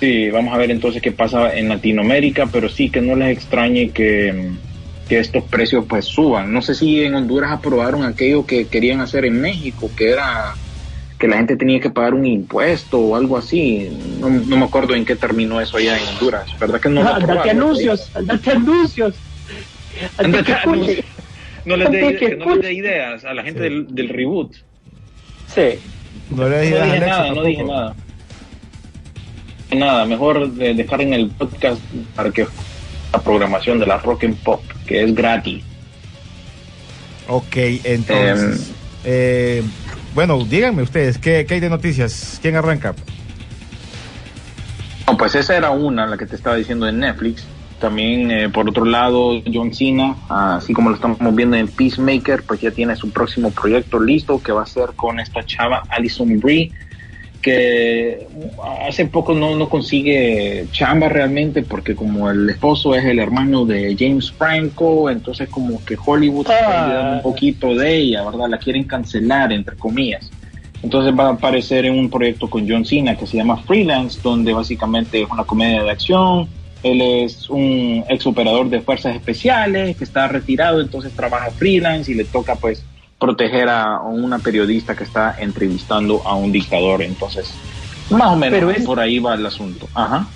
sí, 0.00 0.30
vamos 0.30 0.54
a 0.54 0.58
ver 0.58 0.70
entonces 0.70 1.02
qué 1.02 1.12
pasa 1.12 1.56
en 1.56 1.68
Latinoamérica, 1.68 2.46
pero 2.52 2.68
sí 2.68 2.88
que 2.90 3.00
no 3.00 3.16
les 3.16 3.36
extrañe 3.36 3.90
que, 3.90 4.50
que 5.08 5.18
estos 5.18 5.44
precios 5.44 5.84
pues 5.88 6.04
suban. 6.04 6.52
No 6.52 6.62
sé 6.62 6.74
si 6.74 7.02
en 7.02 7.14
Honduras 7.14 7.50
aprobaron 7.52 8.04
aquello 8.04 8.46
que 8.46 8.66
querían 8.66 9.00
hacer 9.00 9.24
en 9.24 9.40
México, 9.40 9.90
que 9.96 10.10
era 10.10 10.54
que 11.18 11.26
la 11.26 11.36
gente 11.38 11.56
tenía 11.56 11.80
que 11.80 11.90
pagar 11.90 12.14
un 12.14 12.24
impuesto 12.26 13.00
o 13.00 13.16
algo 13.16 13.36
así. 13.36 13.88
No, 14.20 14.28
no 14.30 14.56
me 14.56 14.64
acuerdo 14.64 14.94
en 14.94 15.04
qué 15.04 15.16
terminó 15.16 15.60
eso 15.60 15.76
allá 15.76 15.98
en 15.98 16.06
Honduras. 16.08 16.46
¿Verdad 16.60 16.80
que 16.80 16.88
no 16.88 17.02
Ah, 17.02 17.18
anuncios, 17.50 18.10
andate 18.14 18.50
anuncios. 18.52 19.14
Andate 20.18 20.52
anuncios. 20.52 21.04
No 21.64 21.76
les 21.76 21.90
dé 21.90 22.00
no 22.02 22.10
les 22.10 22.20
dé 22.20 22.26
escuche. 22.36 22.72
ideas 22.72 23.24
a 23.24 23.34
la 23.34 23.42
gente 23.42 23.58
Sí. 23.64 23.64
del, 23.64 23.94
del 23.94 24.08
reboot. 24.10 24.52
Sí. 25.52 25.80
No 26.30 26.48
le 26.48 26.60
dije 26.60 26.80
Alexa 26.80 27.06
nada, 27.06 27.32
no 27.32 27.42
dije 27.42 27.64
nada. 27.64 27.94
Nada, 29.70 30.04
mejor 30.06 30.50
de 30.52 30.74
dejar 30.74 31.00
en 31.02 31.14
el 31.14 31.28
podcast 31.30 31.80
para 32.14 32.30
que 32.30 32.46
la 33.12 33.20
programación 33.20 33.78
de 33.78 33.86
la 33.86 33.98
Rock 33.98 34.24
and 34.24 34.36
Pop, 34.42 34.62
que 34.86 35.02
es 35.04 35.14
gratis. 35.14 35.62
Ok, 37.28 37.56
entonces. 37.84 38.70
eh, 39.04 39.62
bueno, 40.14 40.42
díganme 40.44 40.82
ustedes, 40.82 41.18
¿qué, 41.18 41.44
qué 41.46 41.54
hay 41.54 41.60
de 41.60 41.68
noticias? 41.68 42.38
¿Quién 42.40 42.56
arranca? 42.56 42.94
No, 45.06 45.16
pues 45.16 45.34
esa 45.34 45.56
era 45.56 45.70
una, 45.70 46.06
la 46.06 46.16
que 46.16 46.26
te 46.26 46.36
estaba 46.36 46.56
diciendo 46.56 46.86
de 46.86 46.92
Netflix. 46.92 47.44
También, 47.80 48.30
eh, 48.30 48.48
por 48.48 48.68
otro 48.68 48.84
lado, 48.84 49.40
John 49.52 49.72
Cena, 49.72 50.16
así 50.28 50.72
como 50.72 50.90
lo 50.90 50.96
estamos 50.96 51.18
viendo 51.34 51.56
en 51.56 51.68
Peacemaker, 51.68 52.42
pues 52.42 52.60
ya 52.60 52.70
tiene 52.72 52.96
su 52.96 53.10
próximo 53.10 53.50
proyecto 53.52 54.00
listo, 54.00 54.42
que 54.42 54.50
va 54.52 54.62
a 54.62 54.66
ser 54.66 54.90
con 54.96 55.20
esta 55.20 55.44
chava 55.44 55.84
Alison 55.88 56.40
Brie, 56.40 56.72
que 57.40 58.26
hace 58.86 59.06
poco 59.06 59.32
no, 59.32 59.54
no 59.54 59.68
consigue 59.68 60.66
chamba 60.72 61.08
realmente, 61.08 61.62
porque 61.62 61.94
como 61.94 62.28
el 62.30 62.50
esposo 62.50 62.96
es 62.96 63.04
el 63.04 63.20
hermano 63.20 63.64
de 63.64 63.94
James 63.96 64.32
Franco, 64.32 65.08
entonces 65.08 65.48
como 65.48 65.82
que 65.84 65.96
Hollywood 66.04 66.50
está 66.50 66.58
Ah. 66.66 66.84
olvidando 66.84 67.16
un 67.18 67.22
poquito 67.22 67.74
de 67.76 67.96
ella, 67.96 68.24
¿verdad? 68.28 68.48
La 68.48 68.58
quieren 68.58 68.84
cancelar, 68.84 69.52
entre 69.52 69.76
comillas. 69.76 70.30
Entonces 70.82 71.12
va 71.16 71.26
a 71.28 71.32
aparecer 71.32 71.84
en 71.86 71.98
un 71.98 72.10
proyecto 72.10 72.50
con 72.50 72.68
John 72.68 72.84
Cena 72.84 73.16
que 73.16 73.26
se 73.26 73.36
llama 73.36 73.56
Freelance, 73.58 74.18
donde 74.22 74.52
básicamente 74.52 75.22
es 75.22 75.30
una 75.30 75.44
comedia 75.44 75.82
de 75.84 75.90
acción. 75.90 76.48
Él 76.82 77.00
es 77.00 77.50
un 77.50 78.04
ex 78.08 78.26
operador 78.26 78.68
de 78.70 78.80
fuerzas 78.80 79.14
especiales 79.16 79.96
que 79.96 80.04
está 80.04 80.28
retirado, 80.28 80.80
entonces 80.80 81.12
trabaja 81.12 81.50
freelance 81.50 82.10
y 82.10 82.14
le 82.14 82.24
toca 82.24 82.54
pues 82.54 82.84
proteger 83.18 83.68
a 83.68 84.00
una 84.00 84.38
periodista 84.38 84.94
que 84.94 85.02
está 85.04 85.34
entrevistando 85.40 86.22
a 86.24 86.36
un 86.36 86.52
dictador. 86.52 87.02
Entonces, 87.02 87.52
más 88.10 88.28
o 88.28 88.36
menos 88.36 88.56
Pero 88.58 88.70
es- 88.70 88.84
por 88.84 89.00
ahí 89.00 89.18
va 89.18 89.34
el 89.34 89.44
asunto. 89.44 89.88
Ajá. 89.94 90.28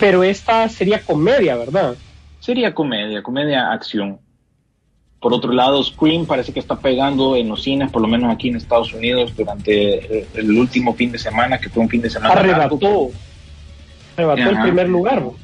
Pero 0.00 0.24
esta 0.24 0.68
sería 0.68 1.00
comedia, 1.00 1.56
¿verdad? 1.56 1.94
Sería 2.40 2.74
comedia, 2.74 3.22
comedia 3.22 3.70
acción. 3.72 4.18
Por 5.20 5.32
otro 5.32 5.52
lado, 5.52 5.80
Scream 5.84 6.26
parece 6.26 6.52
que 6.52 6.58
está 6.58 6.76
pegando 6.80 7.36
en 7.36 7.48
los 7.48 7.62
cines, 7.62 7.92
por 7.92 8.02
lo 8.02 8.08
menos 8.08 8.32
aquí 8.34 8.48
en 8.48 8.56
Estados 8.56 8.92
Unidos, 8.92 9.32
durante 9.36 10.18
eh, 10.18 10.26
el 10.34 10.50
último 10.58 10.94
fin 10.94 11.12
de 11.12 11.18
semana, 11.18 11.58
que 11.58 11.68
fue 11.68 11.84
un 11.84 11.88
fin 11.88 12.02
de 12.02 12.10
semana. 12.10 12.34
largo. 12.34 12.52
Arrebató. 12.52 13.10
Arrebató 14.16 14.50
el 14.50 14.60
primer 14.62 14.88
lugar. 14.88 15.22
¿no? 15.22 15.34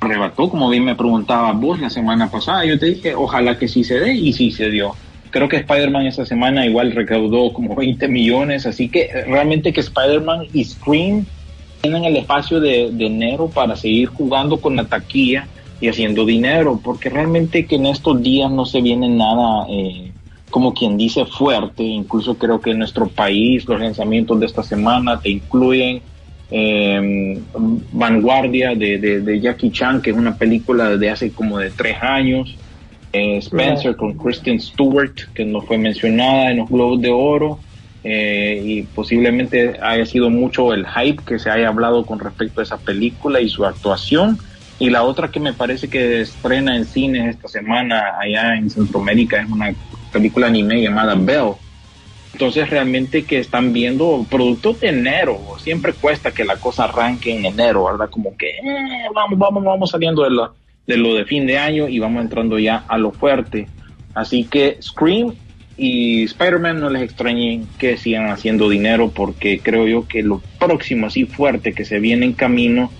Arrebató, 0.00 0.48
como 0.48 0.68
bien 0.70 0.84
me 0.84 0.94
preguntaba 0.94 1.52
vos 1.52 1.78
la 1.78 1.90
semana 1.90 2.30
pasada. 2.30 2.64
Yo 2.64 2.78
te 2.78 2.86
dije, 2.86 3.14
ojalá 3.14 3.58
que 3.58 3.68
sí 3.68 3.84
se 3.84 4.00
dé, 4.00 4.14
y 4.14 4.32
sí 4.32 4.50
se 4.50 4.70
dio. 4.70 4.94
Creo 5.30 5.48
que 5.48 5.58
Spider-Man 5.58 6.06
esa 6.06 6.26
semana 6.26 6.66
igual 6.66 6.92
recaudó 6.92 7.52
como 7.52 7.76
20 7.76 8.08
millones, 8.08 8.66
así 8.66 8.88
que 8.88 9.10
realmente 9.26 9.72
que 9.72 9.80
Spider-Man 9.80 10.46
y 10.52 10.64
Scream 10.64 11.26
tienen 11.82 12.04
el 12.04 12.16
espacio 12.16 12.60
de, 12.60 12.90
de 12.92 13.06
enero 13.06 13.48
para 13.48 13.76
seguir 13.76 14.08
jugando 14.08 14.60
con 14.60 14.74
la 14.74 14.86
taquilla 14.86 15.46
y 15.80 15.88
haciendo 15.88 16.24
dinero, 16.24 16.80
porque 16.82 17.08
realmente 17.08 17.66
que 17.66 17.76
en 17.76 17.86
estos 17.86 18.22
días 18.22 18.50
no 18.50 18.66
se 18.66 18.82
viene 18.82 19.08
nada, 19.08 19.66
eh, 19.70 20.12
como 20.50 20.74
quien 20.74 20.96
dice, 20.96 21.24
fuerte. 21.24 21.82
Incluso 21.82 22.34
creo 22.34 22.60
que 22.60 22.72
en 22.72 22.78
nuestro 22.78 23.06
país 23.06 23.66
los 23.66 23.80
lanzamientos 23.80 24.38
de 24.40 24.46
esta 24.46 24.62
semana 24.62 25.20
te 25.20 25.30
incluyen 25.30 26.02
eh, 26.50 27.40
Vanguardia 27.92 28.74
de, 28.74 28.98
de, 28.98 29.20
de 29.20 29.40
Jackie 29.40 29.70
Chan, 29.70 30.00
que 30.02 30.10
es 30.10 30.16
una 30.16 30.36
película 30.36 30.96
de 30.96 31.10
hace 31.10 31.30
como 31.32 31.58
de 31.58 31.70
tres 31.70 31.96
años. 32.02 32.56
Eh, 33.12 33.38
Spencer 33.38 33.96
con 33.96 34.16
Kristen 34.16 34.60
Stewart, 34.60 35.14
que 35.34 35.44
no 35.44 35.60
fue 35.62 35.78
mencionada 35.78 36.50
en 36.50 36.58
los 36.58 36.68
Globos 36.68 37.00
de 37.00 37.10
Oro. 37.10 37.58
eh, 38.02 38.62
y 38.64 38.82
posiblemente 38.82 39.78
haya 39.82 40.06
sido 40.06 40.30
mucho 40.30 40.72
el 40.72 40.86
hype 40.86 41.22
que 41.24 41.38
se 41.38 41.50
haya 41.50 41.68
hablado 41.68 42.04
con 42.06 42.18
respecto 42.18 42.60
a 42.60 42.64
esa 42.64 42.78
película 42.78 43.40
y 43.40 43.48
su 43.48 43.64
actuación. 43.64 44.38
Y 44.78 44.88
la 44.88 45.02
otra 45.02 45.30
que 45.30 45.40
me 45.40 45.52
parece 45.52 45.88
que 45.88 46.22
estrena 46.22 46.76
en 46.76 46.86
cines 46.86 47.28
esta 47.34 47.48
semana 47.48 48.18
allá 48.18 48.54
en 48.56 48.70
Centroamérica 48.70 49.42
es 49.42 49.50
una 49.50 49.74
película 50.12 50.46
anime 50.46 50.80
llamada 50.80 51.14
Bell. 51.14 51.52
Entonces 52.32 52.70
realmente 52.70 53.24
que 53.24 53.38
están 53.38 53.72
viendo 53.72 54.24
productos 54.30 54.80
de 54.80 54.88
enero. 54.88 55.38
Siempre 55.58 55.92
cuesta 55.92 56.30
que 56.30 56.44
la 56.44 56.56
cosa 56.56 56.84
arranque 56.84 57.34
en 57.34 57.44
enero, 57.44 57.84
¿verdad? 57.84 58.08
Como 58.08 58.36
que 58.36 58.50
eh, 58.50 59.08
vamos, 59.14 59.38
vamos, 59.38 59.64
vamos 59.64 59.90
saliendo 59.90 60.22
de 60.22 60.30
lo, 60.30 60.54
de 60.86 60.96
lo 60.96 61.14
de 61.14 61.24
fin 61.24 61.46
de 61.46 61.58
año 61.58 61.88
y 61.88 61.98
vamos 61.98 62.22
entrando 62.22 62.58
ya 62.58 62.84
a 62.88 62.98
lo 62.98 63.10
fuerte. 63.10 63.68
Así 64.14 64.44
que 64.44 64.78
Scream 64.80 65.34
y 65.76 66.24
Spider-Man 66.24 66.80
no 66.80 66.90
les 66.90 67.02
extrañen 67.02 67.66
que 67.78 67.96
sigan 67.96 68.30
haciendo 68.30 68.68
dinero 68.68 69.10
porque 69.10 69.60
creo 69.60 69.86
yo 69.86 70.06
que 70.06 70.22
lo 70.22 70.42
próximo 70.58 71.06
así 71.06 71.24
fuerte 71.24 71.72
que 71.72 71.84
se 71.84 71.98
viene 71.98 72.26
en 72.26 72.32
camino 72.34 72.90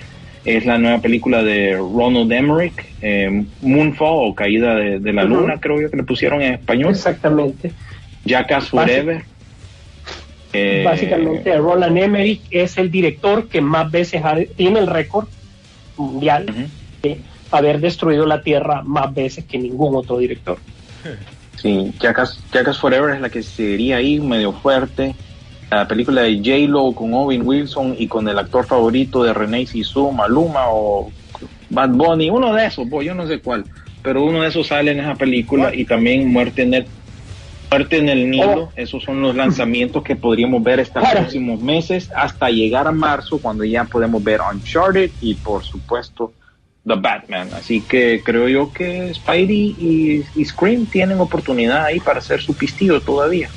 es 0.44 0.64
la 0.64 0.78
nueva 0.78 1.00
película 1.00 1.42
de 1.42 1.76
Ronald 1.76 2.32
Emmerich, 2.32 2.82
eh, 3.02 3.44
Moonfall 3.60 4.30
o 4.30 4.34
Caída 4.34 4.74
de, 4.74 4.98
de 4.98 5.12
la. 5.12 5.24
Luna, 5.24 5.60
creo 5.60 5.80
yo 5.80 5.90
que 5.90 5.98
le 5.98 6.02
pusieron 6.02 6.40
en 6.40 6.54
español. 6.54 6.90
Exactamente. 6.90 7.72
Jackass 8.24 8.68
Forever. 8.68 9.24
Eh, 10.52 10.82
Básicamente, 10.84 11.56
Roland 11.58 11.96
Emmerich 11.96 12.42
es 12.50 12.76
el 12.76 12.90
director 12.90 13.48
que 13.48 13.60
más 13.60 13.90
veces 13.90 14.24
ha- 14.24 14.36
tiene 14.56 14.80
el 14.80 14.86
récord 14.88 15.28
mundial 15.96 16.46
de 17.02 17.20
haber 17.52 17.80
destruido 17.80 18.26
la 18.26 18.42
Tierra 18.42 18.82
más 18.84 19.12
veces 19.14 19.44
que 19.44 19.58
ningún 19.58 19.94
otro 19.94 20.18
director. 20.18 20.58
Sí, 21.56 21.92
Jackass, 22.00 22.42
Jackass 22.52 22.78
Forever 22.78 23.14
es 23.14 23.20
la 23.20 23.28
que 23.30 23.42
sería 23.42 23.96
ahí 23.98 24.18
medio 24.20 24.52
fuerte. 24.52 25.14
La 25.70 25.86
película 25.86 26.22
de 26.22 26.36
J-Lo 26.38 26.92
con 26.92 27.14
Owen 27.14 27.42
Wilson 27.46 27.94
y 27.96 28.08
con 28.08 28.26
el 28.28 28.36
actor 28.38 28.66
favorito 28.66 29.22
de 29.22 29.32
René 29.32 29.66
Sisu, 29.66 30.10
Maluma 30.10 30.64
o 30.70 31.12
Bad 31.68 31.90
Bunny, 31.90 32.28
uno 32.28 32.52
de 32.54 32.66
esos, 32.66 32.88
bo, 32.88 33.02
yo 33.02 33.14
no 33.14 33.24
sé 33.28 33.38
cuál, 33.38 33.64
pero 34.02 34.24
uno 34.24 34.42
de 34.42 34.48
esos 34.48 34.66
sale 34.66 34.90
en 34.90 34.98
esa 34.98 35.14
película 35.14 35.72
y 35.72 35.84
también 35.84 36.26
Muerte 36.32 36.62
en 36.62 36.74
el, 36.74 36.86
Muerte 37.70 37.98
en 37.98 38.08
el 38.08 38.30
Nilo. 38.30 38.64
Oh. 38.64 38.72
Esos 38.76 39.02
son 39.04 39.22
los 39.22 39.34
lanzamientos 39.36 40.02
que 40.02 40.16
podríamos 40.16 40.62
ver 40.62 40.80
estos 40.80 41.02
Claro. 41.02 41.20
próximos 41.20 41.60
meses 41.60 42.10
hasta 42.14 42.50
llegar 42.50 42.86
a 42.88 42.92
marzo 42.92 43.38
cuando 43.38 43.64
ya 43.64 43.84
podemos 43.84 44.22
ver 44.24 44.40
Uncharted 44.52 45.10
y 45.20 45.34
por 45.34 45.62
supuesto 45.62 46.32
The 46.86 46.94
Batman. 46.96 47.50
Así 47.54 47.80
que 47.82 48.22
creo 48.24 48.48
yo 48.48 48.72
que 48.72 49.12
Spidey 49.14 49.76
y, 49.78 50.24
y 50.34 50.44
Scream 50.44 50.86
tienen 50.86 51.20
oportunidad 51.20 51.84
ahí 51.84 52.00
para 52.00 52.18
hacer 52.18 52.40
su 52.40 52.54
pistillo 52.54 53.00
todavía. 53.00 53.48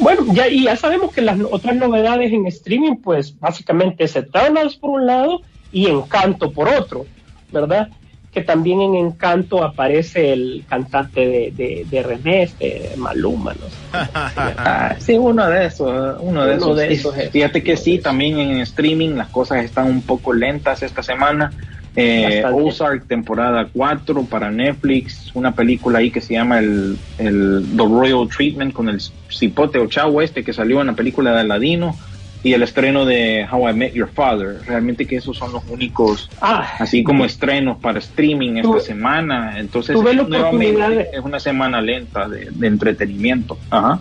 Bueno, 0.00 0.24
ya, 0.32 0.48
y 0.48 0.64
ya 0.64 0.74
sabemos 0.74 1.12
que 1.12 1.20
las 1.20 1.38
otras 1.50 1.76
novedades 1.76 2.32
en 2.32 2.46
streaming, 2.48 2.96
pues 2.96 3.38
básicamente 3.38 4.04
es 4.04 4.16
Eternals 4.16 4.74
por 4.74 4.90
un 4.90 5.06
lado 5.06 5.40
y 5.70 5.86
Encanto 5.86 6.50
por 6.50 6.68
otro, 6.68 7.06
¿verdad? 7.52 7.90
Que 8.34 8.42
también 8.42 8.80
en 8.82 8.96
Encanto 8.96 9.62
aparece 9.62 10.32
el 10.32 10.64
cantante 10.68 11.20
de, 11.20 11.52
de, 11.56 11.86
de 11.88 12.02
René, 12.02 12.42
este 12.42 12.90
Maluma, 12.96 13.54
no 13.54 13.68
sé. 13.68 13.76
Ah, 14.56 14.96
sí, 14.98 15.16
uno 15.16 15.48
de 15.48 15.66
esos, 15.66 16.16
uno 16.20 16.44
de 16.44 16.56
Uno 16.56 16.78
esos. 16.80 17.14
de. 17.16 17.30
Fíjate 17.30 17.62
que 17.62 17.76
sí, 17.76 17.98
también 18.00 18.38
en 18.38 18.58
streaming 18.60 19.10
las 19.10 19.28
cosas 19.28 19.64
están 19.64 19.86
un 19.86 20.02
poco 20.02 20.32
lentas 20.32 20.82
esta 20.82 21.02
semana. 21.02 21.52
Eh. 21.96 22.42
Ozark 22.52 23.06
temporada 23.06 23.68
4 23.72 24.24
para 24.24 24.50
Netflix, 24.50 25.30
una 25.34 25.54
película 25.54 26.00
ahí 26.00 26.10
que 26.10 26.20
se 26.20 26.34
llama 26.34 26.58
el, 26.58 26.98
el 27.18 27.64
The 27.76 27.84
Royal 27.84 28.28
Treatment 28.28 28.72
con 28.72 28.88
el 28.88 29.00
cipote 29.30 29.78
o 29.78 29.86
chavo 29.86 30.20
este 30.20 30.42
que 30.42 30.52
salió 30.52 30.80
en 30.80 30.88
la 30.88 30.94
película 30.94 31.32
de 31.32 31.40
Aladino 31.40 31.96
y 32.44 32.52
el 32.52 32.62
estreno 32.62 33.06
de 33.06 33.46
How 33.50 33.70
I 33.70 33.72
Met 33.72 33.94
Your 33.94 34.08
Father. 34.08 34.60
Realmente 34.66 35.06
que 35.06 35.16
esos 35.16 35.36
son 35.36 35.50
los 35.52 35.64
únicos 35.68 36.30
Ah, 36.42 36.74
así 36.78 37.02
como 37.02 37.24
estrenos 37.24 37.78
para 37.78 37.98
streaming 37.98 38.58
esta 38.58 38.80
semana. 38.80 39.58
Entonces, 39.58 39.96
nuevamente, 39.96 41.08
es 41.12 41.20
una 41.20 41.40
semana 41.40 41.80
lenta 41.80 42.28
de, 42.28 42.50
de 42.50 42.66
entretenimiento. 42.66 43.58
Ajá. 43.70 43.98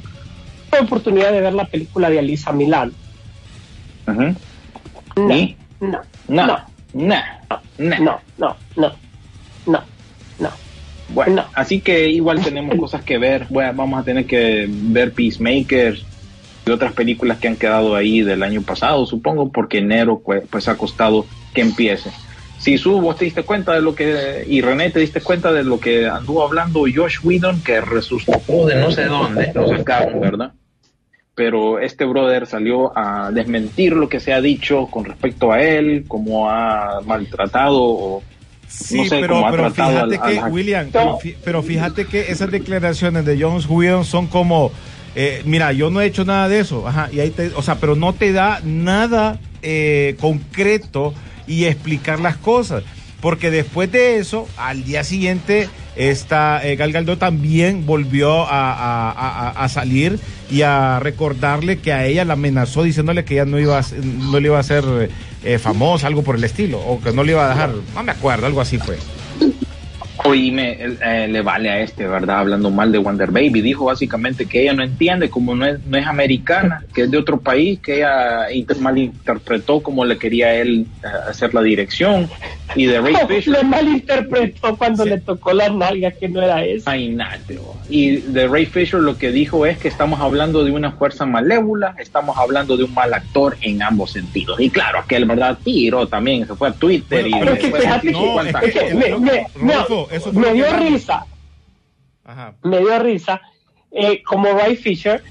tuve 0.70 0.82
oportunidad 0.82 1.32
de 1.32 1.40
ver 1.40 1.54
la 1.54 1.66
película 1.66 2.10
de 2.10 2.20
Alisa 2.20 2.52
Milán. 2.52 2.92
Ajá. 4.06 4.36
No, 5.16 5.36
¿Y? 5.36 5.56
no, 5.80 6.02
No, 6.28 6.46
no, 6.48 6.58
no, 6.94 7.16
no, 7.78 8.00
no, 8.00 8.20
no, 8.38 8.56
no, 8.76 8.94
no, 9.66 9.84
no. 10.40 10.50
Bueno, 11.10 11.36
no. 11.36 11.46
así 11.54 11.80
que 11.80 12.10
igual 12.10 12.44
tenemos 12.44 12.76
cosas 12.76 13.04
que 13.04 13.18
ver. 13.18 13.48
Bueno, 13.50 13.72
vamos 13.74 14.02
a 14.02 14.04
tener 14.04 14.26
que 14.26 14.66
ver 14.70 15.14
Peacemaker 15.14 15.98
y 16.66 16.72
otras 16.72 16.94
películas 16.94 17.38
que 17.40 17.48
han 17.48 17.56
quedado 17.58 17.96
ahí 17.96 18.22
del 18.22 18.44
año 18.44 18.62
pasado, 18.62 19.06
supongo, 19.06 19.52
porque 19.52 19.80
enero 19.80 20.22
pues, 20.24 20.44
pues 20.50 20.68
ha 20.68 20.78
costado 20.78 21.26
que 21.54 21.62
empiece. 21.62 22.10
Si 22.60 22.78
su 22.78 23.02
vos 23.02 23.18
te 23.18 23.26
diste 23.26 23.44
cuenta 23.44 23.74
de 23.74 23.82
lo 23.82 23.94
que, 23.94 24.46
y 24.48 24.62
René 24.62 24.90
te 24.90 25.00
diste 25.02 25.20
cuenta 25.20 25.52
de 25.52 25.64
lo 25.66 25.80
que 25.80 26.08
anduvo 26.08 26.44
hablando 26.44 26.86
Josh 26.94 27.18
Whedon, 27.22 27.62
que 27.62 27.82
resucitó 27.82 28.66
de 28.66 28.76
no 28.76 28.90
sé 28.92 29.06
dónde, 29.06 29.52
lo 29.54 29.68
sacaron, 29.68 30.22
¿verdad? 30.22 30.54
Pero 31.36 31.80
este 31.80 32.06
brother 32.06 32.46
salió 32.46 32.98
a 32.98 33.32
desmentir 33.32 33.94
lo 33.94 34.08
que 34.08 34.20
se 34.20 34.32
ha 34.34 34.40
dicho 34.40 34.86
con 34.88 35.04
respecto 35.04 35.52
a 35.52 35.62
él, 35.62 36.06
cómo 36.08 36.50
ha 36.50 37.02
maltratado 37.06 37.82
o 37.82 38.24
Sí, 38.68 38.98
no 38.98 39.04
sé 39.06 39.20
pero, 39.20 39.44
pero 39.52 39.70
fíjate 39.72 40.00
al- 40.00 40.10
que, 40.22 40.40
al- 40.40 40.52
William, 40.52 40.90
pero 41.44 41.62
fíjate 41.62 42.06
que 42.06 42.32
esas 42.32 42.50
declaraciones 42.50 43.24
de 43.26 43.40
Jones 43.40 43.68
Whedon 43.70 44.04
son 44.04 44.26
como, 44.28 44.72
eh, 45.16 45.42
mira, 45.46 45.72
yo 45.74 45.90
no 45.90 46.02
he 46.02 46.06
hecho 46.06 46.26
nada 46.26 46.50
de 46.50 46.60
eso, 46.60 46.88
ajá, 46.88 47.10
y 47.12 47.20
ahí 47.20 47.30
te, 47.30 47.52
o 47.56 47.62
sea, 47.62 47.76
pero 47.76 47.96
no 47.96 48.14
te 48.14 48.32
da 48.32 48.60
nada 48.64 49.40
eh, 49.62 50.16
concreto 50.20 51.14
y 51.48 51.66
explicar 51.66 52.20
las 52.20 52.38
cosas. 52.38 52.84
Porque 53.22 53.52
después 53.52 53.90
de 53.90 54.18
eso, 54.18 54.50
al 54.58 54.84
día 54.84 55.06
siguiente, 55.06 55.70
esta 55.96 56.60
eh, 56.68 56.76
Gal 56.76 56.92
Gadot 56.92 57.18
también 57.18 57.86
volvió 57.86 58.46
a, 58.50 59.66
salir 59.70 60.20
y 60.52 60.64
a 60.64 61.00
recordarle 61.00 61.78
que 61.80 61.94
a 61.94 62.06
ella 62.06 62.26
la 62.26 62.34
amenazó 62.34 62.84
diciéndole 62.84 63.24
que 63.24 63.36
ella 63.36 63.46
no 63.46 63.60
iba 63.60 63.78
a, 63.78 63.84
ser- 63.84 64.04
no 64.04 64.38
le 64.42 64.48
iba 64.50 64.58
a 64.58 64.60
hacer 64.60 65.10
eh, 65.46 65.58
famosa, 65.58 66.08
algo 66.08 66.22
por 66.24 66.36
el 66.36 66.44
estilo, 66.44 66.80
o 66.80 67.00
que 67.02 67.14
no 67.14 67.24
le 67.24 67.32
iba 67.32 67.46
a 67.46 67.50
dejar, 67.50 67.72
no 67.96 68.04
me 68.04 68.12
acuerdo, 68.12 68.46
algo 68.46 68.60
así 68.60 68.78
fue. 68.78 68.98
Oíme, 70.26 70.78
eh, 70.80 71.28
le 71.28 71.42
vale 71.42 71.70
a 71.70 71.80
este, 71.82 72.08
¿verdad? 72.08 72.40
Hablando 72.40 72.72
mal 72.72 72.92
de 72.94 72.98
Wonder 72.98 73.30
Baby. 73.30 73.62
Dijo 73.62 73.86
básicamente 73.86 74.46
que 74.46 74.62
ella 74.62 74.74
no 74.74 74.82
entiende, 74.84 75.30
como 75.30 75.54
no 75.54 75.66
es, 75.66 75.86
no 75.86 75.98
es 75.98 76.08
americana, 76.08 76.86
que 76.94 77.02
es 77.04 77.12
de 77.12 77.18
otro 77.18 77.42
país, 77.42 77.80
que 77.80 77.98
ella 77.98 78.50
inter- 78.52 78.78
malinterpretó 78.78 79.84
como 79.84 80.06
le 80.06 80.18
quería 80.18 80.54
él 80.56 80.86
eh, 81.04 81.08
hacer 81.30 81.54
la 81.54 81.62
dirección. 81.62 82.30
Y 82.76 82.86
de 82.86 83.02
Ray 83.02 83.16
Fisher. 83.28 83.54
Lo 83.54 83.64
malinterpretó 83.64 84.78
cuando 84.78 85.04
le 85.06 85.20
tocó 85.20 85.52
la 85.52 85.70
nalga 85.70 86.12
que 86.12 86.30
no 86.30 86.42
era 86.42 86.64
eso. 86.64 86.90
Ay, 86.90 87.10
nada, 87.10 87.38
tío. 87.46 87.62
Y 87.90 88.16
de 88.18 88.48
Ray 88.48 88.66
Fisher 88.66 89.02
lo 89.02 89.18
que 89.18 89.30
dijo 89.32 89.66
es 89.66 89.78
que 89.78 89.90
estamos 89.90 90.22
hablando 90.22 90.64
de 90.64 90.72
una 90.72 90.94
fuerza 90.94 91.26
malévola, 91.26 91.96
estamos 92.00 92.38
hablando 92.38 92.78
de 92.78 92.86
un 92.86 92.94
mal 92.94 93.14
actor 93.14 93.58
en 93.62 93.84
ambos 93.84 94.12
sentidos. 94.12 94.58
Y 94.62 94.70
claro, 94.70 95.00
aquel, 95.00 95.26
¿verdad? 95.26 95.58
Tiro 95.62 96.08
también, 96.08 96.48
se 96.48 96.56
fue 96.56 96.70
a 96.70 96.72
Twitter 96.72 97.24
Bueno, 97.30 97.38
y 97.38 97.40
pero 97.42 97.54
es 97.54 97.60
que 97.60 97.72
fíjate 97.82 98.08
que- 98.08 98.14
cuánta 98.34 98.60
es 98.62 98.74
que- 98.74 98.80
gente. 98.80 98.96
me, 98.96 99.20
me- 99.20 99.48
Rodolfo, 99.74 100.08
no, 100.10 100.13
eso 100.16 100.32
me 100.34 100.54
dio 100.54 100.66
risa, 100.78 101.26
Ajá. 102.26 102.54
me 102.64 102.80
dio 102.80 102.98
risa, 103.00 103.42
eh, 103.92 104.22
como 104.24 104.52
Ray 104.54 104.76
Fisher, 104.76 105.24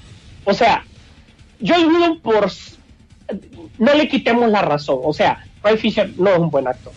o 0.45 0.53
sea, 0.53 0.83
Josh 1.59 1.85
Whedon 1.85 2.19
por 2.19 2.49
no 3.79 3.93
le 3.93 4.07
quitemos 4.07 4.49
la 4.49 4.61
razón, 4.61 4.99
o 5.03 5.13
sea, 5.13 5.43
Ray 5.63 5.77
Fisher 5.77 6.11
no 6.17 6.29
es 6.31 6.39
un 6.39 6.49
buen 6.49 6.67
actor, 6.67 6.93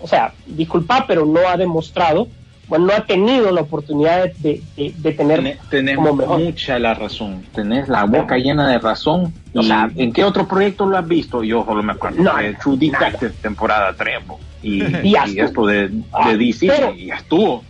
o 0.00 0.06
sea, 0.06 0.32
disculpa, 0.46 1.04
pero 1.06 1.24
no 1.24 1.40
ha 1.48 1.56
demostrado, 1.56 2.28
bueno, 2.68 2.86
no 2.86 2.92
ha 2.94 3.06
tenido 3.06 3.52
la 3.52 3.60
oportunidad 3.60 4.24
de, 4.38 4.60
de- 4.76 4.92
de 4.96 5.12
tener 5.12 5.38
Tene- 5.38 5.58
tenés 5.70 5.96
como 5.96 6.14
mejor. 6.14 6.40
mucha 6.40 6.78
la 6.80 6.94
razón, 6.94 7.44
tenés 7.54 7.88
la 7.88 8.02
boca 8.04 8.36
llena 8.38 8.68
de 8.68 8.78
razón. 8.80 9.32
O 9.54 9.60
Y 9.60 9.66
sea, 9.68 9.88
¿En 9.94 10.12
qué 10.12 10.24
otro 10.24 10.48
proyecto 10.48 10.84
lo 10.84 10.98
has 10.98 11.06
visto? 11.06 11.44
Yo 11.44 11.64
solo 11.64 11.80
me 11.84 11.92
acuerdo 11.92 12.20
No, 12.24 12.36
de 12.36 12.54
True 12.54 12.76
Detective, 12.76 13.30
temporada 13.40 13.94
3, 13.96 14.26
bo. 14.26 14.40
y, 15.02 15.08
Y 15.08 15.12
ya 15.12 15.26
y 15.26 15.40
estuvo. 15.40 15.44
esto 15.44 15.66
de, 15.66 15.90
Ah, 16.12 16.34
DC, 16.34 16.66
pero- 16.66 16.94
y 16.94 17.06
ya 17.06 17.16
estuvo. 17.16 17.64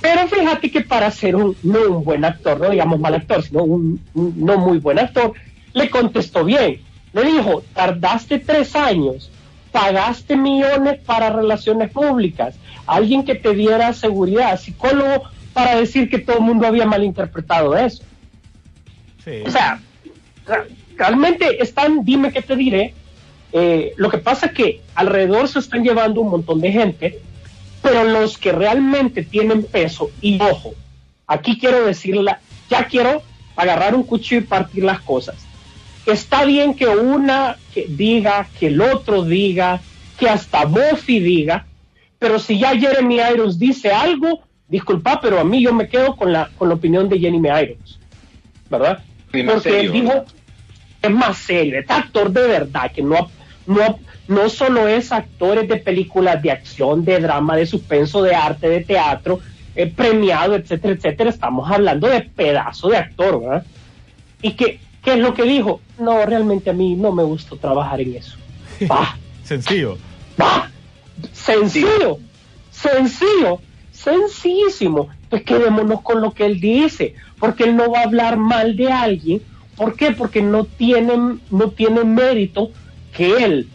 Pero 0.00 0.28
fíjate 0.28 0.70
que 0.70 0.80
para 0.82 1.10
ser 1.10 1.34
un, 1.34 1.56
no 1.64 1.78
un 1.98 2.04
buen 2.04 2.24
actor, 2.24 2.60
no 2.60 2.70
digamos 2.70 3.00
mal 3.00 3.14
actor, 3.14 3.42
sino 3.42 3.64
un, 3.64 4.00
un 4.14 4.34
no 4.36 4.56
muy 4.56 4.78
buen 4.78 4.98
actor, 4.98 5.32
le 5.72 5.90
contestó 5.90 6.44
bien. 6.44 6.80
Le 7.12 7.24
dijo, 7.24 7.64
tardaste 7.74 8.38
tres 8.38 8.76
años, 8.76 9.28
pagaste 9.72 10.36
millones 10.36 11.00
para 11.04 11.30
relaciones 11.30 11.90
públicas, 11.90 12.54
alguien 12.86 13.24
que 13.24 13.34
te 13.34 13.54
diera 13.54 13.92
seguridad, 13.92 14.60
psicólogo, 14.60 15.24
para 15.52 15.74
decir 15.74 16.08
que 16.08 16.18
todo 16.20 16.36
el 16.38 16.44
mundo 16.44 16.66
había 16.68 16.86
malinterpretado 16.86 17.76
eso. 17.76 18.04
Sí. 19.24 19.42
O 19.46 19.50
sea, 19.50 19.80
realmente 20.96 21.60
están, 21.62 22.04
dime 22.04 22.32
qué 22.32 22.42
te 22.42 22.54
diré. 22.56 22.94
Eh, 23.52 23.92
lo 23.96 24.10
que 24.10 24.18
pasa 24.18 24.46
es 24.46 24.52
que 24.52 24.82
alrededor 24.94 25.48
se 25.48 25.58
están 25.58 25.82
llevando 25.82 26.20
un 26.20 26.30
montón 26.30 26.60
de 26.60 26.72
gente, 26.72 27.20
pero 27.82 28.04
los 28.04 28.36
que 28.36 28.52
realmente 28.52 29.22
tienen 29.22 29.62
peso, 29.64 30.10
y 30.20 30.40
ojo, 30.40 30.74
aquí 31.26 31.58
quiero 31.58 31.84
decirla, 31.84 32.40
ya 32.68 32.86
quiero 32.86 33.22
agarrar 33.56 33.94
un 33.94 34.02
cuchillo 34.02 34.42
y 34.42 34.44
partir 34.44 34.84
las 34.84 35.00
cosas. 35.00 35.36
Está 36.06 36.44
bien 36.44 36.74
que 36.74 36.86
una 36.86 37.56
que 37.74 37.86
diga, 37.88 38.48
que 38.58 38.68
el 38.68 38.80
otro 38.80 39.24
diga, 39.24 39.80
que 40.18 40.28
hasta 40.28 40.64
Buffy 40.64 41.20
diga, 41.20 41.66
pero 42.18 42.38
si 42.38 42.58
ya 42.58 42.76
Jeremy 42.76 43.20
Irons 43.32 43.58
dice 43.58 43.90
algo, 43.90 44.42
disculpa, 44.68 45.20
pero 45.20 45.38
a 45.38 45.44
mí 45.44 45.62
yo 45.62 45.72
me 45.72 45.88
quedo 45.88 46.16
con 46.16 46.32
la, 46.32 46.50
con 46.58 46.68
la 46.68 46.74
opinión 46.74 47.08
de 47.08 47.18
Jeremy 47.18 47.48
Irons, 47.48 47.98
¿verdad? 48.70 49.02
Porque 49.30 49.60
serio, 49.60 49.92
dijo, 49.92 50.24
es 51.02 51.10
más 51.10 51.38
serio, 51.38 51.78
es 51.78 51.90
actor 51.90 52.30
de 52.30 52.46
verdad, 52.46 52.90
que 52.90 53.02
no, 53.02 53.30
no, 53.68 53.98
no 54.26 54.48
solo 54.48 54.88
es 54.88 55.12
actores 55.12 55.68
de 55.68 55.76
películas 55.76 56.42
de 56.42 56.50
acción, 56.50 57.04
de 57.04 57.20
drama, 57.20 57.54
de 57.56 57.66
suspenso, 57.66 58.22
de 58.22 58.34
arte, 58.34 58.68
de 58.68 58.80
teatro, 58.80 59.38
eh, 59.76 59.86
premiado, 59.86 60.56
etcétera, 60.56 60.94
etcétera. 60.94 61.30
Estamos 61.30 61.70
hablando 61.70 62.08
de 62.08 62.22
pedazo 62.22 62.88
de 62.88 62.96
actor, 62.96 63.40
¿verdad? 63.40 63.64
¿Y 64.42 64.52
qué, 64.52 64.80
qué 65.04 65.12
es 65.12 65.18
lo 65.18 65.34
que 65.34 65.44
dijo? 65.44 65.80
No, 65.98 66.24
realmente 66.26 66.70
a 66.70 66.72
mí 66.72 66.96
no 66.96 67.12
me 67.12 67.22
gustó 67.22 67.56
trabajar 67.56 68.00
en 68.00 68.16
eso. 68.16 68.36
Bah, 68.88 69.16
Sencillo. 69.44 69.96
bah, 70.36 70.70
sencillo, 71.32 72.18
sencillo, 72.70 73.60
sencillísimo. 73.92 75.08
Pues 75.28 75.42
quedémonos 75.42 76.02
con 76.02 76.20
lo 76.20 76.32
que 76.32 76.46
él 76.46 76.60
dice, 76.60 77.14
porque 77.38 77.64
él 77.64 77.76
no 77.76 77.90
va 77.90 78.00
a 78.00 78.04
hablar 78.04 78.36
mal 78.36 78.76
de 78.76 78.90
alguien 78.90 79.42
¿Por 79.78 79.94
qué? 79.94 80.10
Porque 80.10 80.42
no 80.42 80.64
tiene, 80.64 81.38
no 81.50 81.70
tiene 81.70 82.02
mérito 82.02 82.72
que 83.18 83.36
él 83.44 83.68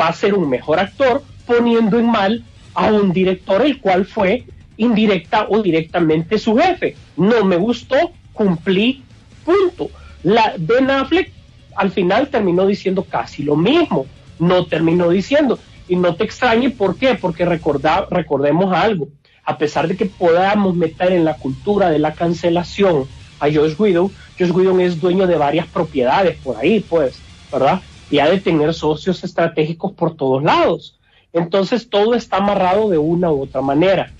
va 0.00 0.08
a 0.08 0.12
ser 0.14 0.32
un 0.32 0.48
mejor 0.48 0.80
actor 0.80 1.22
poniendo 1.46 1.98
en 1.98 2.06
mal 2.06 2.42
a 2.72 2.86
un 2.86 3.12
director 3.12 3.60
el 3.60 3.78
cual 3.78 4.06
fue 4.06 4.46
indirecta 4.78 5.46
o 5.50 5.60
directamente 5.60 6.38
su 6.38 6.56
jefe. 6.56 6.96
No 7.18 7.44
me 7.44 7.56
gustó, 7.56 8.12
cumplí, 8.32 9.02
punto. 9.44 9.90
La 10.22 10.54
Ben 10.58 10.90
Affleck 10.90 11.30
al 11.76 11.90
final 11.90 12.28
terminó 12.28 12.66
diciendo 12.66 13.04
casi 13.04 13.42
lo 13.42 13.56
mismo, 13.56 14.06
no 14.38 14.64
terminó 14.64 15.10
diciendo. 15.10 15.58
Y 15.86 15.96
no 15.96 16.14
te 16.14 16.24
extrañe, 16.24 16.70
¿por 16.70 16.96
qué? 16.96 17.14
Porque 17.14 17.44
recorda, 17.44 18.06
recordemos 18.10 18.74
algo, 18.74 19.08
a 19.44 19.58
pesar 19.58 19.86
de 19.86 19.98
que 19.98 20.06
podamos 20.06 20.74
meter 20.74 21.12
en 21.12 21.26
la 21.26 21.34
cultura 21.34 21.90
de 21.90 21.98
la 21.98 22.14
cancelación 22.14 23.04
a 23.38 23.52
Josh 23.52 23.74
Whedon, 23.78 24.10
Josh 24.38 24.50
Whedon 24.50 24.80
es 24.80 24.98
dueño 24.98 25.26
de 25.26 25.36
varias 25.36 25.66
propiedades 25.66 26.38
por 26.38 26.56
ahí, 26.56 26.80
pues, 26.80 27.18
¿verdad? 27.52 27.82
Y 28.10 28.18
ha 28.18 28.28
de 28.28 28.40
tener 28.40 28.74
socios 28.74 29.24
estratégicos 29.24 29.92
por 29.92 30.16
todos 30.16 30.42
lados. 30.42 30.98
Entonces 31.32 31.88
todo 31.88 32.14
está 32.14 32.36
amarrado 32.38 32.90
de 32.90 32.98
una 32.98 33.30
u 33.30 33.42
otra 33.42 33.62
manera. 33.62 34.12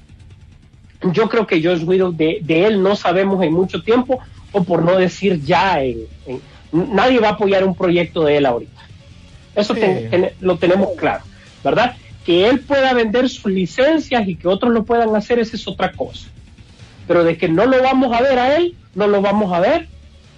Yo 1.12 1.28
creo 1.28 1.46
que 1.46 1.62
Josh 1.62 1.84
Whedon, 1.84 2.16
de, 2.16 2.38
de 2.42 2.66
él 2.66 2.82
no 2.82 2.96
sabemos 2.96 3.42
en 3.42 3.52
mucho 3.52 3.82
tiempo, 3.82 4.20
o 4.52 4.62
por 4.62 4.82
no 4.82 4.96
decir 4.96 5.42
ya, 5.42 5.82
en, 5.82 6.06
nadie 6.72 7.20
va 7.20 7.28
a 7.28 7.32
apoyar 7.32 7.64
un 7.64 7.74
proyecto 7.74 8.24
de 8.24 8.38
él 8.38 8.46
ahorita. 8.46 8.80
Eso 9.54 9.74
lo 10.40 10.56
tenemos 10.56 10.90
claro, 10.96 11.24
¿verdad? 11.62 11.96
Que 12.24 12.48
él 12.48 12.60
pueda 12.60 12.94
vender 12.94 13.28
sus 13.28 13.52
licencias 13.52 14.26
y 14.26 14.36
que 14.36 14.48
otros 14.48 14.72
lo 14.72 14.84
puedan 14.84 15.14
hacer, 15.14 15.38
esa 15.38 15.56
es 15.56 15.68
otra 15.68 15.92
cosa. 15.92 16.28
Pero 17.06 17.24
de 17.24 17.36
que 17.36 17.48
no 17.48 17.66
lo 17.66 17.82
vamos 17.82 18.16
a 18.16 18.22
ver 18.22 18.38
a 18.38 18.56
él, 18.56 18.74
no 18.94 19.06
lo 19.06 19.20
vamos 19.20 19.52
a 19.52 19.60
ver. 19.60 19.88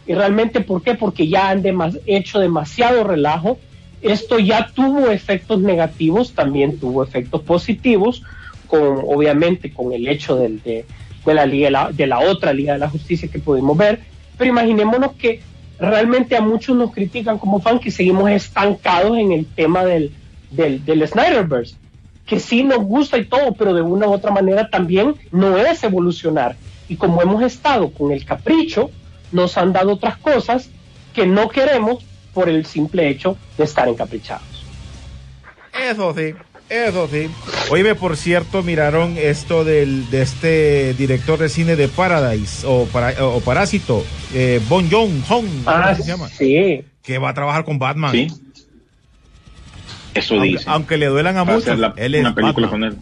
Y 0.06 0.14
realmente, 0.14 0.60
¿por 0.60 0.82
qué? 0.82 0.94
Porque 0.94 1.28
ya 1.28 1.50
han 1.50 1.62
hecho 2.06 2.38
demasiado 2.38 3.04
relajo. 3.04 3.58
Esto 4.02 4.38
ya 4.38 4.68
tuvo 4.74 5.10
efectos 5.10 5.60
negativos, 5.60 6.32
también 6.32 6.78
tuvo 6.78 7.02
efectos 7.02 7.42
positivos, 7.42 8.22
con 8.66 8.98
obviamente 9.06 9.72
con 9.72 9.92
el 9.92 10.06
hecho 10.08 10.36
de, 10.36 10.84
de 11.24 11.34
la, 11.34 11.46
liga, 11.46 11.90
de 11.90 12.06
la 12.06 12.18
otra 12.20 12.52
Liga 12.52 12.74
de 12.74 12.80
la 12.80 12.90
Justicia 12.90 13.28
que 13.28 13.38
pudimos 13.38 13.76
ver, 13.76 14.00
pero 14.36 14.50
imaginémonos 14.50 15.12
que 15.12 15.40
realmente 15.78 16.36
a 16.36 16.40
muchos 16.40 16.76
nos 16.76 16.92
critican 16.92 17.38
como 17.38 17.60
fan 17.60 17.78
que 17.78 17.90
seguimos 17.90 18.30
estancados 18.30 19.16
en 19.16 19.32
el 19.32 19.46
tema 19.46 19.84
del, 19.84 20.12
del, 20.50 20.84
del 20.84 21.06
Snyderverse, 21.06 21.76
que 22.26 22.40
sí 22.40 22.62
nos 22.62 22.78
gusta 22.78 23.18
y 23.18 23.24
todo, 23.24 23.52
pero 23.52 23.74
de 23.74 23.82
una 23.82 24.06
u 24.06 24.12
otra 24.12 24.30
manera 24.30 24.68
también 24.68 25.14
no 25.30 25.56
es 25.58 25.82
evolucionar. 25.82 26.56
Y 26.88 26.96
como 26.96 27.22
hemos 27.22 27.42
estado 27.42 27.90
con 27.90 28.12
el 28.12 28.24
capricho, 28.24 28.90
nos 29.34 29.58
han 29.58 29.72
dado 29.72 29.92
otras 29.92 30.16
cosas 30.16 30.70
que 31.12 31.26
no 31.26 31.48
queremos 31.48 32.04
por 32.32 32.48
el 32.48 32.64
simple 32.64 33.08
hecho 33.08 33.36
de 33.58 33.64
estar 33.64 33.88
encaprichados. 33.88 34.64
Eso 35.90 36.14
sí. 36.14 36.34
Eso 36.70 37.08
sí. 37.08 37.28
Oye, 37.70 37.94
por 37.94 38.16
cierto, 38.16 38.62
miraron 38.62 39.16
esto 39.18 39.64
del, 39.64 40.08
de 40.10 40.22
este 40.22 40.94
director 40.94 41.38
de 41.38 41.48
cine 41.50 41.76
de 41.76 41.88
Paradise 41.88 42.66
o, 42.66 42.88
o 43.20 43.40
Parásito, 43.40 44.02
eh, 44.32 44.60
Bon 44.68 44.88
Jong 44.90 45.22
Hong, 45.28 45.46
ah, 45.66 45.94
se 45.94 46.04
llama? 46.04 46.28
Sí. 46.28 46.82
Que 47.02 47.18
va 47.18 47.30
a 47.30 47.34
trabajar 47.34 47.64
con 47.64 47.78
Batman. 47.78 48.12
Sí. 48.12 48.28
Eso 50.14 50.34
aunque, 50.34 50.48
dice. 50.48 50.64
Aunque 50.66 50.96
le 50.96 51.06
duelan 51.06 51.36
a 51.36 51.44
muchos, 51.44 51.78
él 51.96 52.14
es 52.14 52.20
una 52.20 52.34
película 52.34 52.68
con 52.68 52.84
él. 52.84 52.96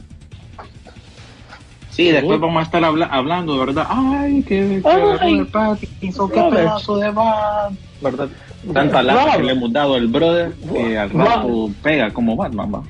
Sí, 1.93 2.11
después 2.11 2.41
vamos 2.41 2.61
a 2.61 2.63
estar 2.65 2.83
habla 2.83 3.07
hablando, 3.07 3.59
¿verdad? 3.59 3.87
Ay, 3.89 4.43
qué, 4.49 4.81
qué, 4.83 5.47
Pattinson, 5.53 6.31
qué 6.31 6.43
pedazo 6.51 6.97
de 6.97 7.11
Batman, 7.11 7.79
¿verdad? 8.01 8.29
Tanta 8.73 9.03
lata 9.03 9.37
que 9.37 9.43
le 9.43 9.53
hemos 9.53 9.73
dado 9.73 9.95
al 9.95 10.07
brother 10.07 10.53
que 10.73 10.97
al 10.97 11.11
rato 11.11 11.71
pega 11.83 12.11
como 12.11 12.35
Batman, 12.35 12.75
va. 12.75 12.83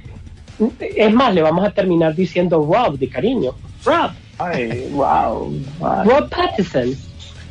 Es 0.79 1.13
más, 1.13 1.35
le 1.35 1.43
vamos 1.43 1.67
a 1.67 1.71
terminar 1.71 2.15
diciendo 2.15 2.59
Rob 2.59 2.97
de 2.97 3.09
cariño. 3.09 3.53
Rob. 3.85 4.13
Ay, 4.39 4.89
wow. 4.93 5.53
Rob 6.05 6.29
Pattinson. 6.29 6.95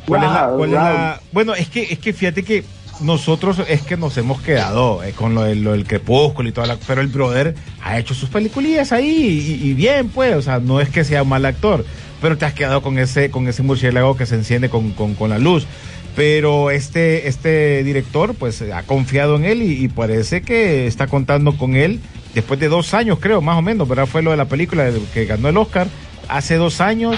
Bueno, 0.06 1.54
es 1.54 1.68
que, 1.68 1.82
es 1.82 1.98
que 1.98 2.12
fíjate 2.12 2.42
que 2.42 2.64
nosotros 3.02 3.60
es 3.68 3.82
que 3.82 3.96
nos 3.96 4.16
hemos 4.16 4.40
quedado 4.40 5.02
eh, 5.02 5.12
con 5.12 5.34
lo, 5.34 5.42
del 5.42 5.84
crepúsculo 5.86 6.48
y 6.48 6.52
toda 6.52 6.66
la, 6.66 6.76
pero 6.86 7.00
el 7.00 7.08
brother 7.08 7.54
ha 7.82 7.98
hecho 7.98 8.14
sus 8.14 8.28
peliculillas 8.28 8.92
ahí 8.92 9.58
y, 9.62 9.74
bien 9.74 10.08
pues, 10.08 10.34
o 10.34 10.42
sea, 10.42 10.58
no 10.58 10.80
es 10.80 10.88
que 10.88 11.04
sea 11.04 11.22
un 11.22 11.28
mal 11.28 11.44
actor, 11.44 11.84
pero 12.20 12.38
te 12.38 12.44
has 12.44 12.52
quedado 12.54 12.82
con 12.82 12.98
ese, 12.98 13.30
con 13.30 13.48
ese 13.48 13.62
murciélago 13.62 14.16
que 14.16 14.26
se 14.26 14.36
enciende 14.36 14.68
con, 14.68 14.92
con, 14.92 15.30
la 15.30 15.38
luz. 15.38 15.66
Pero 16.14 16.70
este, 16.70 17.26
este 17.28 17.82
director 17.84 18.34
pues 18.34 18.62
ha 18.62 18.82
confiado 18.82 19.36
en 19.36 19.44
él 19.44 19.62
y, 19.62 19.88
parece 19.88 20.42
que 20.42 20.86
está 20.86 21.06
contando 21.06 21.56
con 21.56 21.74
él 21.74 22.00
después 22.34 22.60
de 22.60 22.68
dos 22.68 22.94
años, 22.94 23.18
creo, 23.20 23.40
más 23.40 23.56
o 23.56 23.62
menos, 23.62 23.88
¿verdad? 23.88 24.06
Fue 24.06 24.22
lo 24.22 24.30
de 24.30 24.36
la 24.36 24.44
película 24.46 24.90
que 25.14 25.24
ganó 25.24 25.48
el 25.48 25.56
Oscar 25.56 25.88
hace 26.28 26.56
dos 26.56 26.80
años 26.80 27.16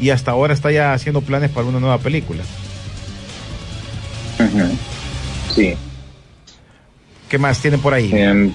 y 0.00 0.10
hasta 0.10 0.30
ahora 0.30 0.54
está 0.54 0.70
ya 0.70 0.92
haciendo 0.92 1.22
planes 1.22 1.50
para 1.50 1.66
una 1.66 1.80
nueva 1.80 1.98
película. 1.98 2.42
Sí. 5.56 5.74
¿Qué 7.30 7.38
más 7.38 7.60
tienen 7.60 7.80
por 7.80 7.94
ahí? 7.94 8.10
Em, 8.12 8.52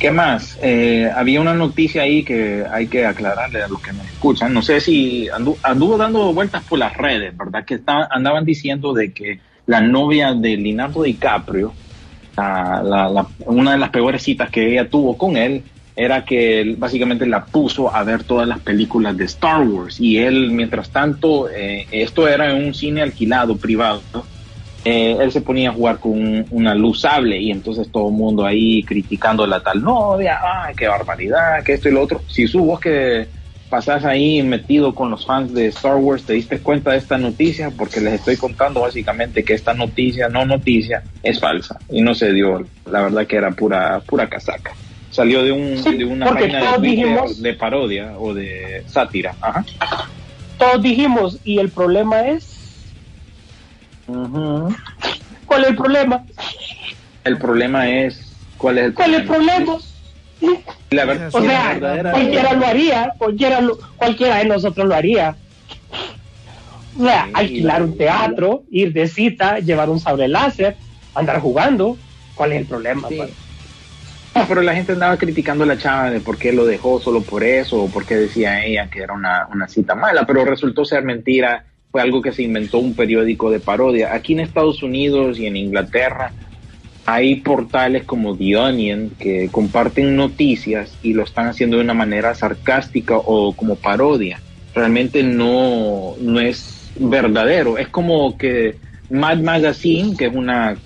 ¿Qué 0.00 0.10
más? 0.10 0.58
Eh, 0.62 1.10
había 1.14 1.40
una 1.40 1.54
noticia 1.54 2.02
ahí 2.02 2.24
que 2.24 2.64
hay 2.70 2.86
que 2.86 3.04
aclararle 3.04 3.62
a 3.62 3.68
los 3.68 3.80
que 3.80 3.92
nos 3.92 4.06
escuchan. 4.06 4.54
No 4.54 4.62
sé 4.62 4.80
si 4.80 5.28
anduvo 5.28 5.96
dando 5.96 6.32
vueltas 6.32 6.64
por 6.64 6.78
las 6.78 6.96
redes, 6.96 7.36
¿verdad? 7.36 7.64
Que 7.64 7.80
andaban 7.86 8.44
diciendo 8.44 8.94
de 8.94 9.12
que 9.12 9.40
la 9.66 9.80
novia 9.80 10.32
de 10.34 10.56
Leonardo 10.56 11.02
DiCaprio, 11.02 11.74
una 13.46 13.72
de 13.72 13.78
las 13.78 13.90
peores 13.90 14.22
citas 14.22 14.50
que 14.50 14.72
ella 14.72 14.88
tuvo 14.88 15.18
con 15.18 15.36
él 15.36 15.62
era 15.96 16.24
que 16.24 16.60
él 16.60 16.76
básicamente 16.76 17.26
la 17.26 17.44
puso 17.44 17.92
a 17.92 18.04
ver 18.04 18.22
todas 18.22 18.46
las 18.46 18.60
películas 18.60 19.16
de 19.16 19.24
Star 19.24 19.62
Wars 19.62 19.98
y 19.98 20.18
él 20.18 20.52
mientras 20.52 20.90
tanto 20.90 21.50
eh, 21.50 21.88
esto 21.90 22.28
era 22.28 22.52
en 22.52 22.66
un 22.66 22.72
cine 22.72 23.02
alquilado 23.02 23.56
privado 23.56 24.00
eh, 24.84 25.16
él 25.20 25.32
se 25.32 25.40
ponía 25.40 25.70
a 25.70 25.72
jugar 25.72 25.98
con 25.98 26.46
una 26.50 26.74
luz 26.74 27.00
sable 27.00 27.38
y 27.40 27.50
entonces 27.50 27.90
todo 27.90 28.08
el 28.08 28.14
mundo 28.14 28.44
ahí 28.44 28.82
criticando 28.84 29.46
la 29.46 29.60
tal 29.62 29.82
novia, 29.82 30.40
ay, 30.42 30.74
qué 30.76 30.88
barbaridad, 30.88 31.62
que 31.64 31.74
esto 31.74 31.88
y 31.88 31.92
lo 31.92 32.02
otro. 32.02 32.20
Si 32.28 32.46
su 32.46 32.64
vos 32.64 32.80
que 32.80 33.26
pasás 33.68 34.04
ahí 34.04 34.42
metido 34.42 34.94
con 34.94 35.10
los 35.10 35.26
fans 35.26 35.52
de 35.52 35.66
Star 35.66 35.96
Wars, 35.96 36.24
te 36.24 36.32
diste 36.32 36.58
cuenta 36.60 36.92
de 36.92 36.98
esta 36.98 37.18
noticia, 37.18 37.70
porque 37.76 38.00
les 38.00 38.14
estoy 38.14 38.36
contando 38.36 38.80
básicamente 38.80 39.44
que 39.44 39.54
esta 39.54 39.74
noticia, 39.74 40.28
no 40.28 40.46
noticia, 40.46 41.02
es 41.22 41.38
falsa 41.38 41.78
y 41.90 42.00
no 42.00 42.14
se 42.14 42.32
dio. 42.32 42.64
La 42.90 43.02
verdad 43.02 43.26
que 43.26 43.36
era 43.36 43.50
pura, 43.50 44.00
pura 44.06 44.28
casaca. 44.28 44.72
Salió 45.10 45.42
de, 45.42 45.52
un, 45.52 45.82
de 45.82 46.04
una 46.04 46.26
página 46.26 46.78
de, 46.78 47.34
de 47.38 47.54
parodia 47.54 48.14
o 48.18 48.34
de 48.34 48.84
sátira. 48.86 49.34
Ajá. 49.40 49.64
Todos 50.58 50.82
dijimos, 50.82 51.38
y 51.44 51.58
el 51.58 51.70
problema 51.70 52.28
es. 52.28 52.57
¿Cuál 54.08 55.62
es 55.62 55.68
el 55.68 55.76
problema? 55.76 56.24
El 57.24 57.38
problema 57.38 57.88
es. 57.88 58.32
¿Cuál 58.56 58.78
es 58.78 58.84
el 58.86 58.94
¿Cuál 58.94 59.24
problema? 59.26 59.64
¿Cuál 59.64 59.78
es 59.78 59.84
el 60.42 60.48
problema? 60.48 60.78
La 60.90 61.04
verdad, 61.04 61.30
o 61.32 61.42
sea, 61.42 61.78
cualquiera 62.12 62.52
lo 62.54 62.66
haría, 62.66 63.12
cualquiera, 63.18 63.60
cualquiera 63.96 64.36
de 64.36 64.44
nosotros 64.46 64.86
lo 64.86 64.94
haría. 64.94 65.36
O 66.98 67.04
sea, 67.04 67.28
alquilar 67.34 67.82
un 67.82 67.98
teatro, 67.98 68.62
ir 68.70 68.92
de 68.92 69.08
cita, 69.08 69.58
llevar 69.58 69.90
un 69.90 70.00
sable 70.00 70.28
láser, 70.28 70.76
andar 71.14 71.40
jugando. 71.40 71.96
¿Cuál 72.34 72.52
es 72.52 72.60
el 72.62 72.66
problema? 72.66 73.08
Pues? 73.08 73.30
pero 74.46 74.62
la 74.62 74.74
gente 74.74 74.92
andaba 74.92 75.16
criticando 75.16 75.64
a 75.64 75.66
la 75.66 75.78
chava 75.78 76.10
de 76.10 76.20
por 76.20 76.38
qué 76.38 76.52
lo 76.52 76.64
dejó 76.64 77.00
solo 77.00 77.22
por 77.22 77.42
eso, 77.42 77.82
o 77.82 77.90
por 77.90 78.06
qué 78.06 78.14
decía 78.14 78.64
ella 78.64 78.88
que 78.88 79.00
era 79.00 79.12
una, 79.12 79.48
una 79.52 79.66
cita 79.66 79.96
mala, 79.96 80.24
pero 80.26 80.44
resultó 80.44 80.84
ser 80.84 81.02
mentira. 81.02 81.64
Fue 81.90 82.02
algo 82.02 82.20
que 82.20 82.32
se 82.32 82.42
inventó 82.42 82.78
un 82.78 82.94
periódico 82.94 83.50
de 83.50 83.60
parodia. 83.60 84.14
Aquí 84.14 84.34
en 84.34 84.40
Estados 84.40 84.82
Unidos 84.82 85.38
y 85.38 85.46
en 85.46 85.56
Inglaterra, 85.56 86.32
hay 87.06 87.36
portales 87.36 88.04
como 88.04 88.36
The 88.36 88.56
Onion 88.56 89.10
que 89.18 89.48
comparten 89.50 90.14
noticias 90.14 90.92
y 91.02 91.14
lo 91.14 91.24
están 91.24 91.46
haciendo 91.46 91.78
de 91.78 91.82
una 91.82 91.94
manera 91.94 92.34
sarcástica 92.34 93.16
o 93.16 93.54
como 93.54 93.76
parodia. 93.76 94.42
Realmente 94.74 95.22
no, 95.22 96.16
no 96.20 96.40
es 96.40 96.90
verdadero. 96.98 97.78
Es 97.78 97.88
como 97.88 98.36
que 98.36 98.76
Mad 99.08 99.38
Magazine, 99.38 100.14
que 100.18 100.26
es 100.26 100.34
una, 100.34 100.76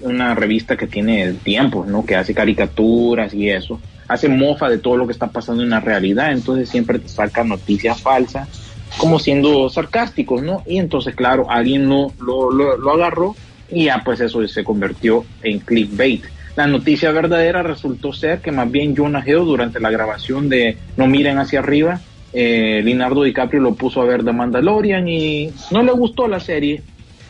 una 0.00 0.34
revista 0.34 0.76
que 0.76 0.86
tiene 0.86 1.32
tiempo, 1.32 1.86
¿no? 1.88 2.04
que 2.04 2.16
hace 2.16 2.34
caricaturas 2.34 3.32
y 3.32 3.48
eso, 3.48 3.80
hace 4.06 4.28
mofa 4.28 4.68
de 4.68 4.76
todo 4.76 4.98
lo 4.98 5.06
que 5.06 5.12
está 5.12 5.28
pasando 5.28 5.62
en 5.62 5.70
la 5.70 5.80
realidad, 5.80 6.32
entonces 6.32 6.68
siempre 6.68 6.98
te 6.98 7.08
saca 7.08 7.42
noticias 7.42 8.02
falsas 8.02 8.63
como 8.98 9.18
siendo 9.18 9.68
sarcásticos, 9.68 10.42
¿no? 10.42 10.62
Y 10.66 10.78
entonces, 10.78 11.14
claro, 11.14 11.50
alguien 11.50 11.88
no 11.88 12.12
lo, 12.20 12.50
lo, 12.50 12.92
agarró 12.92 13.34
y 13.70 13.84
ya 13.84 14.02
pues 14.04 14.20
eso 14.20 14.46
se 14.46 14.64
convirtió 14.64 15.24
en 15.42 15.58
clickbait. 15.60 16.24
La 16.56 16.66
noticia 16.66 17.10
verdadera 17.10 17.62
resultó 17.62 18.12
ser 18.12 18.40
que 18.40 18.52
más 18.52 18.70
bien 18.70 18.94
Jonah 18.96 19.24
Hill 19.26 19.44
durante 19.44 19.80
la 19.80 19.90
grabación 19.90 20.48
de 20.48 20.76
No 20.96 21.08
miren 21.08 21.38
hacia 21.38 21.58
arriba, 21.58 22.00
eh, 22.32 22.80
Leonardo 22.84 23.22
DiCaprio 23.22 23.60
lo 23.60 23.74
puso 23.74 24.00
a 24.00 24.04
ver 24.04 24.24
The 24.24 24.32
Mandalorian 24.32 25.08
y 25.08 25.50
no 25.70 25.84
le 25.84 25.92
gustó 25.92 26.26
la 26.26 26.40
serie 26.40 26.82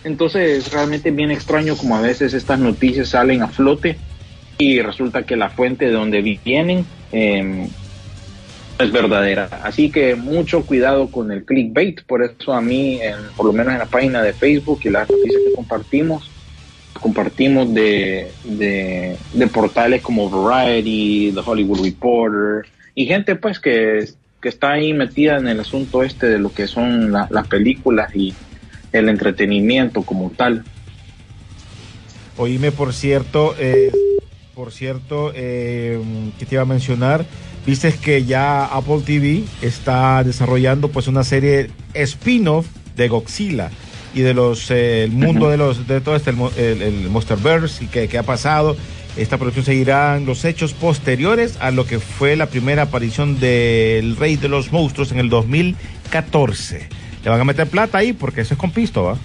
Entonces, 0.02 0.72
realmente 0.72 1.10
bien 1.10 1.30
extraño 1.30 1.76
como 1.76 1.96
a 1.96 2.00
veces 2.00 2.32
estas 2.34 2.58
noticias 2.58 3.08
salen 3.08 3.42
a 3.42 3.48
flote 3.48 3.98
y 4.58 4.80
resulta 4.80 5.24
que 5.24 5.36
la 5.36 5.50
fuente 5.50 5.86
de 5.86 5.92
donde 5.92 6.22
vienen 6.22 6.86
eh, 7.12 7.68
es 8.78 8.90
verdadera. 8.92 9.48
Así 9.62 9.90
que 9.90 10.14
mucho 10.14 10.64
cuidado 10.66 11.10
con 11.10 11.30
el 11.30 11.44
clickbait. 11.44 12.02
Por 12.02 12.22
eso 12.24 12.52
a 12.52 12.60
mí, 12.60 13.00
en, 13.00 13.16
por 13.36 13.46
lo 13.46 13.52
menos 13.52 13.72
en 13.72 13.78
la 13.78 13.86
página 13.86 14.22
de 14.22 14.32
Facebook 14.32 14.80
y 14.84 14.90
las 14.90 15.08
noticias 15.08 15.42
que 15.46 15.52
compartimos, 15.54 16.30
compartimos 17.00 17.72
de, 17.74 18.30
de, 18.44 19.16
portales 19.52 20.02
como 20.02 20.28
Variety, 20.30 21.32
The 21.34 21.40
Hollywood 21.44 21.84
Reporter 21.84 22.70
y 22.94 23.06
gente 23.06 23.36
pues 23.36 23.58
que, 23.60 24.08
que 24.40 24.48
está 24.48 24.72
ahí 24.72 24.92
metida 24.92 25.36
en 25.36 25.48
el 25.48 25.60
asunto 25.60 26.02
este 26.02 26.28
de 26.28 26.38
lo 26.38 26.52
que 26.52 26.66
son 26.66 27.12
la- 27.12 27.28
las 27.30 27.46
películas 27.46 28.14
y 28.14 28.34
el 28.92 29.08
entretenimiento 29.08 30.02
como 30.02 30.30
tal. 30.30 30.64
Oíme, 32.36 32.72
por 32.72 32.92
cierto, 32.92 33.54
eh, 33.58 33.92
por 34.54 34.72
cierto, 34.72 35.32
eh, 35.34 36.00
que 36.38 36.46
te 36.46 36.54
iba 36.54 36.62
a 36.62 36.66
mencionar, 36.66 37.24
viste 37.66 37.92
que 37.92 38.24
ya 38.24 38.64
Apple 38.64 39.00
TV 39.04 39.44
está 39.62 40.22
desarrollando 40.24 40.88
pues 40.88 41.08
una 41.08 41.24
serie 41.24 41.70
spin-off 41.94 42.66
de 42.96 43.08
Godzilla 43.08 43.70
y 44.14 44.20
de 44.20 44.34
los 44.34 44.70
eh, 44.70 45.04
el 45.04 45.10
mundo 45.10 45.50
de 45.50 45.56
los 45.56 45.86
de 45.86 46.00
todo 46.00 46.16
este 46.16 46.30
el, 46.30 46.38
el, 46.56 46.82
el 46.82 47.10
Monsterverse 47.10 47.84
y 47.84 47.86
que, 47.88 48.08
que 48.08 48.18
ha 48.18 48.22
pasado. 48.22 48.76
Esta 49.16 49.38
producción 49.38 49.64
seguirá 49.64 50.16
en 50.16 50.26
los 50.26 50.44
hechos 50.44 50.72
posteriores 50.72 51.56
a 51.60 51.70
lo 51.70 51.86
que 51.86 52.00
fue 52.00 52.34
la 52.34 52.46
primera 52.46 52.82
aparición 52.82 53.38
del 53.38 54.16
Rey 54.16 54.34
de 54.34 54.48
los 54.48 54.72
Monstruos 54.72 55.12
en 55.12 55.20
el 55.20 55.28
2014. 55.28 56.88
Le 57.22 57.30
van 57.30 57.40
a 57.40 57.44
meter 57.44 57.68
plata 57.68 57.98
ahí 57.98 58.12
porque 58.12 58.40
eso 58.40 58.54
es 58.54 58.58
con 58.58 58.72
pisto, 58.72 59.04
¿va? 59.04 59.16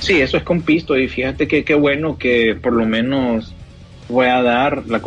Sí, 0.00 0.20
eso 0.20 0.36
es 0.36 0.42
con 0.42 0.60
pisto 0.60 0.98
y 0.98 1.08
fíjate 1.08 1.48
que 1.48 1.64
qué 1.64 1.74
bueno 1.74 2.18
que 2.18 2.54
por 2.60 2.74
lo 2.74 2.84
menos 2.84 3.54
voy 4.08 4.26
a 4.26 4.42
dar 4.42 4.84
la 4.86 5.00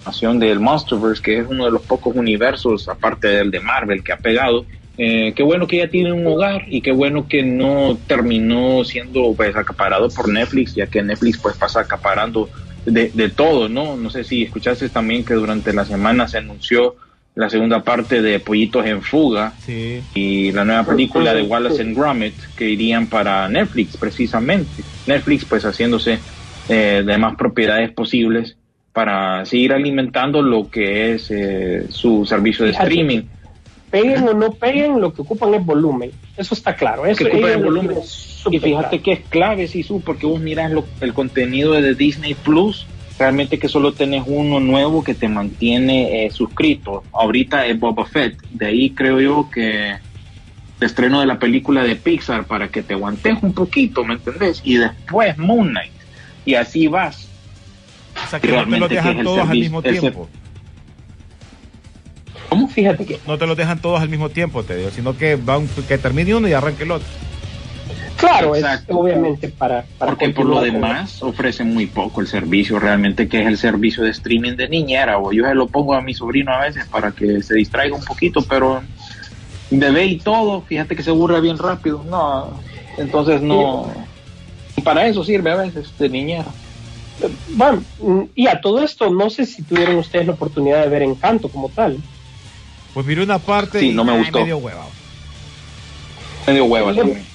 continuación 0.00 0.38
del 0.38 0.60
Monsterverse, 0.60 1.22
que 1.22 1.38
es 1.38 1.46
uno 1.48 1.66
de 1.66 1.70
los 1.70 1.82
pocos 1.82 2.16
universos, 2.16 2.88
aparte 2.88 3.28
del 3.28 3.50
de 3.50 3.60
Marvel, 3.60 4.02
que 4.02 4.12
ha 4.12 4.16
pegado. 4.16 4.64
Eh, 4.96 5.32
qué 5.34 5.42
bueno 5.42 5.66
que 5.66 5.78
ya 5.78 5.88
tiene 5.88 6.12
un 6.12 6.26
hogar 6.26 6.64
y 6.68 6.80
qué 6.82 6.92
bueno 6.92 7.26
que 7.28 7.42
no 7.42 7.96
terminó 8.06 8.84
siendo 8.84 9.32
pues 9.34 9.54
acaparado 9.56 10.08
por 10.10 10.28
Netflix, 10.28 10.74
ya 10.74 10.86
que 10.86 11.02
Netflix 11.02 11.38
pues 11.38 11.56
pasa 11.56 11.80
acaparando 11.80 12.48
de, 12.84 13.10
de 13.10 13.28
todo, 13.30 13.68
¿no? 13.68 13.96
No 13.96 14.10
sé 14.10 14.24
si 14.24 14.42
escuchaste 14.42 14.88
también 14.88 15.24
que 15.24 15.34
durante 15.34 15.72
la 15.72 15.84
semana 15.84 16.28
se 16.28 16.38
anunció 16.38 16.96
la 17.34 17.48
segunda 17.48 17.82
parte 17.82 18.20
de 18.20 18.40
Pollitos 18.40 18.84
en 18.86 19.00
Fuga 19.02 19.52
Sí. 19.64 20.02
y 20.14 20.52
la 20.52 20.64
nueva 20.64 20.84
película 20.84 21.32
de 21.32 21.42
Wallace 21.42 21.80
and 21.82 21.96
Gromit 21.96 22.34
que 22.56 22.68
irían 22.68 23.06
para 23.06 23.48
Netflix 23.48 23.96
precisamente. 23.96 24.82
Netflix 25.06 25.44
pues 25.46 25.64
haciéndose 25.64 26.18
eh, 26.68 27.02
de 27.06 27.18
más 27.18 27.36
propiedades 27.36 27.90
posibles 27.92 28.56
para 28.92 29.44
seguir 29.46 29.72
alimentando 29.72 30.42
lo 30.42 30.68
que 30.68 31.14
es 31.14 31.30
eh, 31.30 31.86
su 31.90 32.24
servicio 32.26 32.64
de 32.64 32.72
streaming. 32.72 33.22
Peguen 33.90 34.26
o 34.28 34.34
no 34.34 34.52
peguen, 34.52 35.00
lo 35.00 35.12
que 35.12 35.22
ocupan 35.22 35.54
es 35.54 35.64
volumen. 35.64 36.10
Eso 36.36 36.54
está 36.54 36.74
claro. 36.76 37.06
Eso 37.06 37.24
Que 37.24 37.30
ocupan 37.30 37.50
el 37.50 37.64
volumen. 37.64 37.96
Y 38.50 38.58
fíjate 38.58 38.88
claro. 38.88 39.02
que 39.02 39.12
es 39.12 39.20
clave, 39.28 39.66
Sisu, 39.68 40.00
porque 40.00 40.26
vos 40.26 40.40
miras 40.40 40.70
lo- 40.70 40.86
el 41.00 41.12
contenido 41.12 41.72
de 41.72 41.94
Disney 41.94 42.34
Plus, 42.34 42.86
realmente 43.18 43.58
que 43.58 43.68
solo 43.68 43.92
tenés 43.92 44.22
uno 44.26 44.60
nuevo 44.60 45.02
que 45.04 45.14
te 45.14 45.28
mantiene 45.28 46.24
eh, 46.24 46.30
suscrito. 46.30 47.04
Ahorita 47.12 47.66
es 47.66 47.78
Boba 47.78 48.06
Fett, 48.06 48.40
de 48.50 48.66
ahí 48.66 48.90
creo 48.90 49.20
yo 49.20 49.48
que 49.52 49.90
el 49.90 49.98
estreno 50.86 51.20
de 51.20 51.26
la 51.26 51.38
película 51.38 51.82
de 51.84 51.96
Pixar 51.96 52.44
para 52.44 52.68
que 52.68 52.82
te 52.82 52.94
aguantes 52.94 53.34
un 53.42 53.52
poquito, 53.52 54.04
¿me 54.04 54.14
entendés? 54.14 54.62
Y 54.64 54.76
después 54.76 55.36
Moon 55.36 55.68
Knight. 55.70 55.92
Y 56.46 56.54
así 56.54 56.86
vas. 56.86 57.28
Sea 58.30 58.38
que 58.38 58.46
no 58.46 58.52
te 58.52 58.56
Realmente 58.56 58.80
lo 58.80 58.88
que 58.88 58.94
dejan 58.94 59.24
todos 59.24 59.48
al 59.48 59.58
mismo 59.58 59.82
tiempo. 59.82 60.28
¿Cómo? 62.48 62.68
Fíjate 62.68 63.04
que, 63.04 63.18
No 63.26 63.38
te 63.38 63.46
los 63.46 63.56
dejan 63.56 63.80
todos 63.80 64.00
al 64.00 64.08
mismo 64.08 64.28
tiempo, 64.28 64.62
te 64.62 64.76
digo, 64.76 64.90
sino 64.90 65.16
que 65.16 65.36
van, 65.36 65.68
que 65.88 65.98
termine 65.98 66.34
uno 66.34 66.48
y 66.48 66.52
arranque 66.52 66.84
el 66.84 66.92
otro. 66.92 67.08
claro, 68.16 68.54
es 68.54 68.62
Exacto. 68.62 68.98
obviamente 68.98 69.48
para, 69.48 69.84
para 69.98 70.12
Porque 70.12 70.30
por 70.30 70.46
lo 70.46 70.60
demás 70.60 71.22
ofrece 71.22 71.64
muy 71.64 71.86
poco 71.86 72.20
el 72.20 72.26
servicio, 72.26 72.78
realmente 72.78 73.28
que 73.28 73.40
es 73.40 73.46
el 73.46 73.56
servicio 73.56 74.04
de 74.04 74.10
streaming 74.10 74.56
de 74.56 74.68
niñera, 74.68 75.18
o 75.18 75.32
yo 75.32 75.44
se 75.44 75.54
lo 75.54 75.66
pongo 75.68 75.94
a 75.94 76.02
mi 76.02 76.14
sobrino 76.14 76.52
a 76.52 76.60
veces 76.60 76.86
para 76.86 77.12
que 77.12 77.42
se 77.42 77.54
distraiga 77.54 77.96
un 77.96 78.04
poquito, 78.04 78.42
pero 78.42 78.82
bebé 79.70 80.06
y 80.06 80.18
todo, 80.18 80.62
fíjate 80.62 80.96
que 80.96 81.02
se 81.02 81.10
aburre 81.10 81.40
bien 81.40 81.58
rápido, 81.58 82.04
no, 82.08 82.50
entonces 82.98 83.42
no, 83.42 83.92
para 84.82 85.06
eso 85.06 85.24
sirve 85.24 85.50
a 85.50 85.56
veces 85.56 85.96
de 85.98 86.08
niñera. 86.08 86.46
Bueno, 87.48 87.84
mm, 87.98 88.22
y 88.34 88.46
a 88.46 88.60
todo 88.60 88.82
esto, 88.82 89.10
no 89.10 89.28
sé 89.30 89.44
si 89.46 89.62
tuvieron 89.62 89.96
ustedes 89.96 90.26
la 90.26 90.32
oportunidad 90.34 90.82
de 90.82 90.88
ver 90.88 91.02
Encanto 91.02 91.48
como 91.48 91.68
tal. 91.68 91.98
Pues 92.94 93.06
miré 93.06 93.22
una 93.22 93.38
parte 93.38 93.80
Sí, 93.80 93.90
y 93.90 93.94
no 93.94 94.04
me 94.04 94.16
gustó. 94.18 94.44
dio 94.44 94.58
hueva. 94.58 94.84
Medio 96.46 96.64
hueva 96.64 96.92
Le- 96.92 96.98
también. 97.02 97.26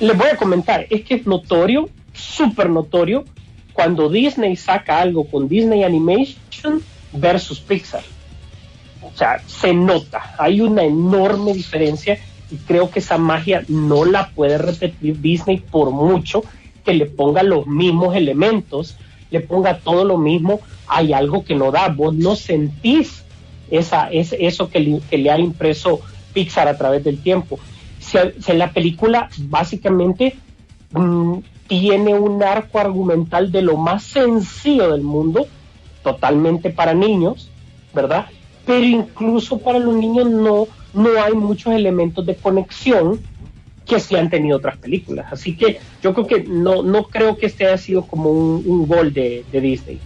Les 0.00 0.16
voy 0.18 0.28
a 0.28 0.36
comentar, 0.36 0.86
es 0.90 1.04
que 1.04 1.14
es 1.14 1.26
notorio, 1.26 1.88
súper 2.12 2.68
notorio, 2.68 3.24
cuando 3.72 4.08
Disney 4.08 4.56
saca 4.56 5.00
algo 5.00 5.24
con 5.26 5.48
Disney 5.48 5.82
Animation 5.84 6.82
versus 7.12 7.60
Pixar. 7.60 8.02
O 9.00 9.16
sea, 9.16 9.40
se 9.46 9.72
nota, 9.74 10.22
hay 10.38 10.60
una 10.60 10.82
enorme 10.84 11.52
diferencia 11.52 12.18
y 12.50 12.56
creo 12.58 12.90
que 12.90 12.98
esa 12.98 13.18
magia 13.18 13.64
no 13.68 14.04
la 14.04 14.28
puede 14.30 14.58
repetir 14.58 15.20
Disney 15.20 15.58
por 15.58 15.90
mucho 15.90 16.42
que 16.84 16.94
le 16.94 17.06
ponga 17.06 17.42
los 17.42 17.66
mismos 17.66 18.14
elementos, 18.16 18.96
le 19.32 19.40
ponga 19.40 19.78
todo 19.78 20.04
lo 20.04 20.18
mismo, 20.18 20.60
hay 20.86 21.12
algo 21.12 21.44
que 21.44 21.54
no 21.54 21.72
da, 21.72 21.88
vos 21.88 22.14
no 22.14 22.36
sentís 22.36 23.24
esa, 23.70 24.10
es, 24.10 24.36
eso 24.38 24.68
que 24.68 24.80
le, 24.80 25.00
que 25.10 25.18
le 25.18 25.30
ha 25.30 25.38
impreso 25.38 26.00
Pixar 26.32 26.68
a 26.68 26.78
través 26.78 27.02
del 27.04 27.22
tiempo. 27.22 27.58
Si, 27.98 28.18
la 28.52 28.72
película 28.72 29.28
básicamente 29.38 30.36
mm, 30.92 31.38
tiene 31.66 32.14
un 32.14 32.42
arco 32.42 32.78
argumental 32.78 33.50
de 33.50 33.62
lo 33.62 33.76
más 33.76 34.02
sencillo 34.02 34.92
del 34.92 35.02
mundo, 35.02 35.46
totalmente 36.02 36.70
para 36.70 36.94
niños, 36.94 37.50
¿verdad? 37.94 38.26
Pero 38.66 38.84
incluso 38.84 39.58
para 39.58 39.78
los 39.78 39.94
niños 39.94 40.30
no, 40.30 40.66
no 40.94 41.22
hay 41.22 41.34
muchos 41.34 41.72
elementos 41.72 42.26
de 42.26 42.34
conexión 42.34 43.20
que 43.86 44.00
sí 44.00 44.16
han 44.16 44.30
tenido 44.30 44.56
otras 44.58 44.78
películas. 44.78 45.26
Así 45.30 45.56
que 45.56 45.80
yo 46.00 46.14
creo 46.14 46.26
que 46.26 46.44
no, 46.44 46.82
no 46.82 47.04
creo 47.04 47.36
que 47.36 47.46
este 47.46 47.66
haya 47.66 47.78
sido 47.78 48.06
como 48.06 48.30
un, 48.30 48.62
un 48.64 48.86
gol 48.86 49.12
de, 49.12 49.46
de 49.50 49.60
Disney. 49.60 50.02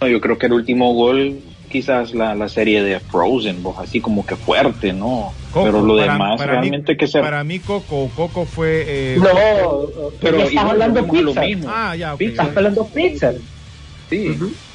No, 0.00 0.08
yo 0.08 0.20
creo 0.20 0.36
que 0.38 0.46
el 0.46 0.52
último 0.52 0.92
gol, 0.94 1.42
quizás 1.70 2.14
la, 2.14 2.34
la 2.34 2.48
serie 2.48 2.82
de 2.82 3.00
Frozen, 3.00 3.62
vos, 3.62 3.76
así 3.78 4.00
como 4.00 4.26
que 4.26 4.36
fuerte, 4.36 4.92
¿no? 4.92 5.36
Coco, 5.50 5.64
pero 5.64 5.80
lo 5.82 5.96
para- 5.96 6.12
demás 6.12 6.36
para 6.38 6.52
realmente 6.60 6.92
mí, 6.92 6.98
que 6.98 7.06
se... 7.06 7.20
Para 7.20 7.42
mí, 7.44 7.60
Coco, 7.60 8.12
Coco 8.14 8.44
fue. 8.44 8.84
eh, 8.86 9.16
No, 9.18 10.12
pero 10.20 10.36
estás 10.38 10.52
igual 10.52 10.70
hablando 10.70 11.02
de 11.02 11.08
Pixar. 11.08 11.46
Ah, 11.66 11.96
ya. 11.96 12.16
Estás 12.18 12.56
hablando 12.56 12.84
de 12.84 12.90
Pixar. 12.92 13.34
Sí, 14.10 14.26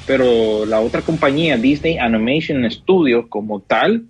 pero 0.04 0.66
la 0.66 0.80
otra 0.80 1.04
compañía, 1.04 1.56
Disney 1.56 1.98
Animation 1.98 2.68
Studios, 2.70 3.26
como 3.28 3.60
tal, 3.60 4.06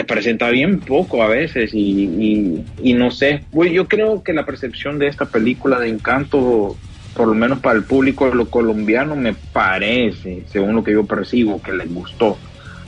te 0.00 0.04
presenta 0.14 0.48
bien 0.50 0.80
poco 0.80 1.22
a 1.22 1.28
veces 1.28 1.74
y, 1.74 2.04
y, 2.04 2.64
y 2.82 2.94
no 2.94 3.10
sé, 3.10 3.42
Güey, 3.52 3.72
yo 3.74 3.86
creo 3.86 4.22
que 4.22 4.32
la 4.32 4.46
percepción 4.46 4.98
de 4.98 5.08
esta 5.08 5.26
película 5.26 5.78
de 5.78 5.88
Encanto, 5.90 6.76
por 7.14 7.28
lo 7.28 7.34
menos 7.34 7.58
para 7.60 7.76
el 7.76 7.84
público 7.84 8.26
de 8.28 8.34
lo 8.34 8.48
colombiano, 8.48 9.14
me 9.14 9.34
parece, 9.34 10.44
según 10.50 10.74
lo 10.74 10.82
que 10.82 10.92
yo 10.92 11.04
percibo, 11.04 11.60
que 11.60 11.72
les 11.72 11.92
gustó. 11.92 12.38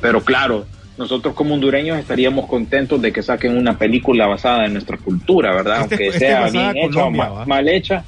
Pero 0.00 0.22
claro, 0.22 0.64
nosotros 0.96 1.34
como 1.34 1.54
hondureños 1.54 1.98
estaríamos 1.98 2.46
contentos 2.46 3.00
de 3.02 3.12
que 3.12 3.22
saquen 3.22 3.56
una 3.58 3.76
película 3.76 4.26
basada 4.26 4.64
en 4.64 4.72
nuestra 4.72 4.96
cultura, 4.96 5.54
¿verdad? 5.54 5.82
Este- 5.82 5.94
Aunque 5.94 6.06
este 6.08 6.18
sea 6.20 6.48
bien 6.50 6.64
en 6.76 6.76
hecha 6.90 7.04
o 7.04 7.10
mal 7.46 7.68
hecha. 7.68 8.04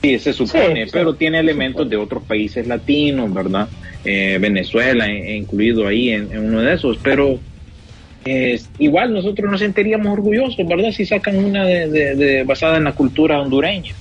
Sí, 0.00 0.18
se 0.18 0.32
supone, 0.32 0.84
Sí, 0.86 0.90
pero 0.92 1.12
sí, 1.12 1.18
tiene 1.18 1.38
se 1.38 1.42
elementos 1.42 1.82
supone. 1.82 1.90
de 1.90 1.96
otros 1.96 2.22
países 2.24 2.66
latinos, 2.68 3.32
¿verdad? 3.34 3.68
Eh, 4.04 4.38
Venezuela 4.40 5.06
eh, 5.08 5.36
incluido 5.36 5.86
ahí 5.88 6.10
en, 6.10 6.30
en 6.32 6.44
uno 6.46 6.60
de 6.60 6.74
esos, 6.74 6.98
pero 7.02 7.38
eh, 8.24 8.58
igual 8.78 9.12
nosotros 9.12 9.50
nos 9.50 9.60
sentiríamos 9.60 10.12
orgullosos, 10.12 10.66
¿verdad? 10.66 10.90
Si 10.92 11.04
sacan 11.06 11.36
una 11.44 11.64
de, 11.66 11.88
de- 11.88 12.14
de- 12.16 12.44
basada 12.44 12.76
en 12.76 12.84
la 12.84 12.94
cultura 12.94 13.40
hondureña, 13.40 13.96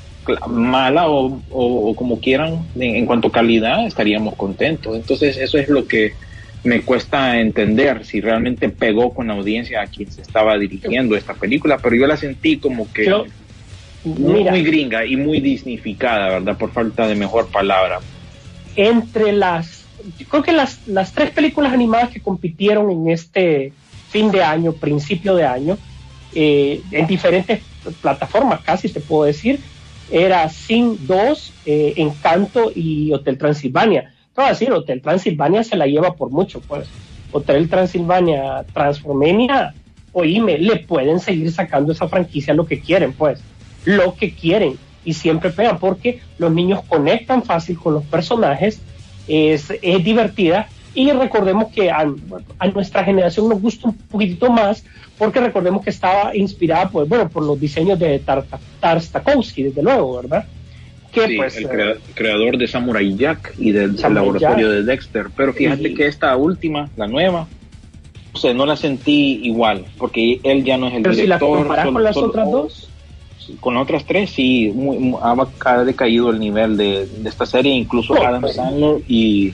mala 0.48 1.10
o, 1.10 1.44
o- 1.50 1.90
o 1.90 1.96
como 1.96 2.20
quieran, 2.20 2.70
en, 2.76 2.96
en 2.96 3.06
cuanto 3.06 3.30
a 3.30 3.32
calidad, 3.32 3.86
estaríamos 3.88 4.36
contentos. 4.36 4.96
Entonces 4.96 5.38
eso 5.38 5.58
es 5.58 5.68
lo 5.70 5.88
que 5.88 6.14
me 6.64 6.86
cuesta 6.86 7.40
entender 7.40 8.06
si 8.06 8.22
realmente 8.22 8.70
pegó 8.70 9.14
con 9.14 9.28
la 9.28 9.34
audiencia 9.34 9.82
a 9.82 9.88
quien 9.88 10.12
se 10.12 10.22
estaba 10.22 10.58
dirigiendo 10.60 11.16
esta 11.16 11.34
película, 11.34 11.80
pero 11.82 11.96
yo 11.96 12.06
la 12.06 12.18
sentí 12.18 12.60
como 12.60 12.92
que 12.94 13.06
Yo- 13.06 13.26
muy, 14.04 14.34
mira, 14.40 14.52
muy 14.52 14.64
gringa 14.64 15.06
y 15.06 15.16
muy 15.16 15.40
disnificada, 15.42 16.30
¿verdad? 16.30 16.58
Por 16.58 16.72
falta 16.72 17.08
de 17.08 17.16
mejor 17.16 17.50
palabra. 17.52 18.02
entre 18.76 19.32
las, 19.34 19.90
yo 20.18 20.28
creo 20.28 20.44
que 20.44 20.52
las, 20.54 20.82
las 20.88 21.14
tres 21.14 21.32
películas 21.32 21.74
animadas 21.74 22.10
que 22.10 22.22
compitieron 22.22 22.90
en 22.92 23.10
este 23.10 23.74
fin 24.12 24.30
de 24.30 24.44
año, 24.44 24.74
principio 24.74 25.36
de 25.36 25.46
año, 25.46 25.78
eh, 26.36 26.82
en 26.92 27.08
diferentes 27.08 27.62
plataformas, 28.02 28.62
casi 28.62 28.90
te 28.90 29.00
puedo 29.00 29.24
decir, 29.24 29.60
era 30.12 30.48
Sin 30.50 31.08
2, 31.08 31.54
eh, 31.66 31.94
Encanto 31.96 32.72
y 32.76 33.14
Hotel 33.14 33.38
Transilvania. 33.38 34.12
Te 34.36 34.42
voy 34.42 34.46
a 34.46 34.50
decir, 34.50 34.72
Hotel 34.72 35.02
Transilvania 35.02 35.64
se 35.64 35.78
la 35.78 35.88
lleva 35.88 36.14
por 36.16 36.30
mucho, 36.30 36.60
pues. 36.62 36.88
Hotel 37.32 37.70
Transilvania, 37.70 38.66
Transformenia, 38.74 39.74
oíme, 40.12 40.58
le 40.58 40.78
pueden 40.78 41.22
seguir 41.22 41.52
sacando 41.52 41.94
esa 41.94 42.10
franquicia 42.10 42.54
lo 42.54 42.66
que 42.66 42.82
quieren, 42.82 43.14
pues. 43.14 43.40
Lo 43.86 44.16
que 44.16 44.34
quieren. 44.34 44.78
Y 45.06 45.14
siempre 45.14 45.50
pegan, 45.52 45.80
porque 45.80 46.20
los 46.38 46.52
niños 46.52 46.82
conectan 46.88 47.44
fácil 47.44 47.80
con 47.80 47.94
los 47.94 48.04
personajes, 48.04 48.82
es, 49.28 49.72
es 49.82 50.04
divertida. 50.04 50.68
Y 50.94 51.12
recordemos 51.12 51.72
que 51.72 51.90
a, 51.90 52.06
a 52.60 52.68
nuestra 52.68 53.04
generación 53.04 53.48
nos 53.48 53.62
gusta 53.62 53.90
un 53.90 53.96
poquitito 53.96 54.52
más 54.52 54.84
porque 55.22 55.40
recordemos 55.40 55.84
que 55.84 55.92
estaba 55.92 56.36
inspirada 56.36 56.90
pues, 56.90 57.08
bueno, 57.08 57.30
por 57.30 57.44
los 57.44 57.60
diseños 57.60 58.00
de 58.00 58.18
Tarta, 58.18 58.60
Tartakovsky, 58.80 59.64
desde 59.64 59.84
luego, 59.84 60.16
¿verdad? 60.20 60.46
Que, 61.12 61.28
sí, 61.28 61.38
pues, 61.38 61.58
el 61.58 61.70
crea 61.70 61.96
creador 62.16 62.58
de 62.58 62.68
Samurai 62.68 63.16
Jack 63.16 63.54
y 63.60 63.72
del 63.72 63.98
laboratorio 63.98 64.68
Jack. 64.68 64.78
de 64.78 64.84
Dexter. 64.84 65.28
Pero 65.36 65.54
fíjate 65.54 65.90
y, 65.90 65.94
que 65.94 66.08
esta 66.08 66.36
última, 66.36 66.90
la 66.98 67.06
nueva, 67.06 67.48
o 68.34 68.38
sea, 68.40 68.52
no 68.56 68.66
la 68.66 68.76
sentí 68.76 69.42
igual, 69.44 69.86
porque 70.00 70.40
él 70.42 70.64
ya 70.64 70.78
no 70.78 70.88
es 70.88 70.96
el 70.96 71.04
pero 71.04 71.16
director. 71.16 71.50
Si 71.50 71.54
la 71.54 71.62
comparas 71.62 71.86
con 71.86 72.04
las 72.04 72.18
otras 72.18 72.52
dos. 72.52 72.90
Con 73.60 73.78
otras 73.78 74.06
tres, 74.06 74.32
sí, 74.32 74.72
muy, 74.74 74.98
muy, 74.98 75.20
ha 75.22 75.84
decaído 75.84 76.32
el 76.32 76.40
nivel 76.40 76.78
de, 76.78 77.06
de 77.06 77.30
esta 77.30 77.46
serie, 77.46 77.74
incluso 77.74 78.16
no, 78.16 78.22
Adam 78.24 78.48
Sandler 78.48 79.02
y 79.08 79.54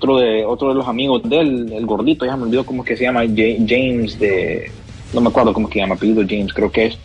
otro 0.00 0.16
de 0.16 0.46
otro 0.46 0.70
de 0.70 0.74
los 0.74 0.88
amigos 0.88 1.20
de 1.24 1.40
él, 1.40 1.72
el 1.74 1.84
gordito, 1.84 2.24
ya 2.24 2.36
me 2.36 2.44
olvidó 2.44 2.64
cómo 2.64 2.82
es 2.82 2.88
que 2.88 2.96
se 2.96 3.04
llama, 3.04 3.20
James 3.20 4.18
de, 4.18 4.72
no 5.12 5.20
me 5.20 5.28
acuerdo 5.28 5.52
cómo 5.52 5.68
es 5.68 5.72
que 5.72 5.78
se 5.78 5.82
llama, 5.82 5.96
apellido 5.96 6.24
James, 6.26 6.54
creo 6.54 6.72
que 6.72 6.86
es, 6.86 6.98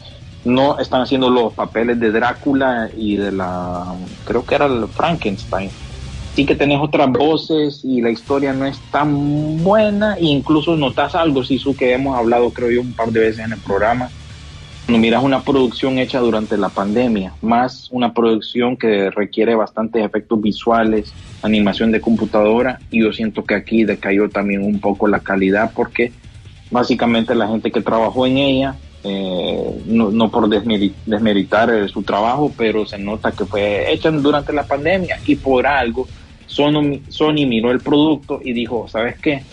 no 0.45 0.79
están 0.79 1.01
haciendo 1.01 1.29
los 1.29 1.53
papeles 1.53 1.99
de 1.99 2.11
Drácula 2.11 2.89
y 2.95 3.17
de 3.17 3.33
la, 3.33 3.93
creo 4.23 4.45
que 4.45 4.55
era 4.55 4.67
el 4.67 4.87
Frankenstein. 4.87 5.69
Sí 6.35 6.45
que 6.45 6.55
tenés 6.55 6.79
otras 6.81 7.09
voces 7.11 7.81
y 7.83 8.01
la 8.01 8.09
historia 8.09 8.53
no 8.53 8.65
es 8.65 8.77
tan 8.91 9.63
buena, 9.63 10.15
e 10.15 10.25
incluso 10.25 10.75
notas 10.75 11.15
algo, 11.15 11.43
Sisu, 11.43 11.75
que 11.75 11.93
hemos 11.93 12.17
hablado 12.17 12.49
creo 12.51 12.71
yo 12.71 12.81
un 12.81 12.93
par 12.93 13.09
de 13.09 13.21
veces 13.21 13.45
en 13.45 13.53
el 13.53 13.59
programa, 13.59 14.09
cuando 14.85 14.99
miras 14.99 15.23
una 15.23 15.41
producción 15.41 15.97
hecha 15.97 16.19
durante 16.19 16.57
la 16.57 16.69
pandemia, 16.69 17.33
más 17.41 17.87
una 17.91 18.13
producción 18.13 18.77
que 18.77 19.09
requiere 19.09 19.55
bastantes 19.55 20.05
efectos 20.05 20.39
visuales, 20.39 21.11
animación 21.41 21.91
de 21.91 22.01
computadora, 22.01 22.79
y 22.91 23.01
yo 23.01 23.11
siento 23.11 23.43
que 23.43 23.55
aquí 23.55 23.83
decayó 23.83 24.29
también 24.29 24.63
un 24.63 24.79
poco 24.79 25.07
la 25.07 25.21
calidad 25.21 25.71
porque 25.75 26.11
básicamente 26.69 27.33
la 27.33 27.47
gente 27.47 27.71
que 27.71 27.81
trabajó 27.81 28.27
en 28.27 28.37
ella, 28.37 28.75
eh, 29.03 29.83
no, 29.87 30.11
no, 30.11 30.29
por 30.29 30.47
desmeritar, 30.49 31.71
eh, 31.71 31.87
su 31.87 32.03
trabajo, 32.03 32.51
pero 32.55 32.85
se 32.85 32.99
nota 32.99 33.31
que 33.31 33.45
fue 33.45 33.91
hecha 33.91 34.11
durante 34.11 34.53
la 34.53 34.67
pandemia 34.67 35.19
y 35.25 35.35
por 35.35 35.65
algo 35.65 36.07
Sony, 36.45 37.01
Sony 37.09 37.47
miró 37.47 37.71
el 37.71 37.79
producto 37.79 38.39
y 38.43 38.53
dijo, 38.53 38.87
¿sabes 38.87 39.17
qué? 39.19 39.43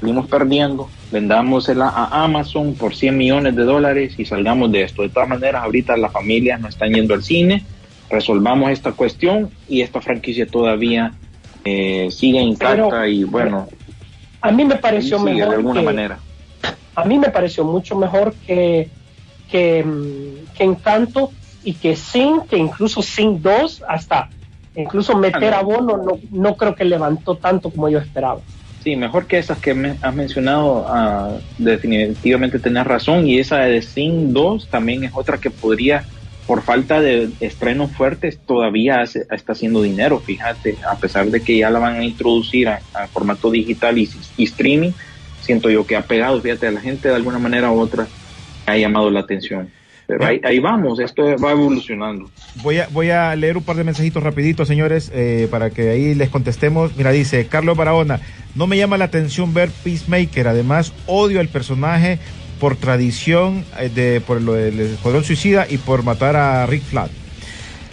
Fuimos 0.00 0.26
perdiendo, 0.26 0.88
vendámosela 1.10 1.88
a 1.88 2.24
Amazon 2.24 2.74
por 2.74 2.94
100 2.94 3.16
millones 3.16 3.56
de 3.56 3.64
dólares 3.64 4.14
y 4.18 4.24
salgamos 4.24 4.72
de 4.72 4.82
esto. 4.82 5.02
De 5.02 5.08
todas 5.08 5.28
maneras, 5.28 5.62
ahorita 5.62 5.96
las 5.96 6.12
familias 6.12 6.60
no 6.60 6.68
están 6.68 6.92
yendo 6.92 7.14
al 7.14 7.22
cine, 7.22 7.64
resolvamos 8.10 8.70
esta 8.70 8.92
cuestión 8.92 9.50
y 9.68 9.82
esta 9.82 10.00
franquicia 10.00 10.46
todavía 10.46 11.12
eh, 11.64 12.08
sigue 12.10 12.40
intacta 12.40 12.88
Pero, 12.88 13.06
y 13.06 13.24
bueno. 13.24 13.68
A 14.40 14.50
mí 14.52 14.64
me 14.64 14.76
pareció 14.76 15.18
mejor. 15.18 15.48
De 15.48 15.56
alguna 15.56 15.80
que, 15.80 15.86
manera. 15.86 16.18
A 16.94 17.04
mí 17.04 17.18
me 17.18 17.30
pareció 17.30 17.64
mucho 17.64 17.96
mejor 17.96 18.34
que, 18.46 18.88
que, 19.50 19.84
que 20.56 20.64
Encanto 20.64 21.32
y 21.64 21.74
que 21.74 21.96
Sin, 21.96 22.42
que 22.42 22.56
incluso 22.56 23.02
Sin 23.02 23.42
2, 23.42 23.84
hasta 23.88 24.30
incluso 24.76 25.16
meter 25.16 25.54
a 25.54 25.62
Bono, 25.62 25.96
no, 25.96 26.18
no 26.30 26.56
creo 26.56 26.74
que 26.74 26.84
levantó 26.84 27.36
tanto 27.36 27.70
como 27.70 27.88
yo 27.88 27.98
esperaba. 27.98 28.40
Sí, 28.86 28.94
mejor 28.94 29.26
que 29.26 29.38
esas 29.38 29.58
que 29.58 29.74
me 29.74 29.96
has 30.00 30.14
mencionado, 30.14 30.86
uh, 30.88 31.40
definitivamente 31.58 32.60
tenés 32.60 32.86
razón. 32.86 33.26
Y 33.26 33.40
esa 33.40 33.62
de 33.62 33.82
Sin 33.82 34.32
2 34.32 34.68
también 34.68 35.02
es 35.02 35.10
otra 35.12 35.38
que 35.38 35.50
podría, 35.50 36.04
por 36.46 36.62
falta 36.62 37.00
de 37.00 37.30
estrenos 37.40 37.90
fuertes, 37.90 38.38
todavía 38.38 39.00
hace, 39.00 39.26
está 39.32 39.54
haciendo 39.54 39.82
dinero. 39.82 40.20
Fíjate, 40.20 40.78
a 40.88 40.94
pesar 40.98 41.26
de 41.32 41.40
que 41.40 41.58
ya 41.58 41.68
la 41.68 41.80
van 41.80 41.96
a 41.96 42.04
introducir 42.04 42.68
a, 42.68 42.78
formato 43.08 43.50
digital 43.50 43.98
y, 43.98 44.08
y, 44.36 44.44
streaming, 44.44 44.92
siento 45.40 45.68
yo 45.68 45.84
que 45.84 45.96
ha 45.96 46.02
pegado, 46.02 46.40
fíjate, 46.40 46.68
a 46.68 46.70
la 46.70 46.80
gente 46.80 47.08
de 47.08 47.16
alguna 47.16 47.40
manera 47.40 47.72
u 47.72 47.80
otra 47.80 48.06
ha 48.66 48.76
llamado 48.76 49.10
la 49.10 49.18
atención. 49.18 49.68
Ahí, 50.20 50.60
vamos, 50.60 51.00
esto 51.00 51.36
va 51.42 51.50
evolucionando. 51.50 52.30
Voy 52.62 52.78
a, 52.78 52.88
voy 52.92 53.10
a 53.10 53.34
leer 53.34 53.56
un 53.56 53.64
par 53.64 53.76
de 53.76 53.82
mensajitos 53.82 54.22
rapiditos, 54.22 54.68
señores, 54.68 55.10
eh, 55.12 55.48
para 55.50 55.70
que 55.70 55.90
ahí 55.90 56.14
les 56.14 56.28
contestemos. 56.28 56.96
Mira, 56.96 57.10
dice 57.10 57.46
Carlos 57.46 57.76
Barahona, 57.76 58.20
no 58.54 58.68
me 58.68 58.76
llama 58.76 58.98
la 58.98 59.06
atención 59.06 59.52
ver 59.52 59.70
Peacemaker, 59.82 60.46
además 60.46 60.92
odio 61.06 61.40
al 61.40 61.48
personaje 61.48 62.20
por 62.60 62.76
tradición, 62.76 63.64
eh, 63.80 63.90
de, 63.92 64.20
por 64.20 64.40
lo 64.40 64.52
del 64.52 64.78
Escuadrón 64.78 65.24
Suicida 65.24 65.66
y 65.68 65.78
por 65.78 66.04
matar 66.04 66.36
a 66.36 66.66
Rick 66.66 66.82
Flat. 66.82 67.10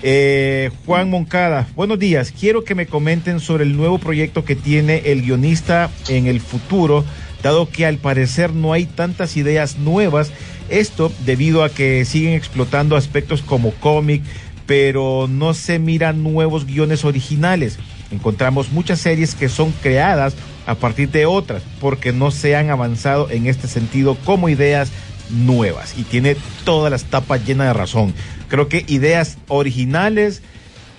Eh, 0.06 0.70
Juan 0.86 1.10
Moncada, 1.10 1.68
buenos 1.76 1.98
días. 1.98 2.34
Quiero 2.38 2.64
que 2.64 2.76
me 2.76 2.86
comenten 2.86 3.40
sobre 3.40 3.64
el 3.64 3.76
nuevo 3.76 3.98
proyecto 3.98 4.44
que 4.44 4.56
tiene 4.56 5.02
el 5.06 5.22
guionista 5.22 5.90
en 6.10 6.28
el 6.28 6.42
futuro, 6.42 7.06
dado 7.42 7.70
que 7.70 7.86
al 7.86 7.98
parecer 7.98 8.54
no 8.54 8.74
hay 8.74 8.86
tantas 8.86 9.38
ideas 9.38 9.78
nuevas 9.80 10.32
esto 10.70 11.12
debido 11.26 11.64
a 11.64 11.70
que 11.70 12.06
siguen 12.06 12.34
explotando 12.34 12.96
aspectos 12.96 13.42
como 13.42 13.72
cómic, 13.72 14.24
pero 14.66 15.28
no 15.30 15.54
se 15.54 15.80
miran 15.80 16.24
nuevos 16.24 16.66
guiones 16.66 17.06
originales. 17.06 17.78
Encontramos 18.12 18.72
muchas 18.72 19.00
series 19.00 19.36
que 19.36 19.50
son 19.50 19.72
creadas 19.82 20.36
a 20.66 20.76
partir 20.76 21.10
de 21.10 21.26
otras, 21.26 21.64
porque 21.82 22.14
no 22.14 22.32
se 22.32 22.56
han 22.56 22.70
avanzado 22.70 23.30
en 23.30 23.48
este 23.48 23.68
sentido 23.68 24.16
como 24.24 24.50
ideas 24.50 24.92
nuevas. 25.30 25.96
Y 25.98 26.04
tiene 26.04 26.38
todas 26.64 26.92
las 26.92 27.06
tapas 27.06 27.46
llenas 27.46 27.68
de 27.68 27.74
razón. 27.74 28.14
Creo 28.48 28.70
que 28.70 28.86
ideas 28.88 29.38
originales, 29.48 30.42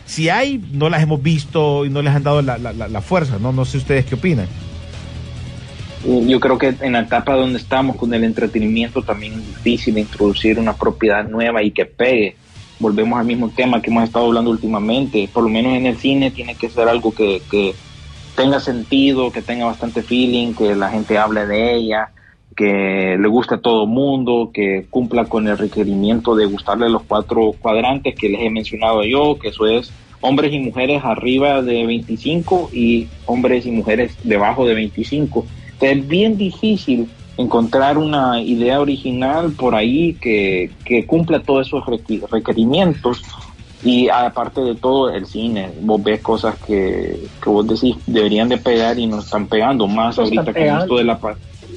si 0.06 0.28
hay, 0.28 0.62
no 0.72 0.90
las 0.90 1.02
hemos 1.02 1.22
visto 1.22 1.86
y 1.86 1.90
no 1.90 2.02
les 2.02 2.14
han 2.14 2.24
dado 2.24 2.42
la, 2.42 2.58
la, 2.58 3.00
fuerza, 3.00 3.38
¿no? 3.40 3.52
No 3.52 3.64
sé 3.64 3.78
ustedes 3.78 4.04
qué 4.04 4.16
opinan 4.16 4.48
yo 6.04 6.38
creo 6.40 6.58
que 6.58 6.74
en 6.80 6.92
la 6.92 7.00
etapa 7.00 7.34
donde 7.34 7.58
estamos 7.58 7.96
con 7.96 8.12
el 8.12 8.24
entretenimiento 8.24 9.02
también 9.02 9.34
es 9.34 9.46
difícil 9.46 9.96
introducir 9.96 10.58
una 10.58 10.74
propiedad 10.74 11.26
nueva 11.26 11.62
y 11.62 11.70
que 11.70 11.86
pegue. 11.86 12.36
Volvemos 12.78 13.18
al 13.18 13.24
mismo 13.24 13.48
tema 13.48 13.80
que 13.80 13.90
hemos 13.90 14.04
estado 14.04 14.26
hablando 14.26 14.50
últimamente. 14.50 15.28
Por 15.32 15.44
lo 15.44 15.48
menos 15.48 15.74
en 15.74 15.86
el 15.86 15.96
cine 15.96 16.30
tiene 16.30 16.56
que 16.56 16.68
ser 16.68 16.88
algo 16.88 17.14
que, 17.14 17.40
que 17.50 17.74
tenga 18.36 18.60
sentido, 18.60 19.32
que 19.32 19.40
tenga 19.40 19.64
bastante 19.64 20.02
feeling, 20.02 20.54
que 20.54 20.74
la 20.74 20.90
gente 20.90 21.16
hable 21.16 21.46
de 21.46 21.74
ella, 21.74 22.10
que 22.54 23.16
le 23.18 23.28
guste 23.28 23.54
a 23.54 23.60
todo 23.60 23.86
mundo, 23.86 24.50
que 24.52 24.86
cumpla 24.90 25.24
con 25.24 25.48
el 25.48 25.56
requerimiento 25.56 26.36
de 26.36 26.44
gustarle 26.46 26.90
los 26.90 27.04
cuatro 27.04 27.52
cuadrantes 27.58 28.14
que 28.14 28.28
les 28.28 28.42
he 28.42 28.50
mencionado 28.50 29.04
yo, 29.04 29.38
que 29.38 29.48
eso 29.48 29.66
es 29.66 29.90
hombres 30.20 30.52
y 30.52 30.58
mujeres 30.58 31.02
arriba 31.04 31.62
de 31.62 31.86
25 31.86 32.70
y 32.72 33.08
hombres 33.26 33.64
y 33.66 33.70
mujeres 33.70 34.16
debajo 34.22 34.66
de 34.66 34.74
25 34.74 35.46
es 35.80 36.08
bien 36.08 36.36
difícil 36.36 37.08
encontrar 37.36 37.98
una 37.98 38.40
idea 38.40 38.80
original 38.80 39.52
por 39.52 39.74
ahí 39.74 40.14
que, 40.14 40.70
que 40.84 41.06
cumpla 41.06 41.40
todos 41.40 41.66
esos 41.66 41.84
requerimientos. 42.30 43.22
Y 43.82 44.08
aparte 44.08 44.62
de 44.62 44.76
todo, 44.76 45.10
el 45.10 45.26
cine, 45.26 45.70
vos 45.82 46.02
ves 46.02 46.20
cosas 46.20 46.56
que, 46.66 47.18
que 47.42 47.50
vos 47.50 47.66
decís 47.66 47.96
deberían 48.06 48.48
de 48.48 48.56
pegar 48.56 48.98
y 48.98 49.06
no 49.06 49.18
están 49.18 49.46
pegando, 49.46 49.86
más 49.86 50.18
ahorita 50.18 50.52
con 50.54 50.56
esto 50.56 50.96
de, 50.96 51.04
la, 51.04 51.18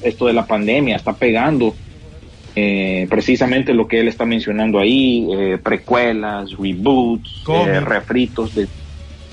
esto 0.03 0.27
de 0.27 0.33
la 0.33 0.45
pandemia, 0.45 0.95
está 0.95 1.11
pegando 1.11 1.75
eh, 2.59 3.05
precisamente 3.07 3.71
lo 3.71 3.87
que 3.87 3.99
él 3.99 4.07
está 4.07 4.25
mencionando 4.25 4.79
ahí, 4.79 5.27
eh, 5.31 5.59
precuelas, 5.61 6.57
reboots, 6.57 7.43
eh, 7.49 7.79
refritos 7.81 8.55
de 8.55 8.67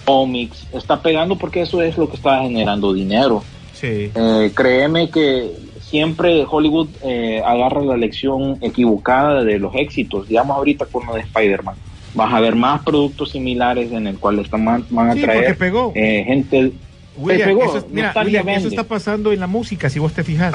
cómics, 0.05 0.67
está 0.75 1.01
pegando 1.01 1.39
porque 1.39 1.63
eso 1.63 1.81
es 1.81 1.97
lo 1.97 2.11
que 2.11 2.17
está 2.17 2.41
generando 2.43 2.93
dinero. 2.93 3.43
Sí. 3.85 4.11
Eh, 4.15 4.53
créeme 4.55 5.11
que 5.11 5.51
siempre 5.81 6.45
Hollywood 6.49 6.89
eh, 7.05 7.43
agarra 7.45 7.83
la 7.83 7.97
lección 7.97 8.59
equivocada 8.63 9.45
de 9.45 9.59
los 9.59 9.75
éxitos. 9.75 10.29
Digamos 10.29 10.57
ahorita 10.57 10.87
con 10.87 11.07
lo 11.07 11.15
de 11.15 11.21
Spider-Man. 11.21 11.75
Vas 12.15 12.33
a 12.33 12.41
ver 12.41 12.55
más 12.55 12.83
productos 12.83 13.33
similares 13.33 13.93
en 13.93 14.07
el 14.07 14.19
cual 14.19 14.39
están, 14.39 14.65
van 14.65 15.11
a 15.11 15.13
sí, 15.15 15.23
traer 15.23 15.57
pegó. 15.57 15.93
Eh, 15.95 16.25
gente. 16.27 16.73
William, 17.17 17.49
pegó, 17.49 17.77
eso, 17.77 17.87
mira, 17.93 18.13
William, 18.25 18.49
eso 18.49 18.69
está 18.69 18.85
pasando 18.85 19.33
en 19.33 19.39
la 19.39 19.47
música, 19.47 19.89
si 19.89 19.99
vos 19.99 20.13
te 20.13 20.25
fijas. 20.25 20.55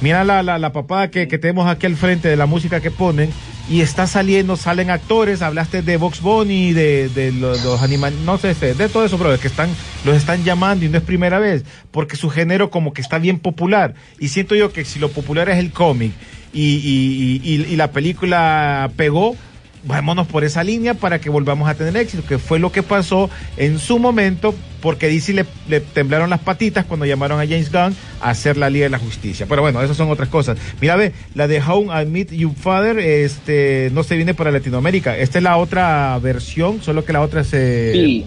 Mira 0.00 0.22
la, 0.22 0.44
la, 0.44 0.58
la 0.58 0.72
papada 0.72 1.10
que, 1.10 1.26
que, 1.26 1.38
tenemos 1.38 1.68
aquí 1.68 1.86
al 1.86 1.96
frente 1.96 2.28
de 2.28 2.36
la 2.36 2.46
música 2.46 2.80
que 2.80 2.92
ponen 2.92 3.30
y 3.68 3.80
está 3.82 4.06
saliendo, 4.06 4.56
salen 4.56 4.90
actores, 4.90 5.42
hablaste 5.42 5.82
de 5.82 5.96
Vox 5.98 6.20
Bunny, 6.20 6.72
de, 6.72 7.08
de 7.10 7.32
los, 7.32 7.62
los 7.64 7.82
animales, 7.82 8.18
no 8.20 8.38
sé, 8.38 8.54
de 8.54 8.88
todo 8.88 9.04
eso, 9.04 9.18
bro, 9.18 9.38
que 9.38 9.46
están, 9.46 9.70
los 10.04 10.16
están 10.16 10.42
llamando 10.44 10.84
y 10.84 10.88
no 10.88 10.96
es 10.98 11.04
primera 11.04 11.38
vez, 11.38 11.64
porque 11.90 12.16
su 12.16 12.30
género 12.30 12.70
como 12.70 12.92
que 12.92 13.02
está 13.02 13.18
bien 13.18 13.38
popular. 13.38 13.94
Y 14.18 14.28
siento 14.28 14.54
yo 14.54 14.72
que 14.72 14.84
si 14.84 14.98
lo 14.98 15.10
popular 15.10 15.48
es 15.50 15.58
el 15.58 15.70
cómic 15.72 16.12
y- 16.52 16.76
y- 16.76 17.40
y- 17.44 17.72
y 17.72 17.76
la 17.76 17.92
película 17.92 18.90
pegó, 18.96 19.36
vámonos 19.84 20.26
por 20.26 20.44
esa 20.44 20.64
línea 20.64 20.94
para 20.94 21.20
que 21.20 21.30
volvamos 21.30 21.68
a 21.68 21.74
tener 21.74 21.96
éxito, 21.96 22.22
que 22.26 22.38
fue 22.38 22.58
lo 22.58 22.72
que 22.72 22.82
pasó 22.82 23.30
en 23.56 23.78
su 23.78 23.98
momento, 23.98 24.54
porque 24.80 25.08
DC 25.08 25.32
le, 25.32 25.46
le 25.68 25.80
temblaron 25.80 26.30
las 26.30 26.40
patitas 26.40 26.84
cuando 26.84 27.06
llamaron 27.06 27.40
a 27.40 27.46
James 27.46 27.70
Gunn 27.70 27.94
a 28.20 28.30
hacer 28.30 28.56
la 28.56 28.70
Liga 28.70 28.84
de 28.84 28.90
la 28.90 28.98
Justicia. 28.98 29.46
Pero 29.48 29.62
bueno, 29.62 29.82
esas 29.82 29.96
son 29.96 30.10
otras 30.10 30.28
cosas. 30.28 30.58
Mira, 30.80 30.96
ve, 30.96 31.12
la 31.34 31.48
de 31.48 31.60
How 31.60 32.00
I 32.02 32.06
Meet 32.06 32.32
Your 32.32 32.54
Father 32.54 32.98
este, 32.98 33.90
no 33.92 34.02
se 34.02 34.16
viene 34.16 34.34
para 34.34 34.50
Latinoamérica. 34.50 35.16
Esta 35.16 35.38
es 35.38 35.44
la 35.44 35.56
otra 35.56 36.18
versión, 36.18 36.82
solo 36.82 37.04
que 37.04 37.12
la 37.12 37.22
otra 37.22 37.44
se... 37.44 37.92
Sí, 37.92 38.26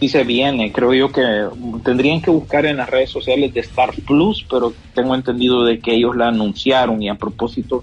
sí 0.00 0.08
se 0.08 0.24
viene. 0.24 0.72
Creo 0.72 0.94
yo 0.94 1.12
que 1.12 1.22
tendrían 1.84 2.20
que 2.20 2.30
buscar 2.30 2.66
en 2.66 2.78
las 2.78 2.90
redes 2.90 3.10
sociales 3.10 3.52
de 3.54 3.60
Star 3.60 3.92
Plus, 4.06 4.46
pero 4.48 4.72
tengo 4.94 5.14
entendido 5.14 5.64
de 5.64 5.78
que 5.78 5.94
ellos 5.94 6.16
la 6.16 6.28
anunciaron 6.28 7.02
y 7.02 7.08
a 7.08 7.14
propósito, 7.14 7.82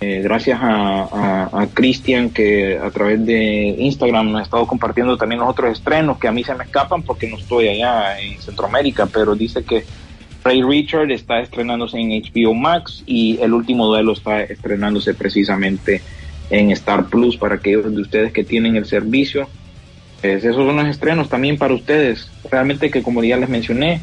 eh, 0.00 0.20
gracias 0.22 0.60
a, 0.62 1.02
a, 1.02 1.62
a 1.62 1.66
Cristian 1.68 2.30
que 2.30 2.78
a 2.78 2.90
través 2.90 3.24
de 3.26 3.74
Instagram 3.78 4.30
nos 4.30 4.40
ha 4.40 4.44
estado 4.44 4.66
compartiendo 4.66 5.16
también 5.16 5.40
los 5.40 5.50
otros 5.50 5.72
estrenos 5.72 6.18
que 6.18 6.28
a 6.28 6.32
mí 6.32 6.44
se 6.44 6.54
me 6.54 6.64
escapan 6.64 7.02
porque 7.02 7.28
no 7.28 7.36
estoy 7.36 7.68
allá 7.68 8.20
en 8.20 8.40
Centroamérica, 8.40 9.06
pero 9.06 9.34
dice 9.34 9.64
que 9.64 9.84
Ray 10.44 10.62
Richard 10.62 11.10
está 11.10 11.40
estrenándose 11.40 11.98
en 11.98 12.10
HBO 12.10 12.54
Max 12.54 13.02
y 13.06 13.38
el 13.40 13.52
último 13.52 13.86
duelo 13.86 14.12
está 14.12 14.42
estrenándose 14.42 15.14
precisamente 15.14 16.00
en 16.50 16.70
Star 16.70 17.06
Plus 17.06 17.36
para 17.36 17.56
aquellos 17.56 17.94
de 17.94 18.00
ustedes 18.00 18.32
que 18.32 18.44
tienen 18.44 18.76
el 18.76 18.86
servicio. 18.86 19.48
Pues 20.20 20.44
esos 20.44 20.64
son 20.64 20.76
los 20.76 20.86
estrenos 20.86 21.28
también 21.28 21.58
para 21.58 21.74
ustedes. 21.74 22.30
Realmente 22.50 22.90
que 22.90 23.02
como 23.02 23.22
ya 23.22 23.36
les 23.36 23.48
mencioné, 23.48 24.00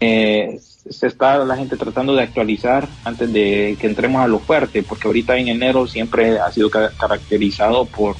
eh, 0.00 0.58
se 0.90 1.06
está 1.06 1.38
la 1.44 1.56
gente 1.56 1.76
tratando 1.76 2.14
de 2.14 2.22
actualizar 2.22 2.88
antes 3.04 3.32
de 3.32 3.76
que 3.80 3.86
entremos 3.86 4.22
a 4.22 4.28
lo 4.28 4.38
fuerte, 4.38 4.82
porque 4.82 5.06
ahorita 5.08 5.36
en 5.36 5.48
enero 5.48 5.86
siempre 5.86 6.38
ha 6.38 6.50
sido 6.52 6.70
ca- 6.70 6.90
caracterizado 6.98 7.84
por 7.86 8.16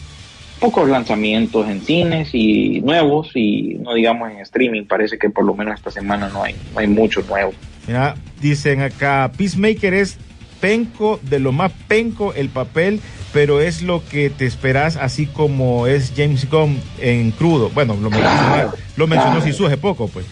pocos 0.61 0.89
lanzamientos 0.89 1.69
en 1.69 1.83
cines 1.83 2.31
y 2.35 2.81
nuevos 2.81 3.31
y 3.35 3.77
no 3.81 3.95
digamos 3.95 4.31
en 4.33 4.39
streaming. 4.41 4.85
Parece 4.85 5.19
que 5.19 5.31
por 5.31 5.45
lo 5.45 5.55
menos 5.55 5.75
esta 5.75 5.91
semana 5.91 6.29
no 6.29 6.43
hay, 6.43 6.55
no 6.75 6.81
hay 6.81 6.87
mucho 6.89 7.23
nuevo. 7.29 7.53
Mira, 7.87 8.17
dicen 8.41 8.83
acá, 8.83 9.31
Peacemaker 9.37 9.95
es 9.95 10.19
penco, 10.61 11.21
de 11.23 11.39
lo 11.39 11.53
más 11.53 11.71
penco 11.87 12.35
el 12.35 12.49
papel, 12.49 13.01
pero 13.33 13.61
es 13.61 13.83
lo 13.83 14.03
que 14.09 14.31
te 14.31 14.47
esperas, 14.47 14.97
así 14.97 15.27
como 15.27 15.87
es 15.87 16.13
James 16.17 16.51
Gunn 16.51 16.81
en 17.01 17.31
crudo. 17.31 17.71
Bueno, 17.71 17.95
lo 18.01 18.11
mencionó, 18.11 18.73
lo 18.97 19.07
mencionó 19.07 19.41
Sisu 19.41 19.67
hace 19.67 19.77
poco, 19.77 20.09
pues. 20.09 20.27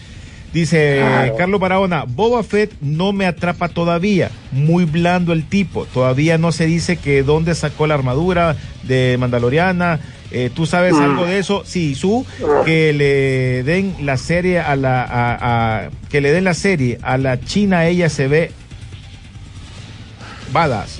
Dice 0.53 0.97
Claro. 0.99 1.35
Carlos 1.35 1.59
Barahona, 1.59 2.05
Boba 2.07 2.41
Fett 2.43 2.73
no 2.81 3.11
me 3.13 3.25
atrapa 3.25 3.67
todavía, 3.69 4.31
muy 4.51 4.85
blando 4.85 5.33
el 5.33 5.43
tipo, 5.47 5.85
todavía 5.85 6.37
no 6.37 6.51
se 6.51 6.65
dice 6.65 6.97
que 6.97 7.21
dónde 7.23 7.53
sacó 7.53 7.85
la 7.85 7.93
armadura 7.95 8.55
de 8.83 9.17
Mandaloriana, 9.19 9.99
Eh, 10.29 10.49
¿tú 10.53 10.65
sabes 10.65 10.91
Mm. 10.93 11.01
algo 11.03 11.25
de 11.25 11.39
eso? 11.39 11.63
Sí, 11.65 11.95
su 11.95 12.25
que 12.65 12.91
le 12.91 13.63
den 13.63 13.95
la 14.01 14.17
serie 14.17 14.59
a 14.59 14.75
la, 14.75 15.01
a- 15.03 15.37
a- 15.85 15.89
que 16.09 16.19
le 16.19 16.33
den 16.33 16.43
la 16.43 16.53
serie 16.53 16.97
a 17.01 17.17
la 17.17 17.39
China, 17.39 17.85
ella 17.87 18.09
se 18.09 18.27
ve 18.27 18.51
badass, 20.51 20.99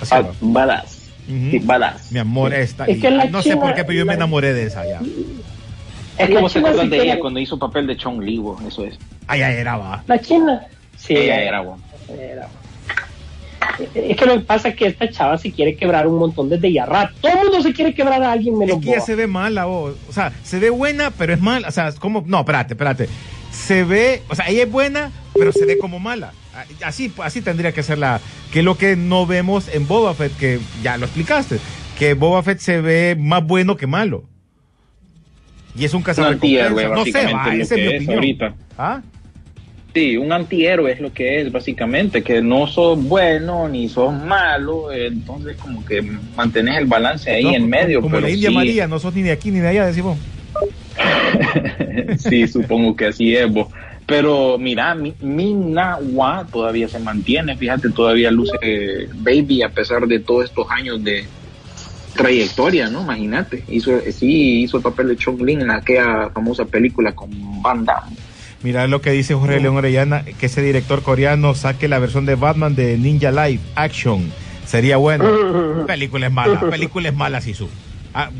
así 0.00 0.10
Ah, 0.14 0.20
va. 0.22 0.30
Badass. 0.40 1.10
Ujú. 1.28 1.50
Sí, 1.52 1.58
badass. 1.60 2.10
Mi 2.12 2.18
amor, 2.18 2.54
esta. 2.54 2.86
Es 2.86 2.98
que 3.00 3.10
la 3.10 3.26
no 3.26 3.40
sé 3.42 3.56
por 3.56 3.72
qué, 3.74 3.84
pero 3.84 3.98
yo 3.98 4.04
me 4.06 4.14
enamoré 4.14 4.52
de 4.52 4.64
esa 4.64 4.84
ya. 4.84 5.00
Es 6.18 6.30
como 6.30 6.48
se 6.48 6.58
acuerdan 6.58 6.90
de 6.90 7.02
ella 7.02 7.18
cuando 7.18 7.40
hizo 7.40 7.58
papel 7.58 7.86
de 7.86 7.96
Chong 7.96 8.22
Li, 8.22 8.38
bo, 8.38 8.58
eso 8.66 8.84
es. 8.84 8.98
Ay, 9.26 9.42
ay, 9.42 9.56
era 9.56 9.76
va. 9.76 10.02
La 10.06 10.20
China. 10.20 10.66
Sí, 10.96 11.14
ella 11.14 11.42
era, 11.42 11.60
bo. 11.60 11.78
era. 12.08 12.48
Es 13.94 14.16
que 14.16 14.26
lo 14.26 14.34
que 14.34 14.40
pasa 14.40 14.68
es 14.68 14.76
que 14.76 14.86
esta 14.86 15.10
chava 15.10 15.36
se 15.36 15.52
quiere 15.52 15.76
quebrar 15.76 16.06
un 16.06 16.18
montón 16.18 16.48
desde 16.48 16.72
ya 16.72 16.86
rato. 16.86 17.14
Todo 17.20 17.32
el 17.32 17.38
mundo 17.38 17.62
se 17.62 17.72
quiere 17.72 17.94
quebrar 17.94 18.22
a 18.22 18.32
alguien 18.32 18.56
menos 18.56 18.78
Es 18.78 18.84
que 18.84 18.90
ella 18.90 19.00
se 19.00 19.14
ve 19.14 19.26
mala, 19.26 19.66
o, 19.66 19.88
o 19.90 20.12
sea, 20.12 20.32
se 20.42 20.58
ve 20.58 20.70
buena, 20.70 21.10
pero 21.10 21.34
es 21.34 21.40
mala. 21.40 21.68
O 21.68 21.70
sea, 21.70 21.88
es 21.88 21.96
como. 21.96 22.24
No, 22.26 22.40
espérate, 22.40 22.74
espérate. 22.74 23.08
Se 23.50 23.84
ve, 23.84 24.22
o 24.28 24.34
sea, 24.34 24.48
ella 24.48 24.62
es 24.62 24.70
buena, 24.70 25.12
pero 25.34 25.52
se 25.52 25.64
ve 25.64 25.78
como 25.78 25.98
mala. 25.98 26.32
Así, 26.84 27.12
así 27.22 27.42
tendría 27.42 27.72
que 27.72 27.82
ser 27.82 27.98
la. 27.98 28.20
Que 28.52 28.60
es 28.60 28.64
lo 28.64 28.78
que 28.78 28.96
no 28.96 29.26
vemos 29.26 29.68
en 29.68 29.86
Boba 29.86 30.14
Fett, 30.14 30.36
que 30.38 30.60
ya 30.82 30.96
lo 30.96 31.04
explicaste. 31.06 31.58
Que 31.98 32.14
Boba 32.14 32.42
Fett 32.42 32.60
se 32.60 32.80
ve 32.80 33.16
más 33.18 33.44
bueno 33.46 33.76
que 33.76 33.86
malo. 33.86 34.24
Y 35.78 35.84
es 35.84 35.94
un 35.94 36.02
cazarrecompensas. 36.02 36.90
No 36.90 36.96
básicamente, 36.96 37.34
va, 37.34 37.54
esa 37.54 37.74
es 37.74 37.80
mi 37.80 37.88
que 37.88 37.88
es 37.88 38.02
opinión. 38.02 38.14
ahorita. 38.14 38.54
¿Ah? 38.78 39.02
Sí, 39.94 40.16
un 40.18 40.30
antihéroe 40.30 40.92
es 40.92 41.00
lo 41.00 41.12
que 41.12 41.40
es, 41.40 41.50
básicamente, 41.50 42.22
que 42.22 42.42
no 42.42 42.66
sos 42.66 43.02
bueno 43.02 43.66
ni 43.68 43.88
sos 43.88 44.12
malo, 44.12 44.92
entonces 44.92 45.56
como 45.56 45.82
que 45.86 46.02
mantenés 46.36 46.76
el 46.76 46.84
balance 46.84 47.30
ahí 47.30 47.44
No, 47.44 47.54
en 47.54 47.68
medio. 47.68 48.02
Como 48.02 48.14
pero 48.16 48.26
la 48.26 48.30
India 48.30 48.50
sí, 48.50 48.54
María, 48.54 48.86
no 48.86 48.98
sos 48.98 49.14
ni 49.14 49.22
de 49.22 49.32
aquí 49.32 49.50
ni 49.50 49.60
de 49.60 49.68
allá, 49.68 49.86
decimos. 49.86 50.18
sí, 52.18 52.46
supongo 52.46 52.94
que 52.94 53.06
así 53.06 53.34
es, 53.34 53.50
bo. 53.50 53.70
Pero 54.06 54.56
mira, 54.58 54.94
mi, 54.94 55.14
Minawa 55.20 56.46
todavía 56.52 56.88
se 56.88 56.98
mantiene, 56.98 57.56
fíjate, 57.56 57.90
todavía 57.90 58.30
luce 58.30 58.56
eh, 58.62 59.08
baby 59.14 59.62
a 59.62 59.70
pesar 59.70 60.06
de 60.06 60.20
todos 60.20 60.44
estos 60.44 60.66
años 60.70 61.02
de 61.02 61.24
trayectoria, 62.16 62.88
¿no? 62.90 63.02
Imagínate, 63.02 63.62
hizo, 63.68 63.92
sí, 64.10 64.62
hizo 64.62 64.78
el 64.78 64.82
papel 64.82 65.08
de 65.08 65.16
Chong 65.16 65.40
Lin 65.42 65.60
en 65.60 65.70
aquella 65.70 66.30
famosa 66.30 66.64
película 66.64 67.12
con 67.12 67.30
Van 67.62 67.84
Damme. 67.84 68.16
Mira 68.62 68.86
lo 68.86 69.00
que 69.00 69.10
dice 69.12 69.34
Jorge 69.34 69.60
León 69.60 69.76
Orellana, 69.76 70.24
que 70.24 70.46
ese 70.46 70.62
director 70.62 71.02
coreano 71.02 71.54
saque 71.54 71.88
la 71.88 71.98
versión 71.98 72.26
de 72.26 72.34
Batman 72.34 72.74
de 72.74 72.96
Ninja 72.98 73.30
Live 73.30 73.60
Action. 73.76 74.32
Sería 74.66 74.96
bueno. 74.96 75.24
película 75.86 76.26
es 76.26 76.32
mala, 76.32 76.60
película 76.60 77.08
es 77.10 77.14
mala, 77.14 77.40
Sisu. 77.40 77.68
Ah, 78.14 78.30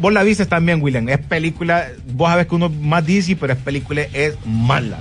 vos 0.00 0.12
la 0.12 0.22
viste 0.22 0.46
también, 0.46 0.82
William. 0.82 1.08
Es 1.08 1.18
película, 1.18 1.88
vos 2.14 2.30
sabés 2.30 2.46
que 2.46 2.54
uno 2.54 2.70
más 2.70 3.06
DC, 3.06 3.36
pero 3.36 3.52
es 3.52 3.58
película 3.58 4.02
es 4.12 4.34
mala. 4.46 4.98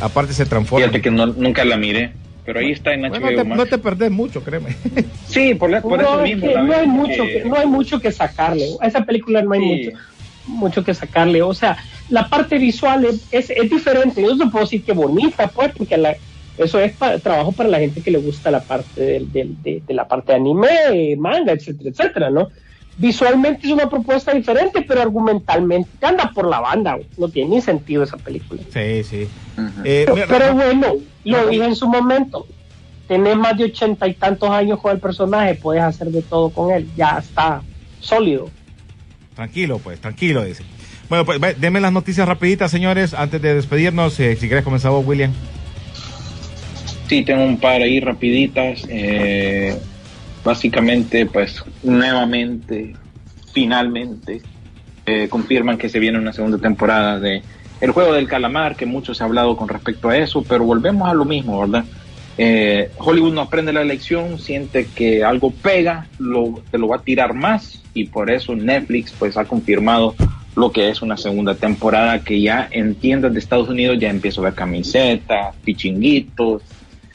Aparte 0.00 0.34
se 0.34 0.44
transforma. 0.44 0.84
Fíjate 0.86 1.00
que 1.00 1.10
no- 1.10 1.26
nunca 1.26 1.64
la 1.64 1.76
miré, 1.78 2.12
pero 2.46 2.60
ahí 2.60 2.70
está 2.70 2.94
en 2.94 3.02
HBO 3.04 3.10
Bueno, 3.20 3.30
no, 3.30 3.36
te, 3.36 3.44
Max. 3.44 3.58
no 3.58 3.66
te 3.66 3.78
perdés 3.78 4.10
mucho, 4.10 4.42
créeme. 4.42 4.70
Sí, 5.24 5.54
por, 5.56 5.68
la- 5.70 5.82
por 5.82 5.98
no, 6.00 6.04
eso 6.04 6.24
es 6.24 6.34
mismo. 6.34 6.48
que 6.48 6.54
no 6.54 6.72
hay 6.74 6.86
mucho 6.86 7.24
que- 7.24 7.42
que, 7.42 7.44
no 7.48 7.56
hay 7.56 7.66
mucho 7.66 8.00
que 8.00 8.12
sacarle 8.12 8.68
a 8.80 8.86
esa 8.86 9.04
película 9.04 9.42
no 9.42 9.52
hay 9.52 9.60
Sí. 9.60 9.66
mucho 9.66 9.98
mucho 10.48 10.84
que 10.84 10.94
sacarle 10.94 11.42
o 11.42 11.52
sea 11.52 11.76
la 12.06 12.28
parte 12.28 12.56
visual 12.58 13.04
es, 13.04 13.26
es, 13.32 13.50
es 13.50 13.68
diferente 13.68 14.22
yo 14.22 14.36
no 14.36 14.48
puedo 14.48 14.64
decir 14.64 14.84
que 14.84 14.92
bonita 14.92 15.48
pues 15.48 15.72
porque 15.76 15.96
la- 15.96 16.16
eso 16.56 16.78
es 16.80 16.96
para, 16.96 17.18
trabajo 17.20 17.52
para 17.56 17.68
la 17.68 17.80
gente 17.80 18.00
que 18.00 18.12
le 18.12 18.18
gusta 18.18 18.50
la 18.52 18.64
parte 18.64 19.00
del- 19.02 19.30
del- 19.32 19.60
de, 19.60 19.82
de 19.84 19.94
la 19.94 20.06
parte 20.06 20.32
de 20.32 20.36
anime 20.38 21.16
manga 21.18 21.52
etcétera 21.52 21.90
etcétera 21.90 22.30
no 22.30 22.48
visualmente 22.98 23.66
es 23.66 23.72
una 23.72 23.88
propuesta 23.90 24.32
diferente 24.32 24.82
pero 24.82 25.02
argumentalmente 25.02 25.90
anda 26.06 26.30
por 26.34 26.48
la 26.48 26.60
banda 26.60 26.94
güey. 26.94 27.06
no 27.18 27.28
tiene 27.28 27.56
ni 27.56 27.60
sentido 27.60 28.02
esa 28.02 28.16
película 28.16 28.62
Sí, 28.72 29.04
sí. 29.04 29.28
Eh, 29.84 30.02
pero, 30.06 30.14
mira, 30.14 30.26
pero 30.28 30.46
Rafa- 30.46 30.54
bueno, 30.54 30.86
lo 31.24 31.46
dije 31.48 31.64
en 31.64 31.76
su 31.76 31.88
momento. 31.88 32.46
Tenés 33.08 33.36
más 33.36 33.56
de 33.56 33.64
ochenta 33.64 34.06
y 34.08 34.14
tantos 34.14 34.50
años 34.50 34.80
con 34.80 34.92
el 34.92 34.98
personaje, 35.00 35.54
puedes 35.54 35.82
hacer 35.82 36.08
de 36.08 36.22
todo 36.22 36.50
con 36.50 36.72
él. 36.72 36.88
Ya 36.96 37.18
está 37.18 37.62
sólido. 38.00 38.50
Tranquilo, 39.34 39.78
pues, 39.78 40.00
tranquilo, 40.00 40.44
dice. 40.44 40.64
Bueno, 41.08 41.24
pues 41.24 41.40
denme 41.60 41.80
las 41.80 41.92
noticias 41.92 42.26
rapiditas, 42.26 42.70
señores, 42.70 43.14
antes 43.14 43.40
de 43.40 43.54
despedirnos. 43.54 44.18
eh, 44.20 44.34
si 44.36 44.46
quieres 44.48 44.64
comenzar 44.64 44.90
vos, 44.90 45.06
William. 45.06 45.32
Sí, 47.08 47.22
tengo 47.22 47.44
un 47.44 47.58
par 47.58 47.80
ahí 47.80 48.00
rapiditas. 48.00 48.82
eh, 48.88 49.78
básicamente, 50.46 51.26
pues 51.26 51.62
nuevamente, 51.82 52.94
finalmente, 53.52 54.40
eh, 55.04 55.26
confirman 55.28 55.76
que 55.76 55.88
se 55.88 55.98
viene 55.98 56.20
una 56.20 56.32
segunda 56.32 56.58
temporada 56.58 57.18
de 57.18 57.42
El 57.80 57.90
Juego 57.90 58.12
del 58.12 58.28
Calamar, 58.28 58.76
que 58.76 58.86
mucho 58.86 59.12
se 59.12 59.24
ha 59.24 59.26
hablado 59.26 59.56
con 59.56 59.68
respecto 59.68 60.08
a 60.08 60.16
eso, 60.16 60.44
pero 60.44 60.64
volvemos 60.64 61.08
a 61.08 61.14
lo 61.14 61.24
mismo, 61.24 61.60
¿verdad? 61.60 61.84
Eh, 62.38 62.90
Hollywood 62.98 63.34
no 63.34 63.40
aprende 63.40 63.72
la 63.72 63.82
lección, 63.82 64.38
siente 64.38 64.86
que 64.86 65.24
algo 65.24 65.50
pega, 65.50 66.06
lo, 66.20 66.62
te 66.70 66.78
lo 66.78 66.86
va 66.86 66.96
a 66.96 67.02
tirar 67.02 67.34
más 67.34 67.82
y 67.92 68.04
por 68.04 68.30
eso 68.30 68.54
Netflix 68.54 69.12
pues 69.18 69.36
ha 69.36 69.46
confirmado 69.46 70.14
lo 70.54 70.70
que 70.70 70.90
es 70.90 71.02
una 71.02 71.16
segunda 71.16 71.56
temporada 71.56 72.22
que 72.22 72.40
ya 72.40 72.68
en 72.70 72.94
tiendas 72.94 73.32
de 73.32 73.40
Estados 73.40 73.68
Unidos 73.68 73.98
ya 73.98 74.10
empiezo 74.10 74.42
a 74.42 74.44
ver 74.44 74.54
camisetas, 74.54 75.56
pichinguitos, 75.64 76.62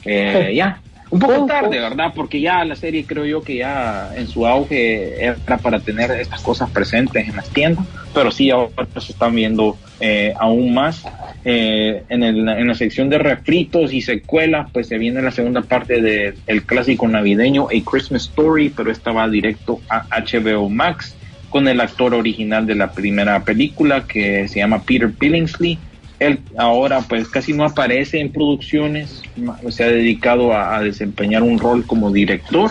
eh, 0.04 0.52
ya. 0.54 0.82
Un 1.12 1.18
poco 1.20 1.44
tarde, 1.46 1.78
¿verdad? 1.78 2.12
Porque 2.14 2.40
ya 2.40 2.64
la 2.64 2.74
serie 2.74 3.04
creo 3.04 3.26
yo 3.26 3.42
que 3.42 3.56
ya 3.56 4.10
en 4.16 4.26
su 4.28 4.46
auge 4.46 5.22
era 5.22 5.58
para 5.58 5.78
tener 5.78 6.10
estas 6.12 6.40
cosas 6.40 6.70
presentes 6.70 7.28
en 7.28 7.36
las 7.36 7.48
tiendas, 7.50 7.84
pero 8.14 8.30
sí 8.30 8.50
ahora 8.50 8.72
se 8.98 9.12
están 9.12 9.34
viendo 9.34 9.76
eh, 10.00 10.32
aún 10.40 10.72
más. 10.72 11.04
Eh, 11.44 12.02
en, 12.08 12.22
el- 12.22 12.48
en 12.48 12.66
la 12.66 12.74
sección 12.74 13.08
de 13.10 13.18
refritos 13.18 13.92
y 13.92 14.00
secuelas, 14.00 14.68
pues 14.72 14.88
se 14.88 14.96
viene 14.96 15.20
la 15.20 15.32
segunda 15.32 15.60
parte 15.60 16.00
del 16.00 16.34
el 16.46 16.64
clásico 16.64 17.06
navideño 17.06 17.66
A 17.66 17.90
Christmas 17.90 18.22
Story, 18.22 18.70
pero 18.70 18.90
esta 18.90 19.12
va 19.12 19.28
directo 19.28 19.80
a 19.90 20.06
HBO 20.20 20.68
Max 20.70 21.14
con 21.50 21.68
el 21.68 21.80
actor 21.82 22.14
original 22.14 22.64
de 22.66 22.74
la 22.74 22.92
primera 22.92 23.44
película 23.44 24.06
que 24.06 24.48
se 24.48 24.60
llama 24.60 24.82
Peter 24.82 25.08
Billingsley. 25.08 25.78
Él 26.26 26.40
ahora 26.56 27.00
pues 27.02 27.28
casi 27.28 27.52
no 27.52 27.64
aparece 27.64 28.20
en 28.20 28.32
producciones, 28.32 29.22
se 29.70 29.84
ha 29.84 29.88
dedicado 29.88 30.52
a, 30.52 30.76
a 30.76 30.82
desempeñar 30.82 31.42
un 31.42 31.58
rol 31.58 31.84
como 31.86 32.10
director, 32.10 32.70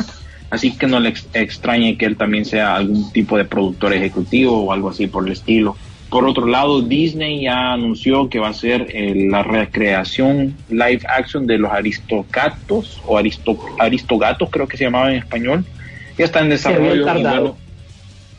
así 0.50 0.78
que 0.78 0.88
no 0.88 1.00
le 1.00 1.10
ex- 1.10 1.30
extrañe 1.34 1.98
que 1.98 2.06
él 2.06 2.18
también 2.18 2.46
sea 2.46 2.76
algún 2.76 3.12
tipo 3.12 3.38
de 3.38 3.46
productor 3.46 3.94
ejecutivo 3.94 4.64
o 4.64 4.72
algo 4.72 4.90
así 4.90 5.08
por 5.08 5.26
el 5.26 5.34
estilo. 5.34 5.76
Por 6.10 6.28
otro 6.28 6.46
lado, 6.46 6.82
Disney 6.82 7.44
ya 7.44 7.72
anunció 7.72 8.28
que 8.28 8.38
va 8.40 8.50
a 8.50 8.54
ser 8.54 8.88
eh, 8.94 9.14
la 9.30 9.44
recreación 9.44 10.58
live 10.70 11.02
action 11.08 11.48
de 11.48 11.58
los 11.58 11.72
Aristogatos 11.72 13.02
o 13.08 13.18
Aristo, 13.18 13.58
Aristogatos, 13.80 14.50
creo 14.50 14.68
que 14.68 14.76
se 14.76 14.84
llamaba 14.84 15.12
en 15.12 15.20
español. 15.20 15.64
Ya 16.18 16.26
está 16.26 16.42
en 16.42 16.50
desarrollo. 16.50 17.06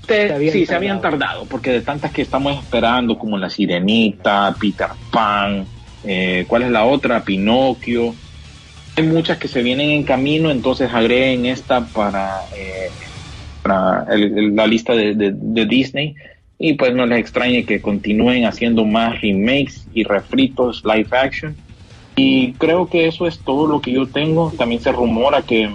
Tardado. 0.07 0.23
te- 0.23 0.29
Se 0.29 0.35
habían 0.35 0.53
sí, 0.53 0.67
se 0.67 0.75
habían 0.75 1.01
tardado. 1.01 1.19
tardado, 1.19 1.49
porque 1.49 1.71
de 1.71 1.83
tantas 1.83 2.13
que 2.13 2.23
estamos 2.23 2.59
esperando, 2.59 3.19
como 3.19 3.39
La 3.39 3.51
Sirenita, 3.51 4.57
Peter 4.61 4.89
Pan, 5.11 5.69
eh, 6.03 6.45
¿cuál 6.49 6.63
es 6.63 6.71
la 6.71 6.85
otra? 6.85 7.25
Pinocchio. 7.25 8.19
Hay 8.97 9.05
muchas 9.07 9.39
que 9.39 9.49
se 9.49 9.63
vienen 9.63 9.91
en 9.91 10.05
camino, 10.05 10.51
entonces 10.51 10.91
agreguen 10.93 11.47
esta 11.47 11.91
para, 11.93 12.49
eh, 12.53 12.93
para 13.63 14.05
el- 14.15 14.39
el- 14.39 14.57
la 14.57 14.67
lista 14.67 14.95
de, 14.95 15.15
de- 15.15 15.33
de 15.35 15.67
Disney. 15.67 16.15
Y 16.59 16.75
pues 16.75 16.95
no 16.95 17.07
les 17.07 17.19
extrañe 17.19 17.67
que 17.67 17.83
continúen 17.83 18.45
haciendo 18.45 18.85
más 18.85 19.21
remakes 19.21 19.89
y 19.93 20.05
refritos 20.05 20.83
live 20.85 21.09
action. 21.13 21.59
Y 22.17 22.57
creo 22.59 22.89
que 22.89 23.07
eso 23.07 23.27
es 23.27 23.43
todo 23.45 23.67
lo 23.67 23.81
que 23.81 23.93
yo 23.93 24.11
tengo. 24.13 24.55
También 24.59 24.81
se 24.81 24.93
rumora 24.93 25.43
que 25.45 25.69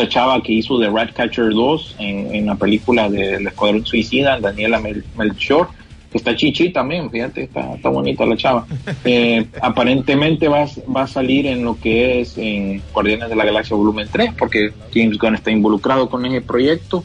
esta 0.00 0.08
chava 0.12 0.42
que 0.42 0.52
hizo 0.52 0.78
de 0.78 0.88
Ratcatcher 0.88 1.50
2 1.50 1.96
en, 1.98 2.34
en 2.34 2.46
la 2.46 2.54
película 2.54 3.08
del 3.08 3.46
Escuadrón 3.46 3.84
Suicida, 3.84 4.38
Daniela 4.40 4.80
Mel- 4.80 5.04
Melchor, 5.16 5.68
que 6.10 6.18
está 6.18 6.34
chichi 6.34 6.70
también, 6.70 7.10
fíjate, 7.10 7.44
está, 7.44 7.74
está 7.74 7.88
bonita 7.88 8.24
la 8.26 8.36
chava. 8.36 8.66
Eh, 9.04 9.46
aparentemente 9.62 10.48
va, 10.48 10.62
a- 10.62 10.90
va 10.94 11.02
a 11.02 11.06
salir 11.06 11.46
en 11.46 11.64
lo 11.64 11.78
que 11.78 12.20
es 12.20 12.36
en 12.38 12.82
Guardianes 12.92 13.28
de 13.28 13.36
la 13.36 13.44
Galaxia 13.44 13.76
Volumen 13.76 14.08
3, 14.10 14.32
porque 14.38 14.72
James 14.94 15.18
Gunn 15.18 15.34
está 15.34 15.50
involucrado 15.50 16.08
con 16.08 16.24
ese 16.26 16.40
proyecto. 16.40 17.04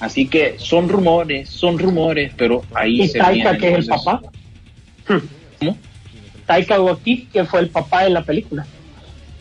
Así 0.00 0.26
que 0.28 0.56
son 0.58 0.88
rumores, 0.88 1.48
son 1.48 1.78
rumores, 1.78 2.32
pero 2.36 2.62
ahí 2.74 3.02
Y 3.02 3.08
se 3.08 3.18
Taika, 3.18 3.52
viene, 3.52 3.58
que 3.58 3.68
es 3.72 3.78
el 3.78 3.86
papá. 3.86 4.20
¿Cómo? 5.58 5.76
Taika 6.46 6.80
Waititi, 6.80 7.26
que 7.32 7.44
fue 7.44 7.60
el 7.60 7.68
papá 7.70 8.06
en 8.06 8.14
la 8.14 8.22
película. 8.22 8.66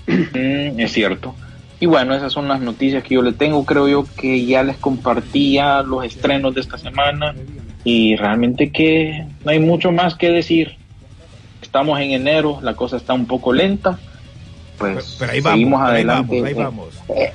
Mm, 0.08 0.80
es 0.80 0.92
cierto. 0.94 1.36
Y 1.80 1.88
bueno, 1.88 2.16
esas 2.16 2.32
son 2.32 2.48
las 2.48 2.62
noticias 2.62 3.04
que 3.04 3.16
yo 3.16 3.22
le 3.22 3.34
tengo. 3.34 3.66
Creo 3.66 3.88
yo 3.88 4.06
que 4.18 4.46
ya 4.46 4.64
les 4.64 4.78
compartí 4.78 5.54
ya 5.54 5.82
los 5.82 6.06
estrenos 6.06 6.56
de 6.56 6.62
esta 6.62 6.78
semana 6.78 7.36
y 7.84 8.16
realmente 8.16 8.72
que 8.72 9.26
no 9.44 9.52
hay 9.52 9.60
mucho 9.60 9.92
más 9.92 10.16
que 10.16 10.30
decir. 10.30 10.76
Estamos 11.62 12.00
en 12.00 12.12
enero, 12.12 12.60
la 12.62 12.76
cosa 12.76 12.98
está 12.98 13.14
un 13.14 13.26
poco 13.26 13.52
lenta. 13.52 14.00
Pues 14.78 15.18
Pero 15.20 15.32
ahí 15.32 15.42
vamos, 15.42 15.54
seguimos 15.54 15.80
pero 15.80 15.90
ahí 15.90 15.96
adelante 15.96 16.42
vamos, 16.42 16.48
ahí 16.48 16.52
eh, 16.52 16.64
vamos. 16.64 16.88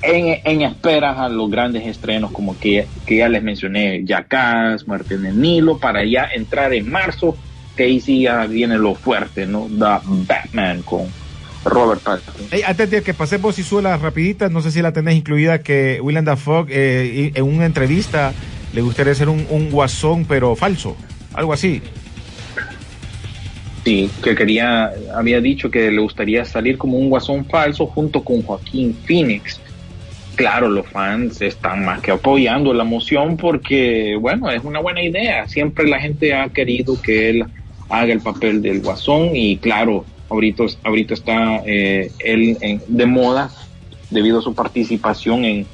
En, 0.02 0.40
en 0.44 0.62
esperas 0.62 1.18
a 1.18 1.28
los 1.28 1.50
grandes 1.50 1.86
estrenos 1.86 2.30
como 2.32 2.58
que, 2.58 2.86
que 3.06 3.16
ya 3.16 3.28
les 3.28 3.42
mencioné, 3.42 4.04
Jackass, 4.04 4.86
Muerte 4.86 5.14
en 5.14 5.26
el 5.26 5.40
Nilo, 5.40 5.78
para 5.78 6.04
ya 6.04 6.28
entrar 6.34 6.72
en 6.72 6.90
marzo, 6.90 7.36
que 7.76 7.84
ahí 7.84 8.00
sí 8.00 8.22
ya 8.22 8.46
viene 8.46 8.78
lo 8.78 8.94
fuerte, 8.94 9.46
¿no? 9.46 9.68
The 9.68 10.06
Batman 10.26 10.82
con 10.82 11.06
Robert 11.64 12.00
Pattinson. 12.00 12.46
Ey, 12.50 12.62
antes 12.62 12.90
de 12.90 13.02
que 13.02 13.14
pasemos 13.14 13.58
y 13.58 13.82
las 13.82 14.00
rapiditas, 14.00 14.50
no 14.50 14.62
sé 14.62 14.70
si 14.70 14.82
la 14.82 14.92
tenés 14.92 15.16
incluida 15.16 15.60
que 15.60 16.00
Willem 16.00 16.24
Dafoe 16.24 16.66
eh, 16.68 17.32
en 17.34 17.44
una 17.44 17.66
entrevista 17.66 18.32
le 18.72 18.80
gustaría 18.82 19.14
ser 19.14 19.28
un, 19.28 19.46
un 19.50 19.70
guasón 19.70 20.24
pero 20.24 20.56
falso, 20.56 20.96
algo 21.34 21.52
así. 21.52 21.82
Sí, 23.84 24.10
que 24.22 24.34
quería, 24.34 24.92
había 25.14 25.40
dicho 25.40 25.70
que 25.70 25.90
le 25.90 26.00
gustaría 26.00 26.44
salir 26.44 26.76
como 26.76 26.98
un 26.98 27.08
guasón 27.08 27.46
falso 27.46 27.86
junto 27.86 28.22
con 28.22 28.42
Joaquín 28.42 28.94
Phoenix. 29.06 29.60
Claro, 30.36 30.68
los 30.68 30.86
fans 30.86 31.40
están 31.40 31.84
más 31.84 32.00
que 32.00 32.10
apoyando 32.10 32.72
la 32.72 32.84
moción 32.84 33.36
porque, 33.36 34.16
bueno, 34.20 34.50
es 34.50 34.62
una 34.64 34.80
buena 34.80 35.02
idea. 35.02 35.48
Siempre 35.48 35.86
la 35.86 35.98
gente 35.98 36.34
ha 36.34 36.48
querido 36.50 37.00
que 37.00 37.30
él 37.30 37.44
haga 37.88 38.12
el 38.12 38.20
papel 38.20 38.62
del 38.62 38.80
guasón 38.80 39.34
y 39.34 39.56
claro, 39.56 40.04
ahorita, 40.30 40.64
ahorita 40.84 41.14
está 41.14 41.62
eh, 41.66 42.10
él 42.20 42.56
en- 42.60 42.80
de 42.86 43.06
moda 43.06 43.50
debido 44.10 44.38
a 44.38 44.42
su 44.42 44.54
participación 44.54 45.44
en, 45.44 45.66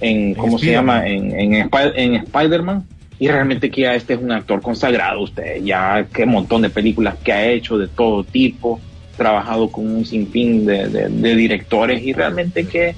en 0.00 0.34
¿cómo 0.34 0.58
se 0.58 0.66
llama? 0.72 1.06
En, 1.06 1.38
en, 1.38 1.54
en 1.96 2.14
Spider-Man. 2.14 2.84
Y 3.18 3.28
realmente 3.28 3.70
que 3.70 3.82
ya 3.82 3.94
este 3.94 4.14
es 4.14 4.20
un 4.20 4.32
actor 4.32 4.60
consagrado, 4.60 5.20
usted, 5.22 5.62
ya 5.62 6.06
qué 6.12 6.26
montón 6.26 6.62
de 6.62 6.70
películas 6.70 7.14
que 7.22 7.32
ha 7.32 7.46
hecho 7.48 7.78
de 7.78 7.86
todo 7.86 8.24
tipo, 8.24 8.80
trabajado 9.16 9.70
con 9.70 9.86
un 9.88 10.04
sinfín 10.04 10.66
de, 10.66 10.88
de- 10.88 11.08
de 11.08 11.36
directores 11.36 12.02
y 12.02 12.12
realmente 12.12 12.66
que 12.66 12.96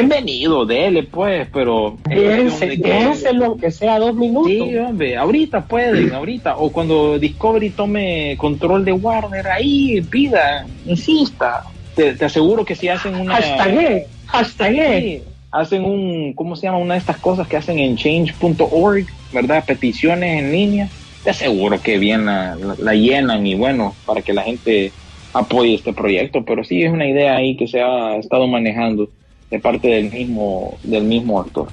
bienvenido, 0.00 0.66
dele 0.66 1.02
pues, 1.04 1.48
pero 1.52 1.96
Déjense- 2.04 2.68
de 2.68 3.56
que- 3.60 3.70
sea 3.70 3.98
dos 3.98 4.14
minutos. 4.14 4.50
Sí, 4.50 4.76
hombre, 4.76 5.16
ahorita 5.16 5.64
pueden, 5.66 6.12
ahorita. 6.12 6.56
O 6.58 6.70
cuando 6.70 7.18
Discovery 7.18 7.70
tome 7.70 8.36
control 8.38 8.84
de 8.84 8.92
Warner, 8.92 9.46
ahí 9.48 10.00
pida, 10.02 10.66
insista. 10.84 11.62
Te, 11.94 12.12
te 12.14 12.24
aseguro 12.26 12.64
que 12.64 12.74
si 12.74 12.88
hacen 12.88 13.14
una. 13.14 13.36
Hashtagué, 13.36 14.06
hashtagué. 14.26 15.00
Sí, 15.00 15.22
hacen 15.50 15.84
un. 15.84 16.34
¿Cómo 16.34 16.56
se 16.56 16.66
llama? 16.66 16.78
Una 16.78 16.94
de 16.94 17.00
estas 17.00 17.16
cosas 17.16 17.48
que 17.48 17.56
hacen 17.56 17.78
en 17.78 17.96
change.org, 17.96 19.06
¿verdad? 19.32 19.64
Peticiones 19.66 20.42
en 20.42 20.52
línea. 20.52 20.88
Te 21.24 21.30
aseguro 21.30 21.80
que 21.80 21.96
bien 21.98 22.26
la, 22.26 22.54
la- 22.56 22.76
la 22.78 22.94
llenan 22.94 23.46
y 23.46 23.54
bueno, 23.54 23.94
para 24.04 24.20
que 24.20 24.34
la 24.34 24.42
gente 24.42 24.92
apoye 25.32 25.74
este 25.74 25.94
proyecto. 25.94 26.44
Pero 26.44 26.64
sí 26.64 26.82
es 26.82 26.92
una 26.92 27.06
idea 27.06 27.34
ahí 27.36 27.56
que 27.56 27.66
se 27.66 27.80
ha 27.80 28.16
estado 28.16 28.46
manejando 28.46 29.08
de 29.50 29.58
parte 29.58 29.88
del 29.88 30.10
mismo, 30.10 30.78
del 30.82 31.04
mismo 31.04 31.40
actor. 31.40 31.68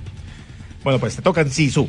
Bueno, 0.84 1.00
pues 1.00 1.16
te 1.16 1.22
tocan 1.22 1.50
Sisu. 1.50 1.88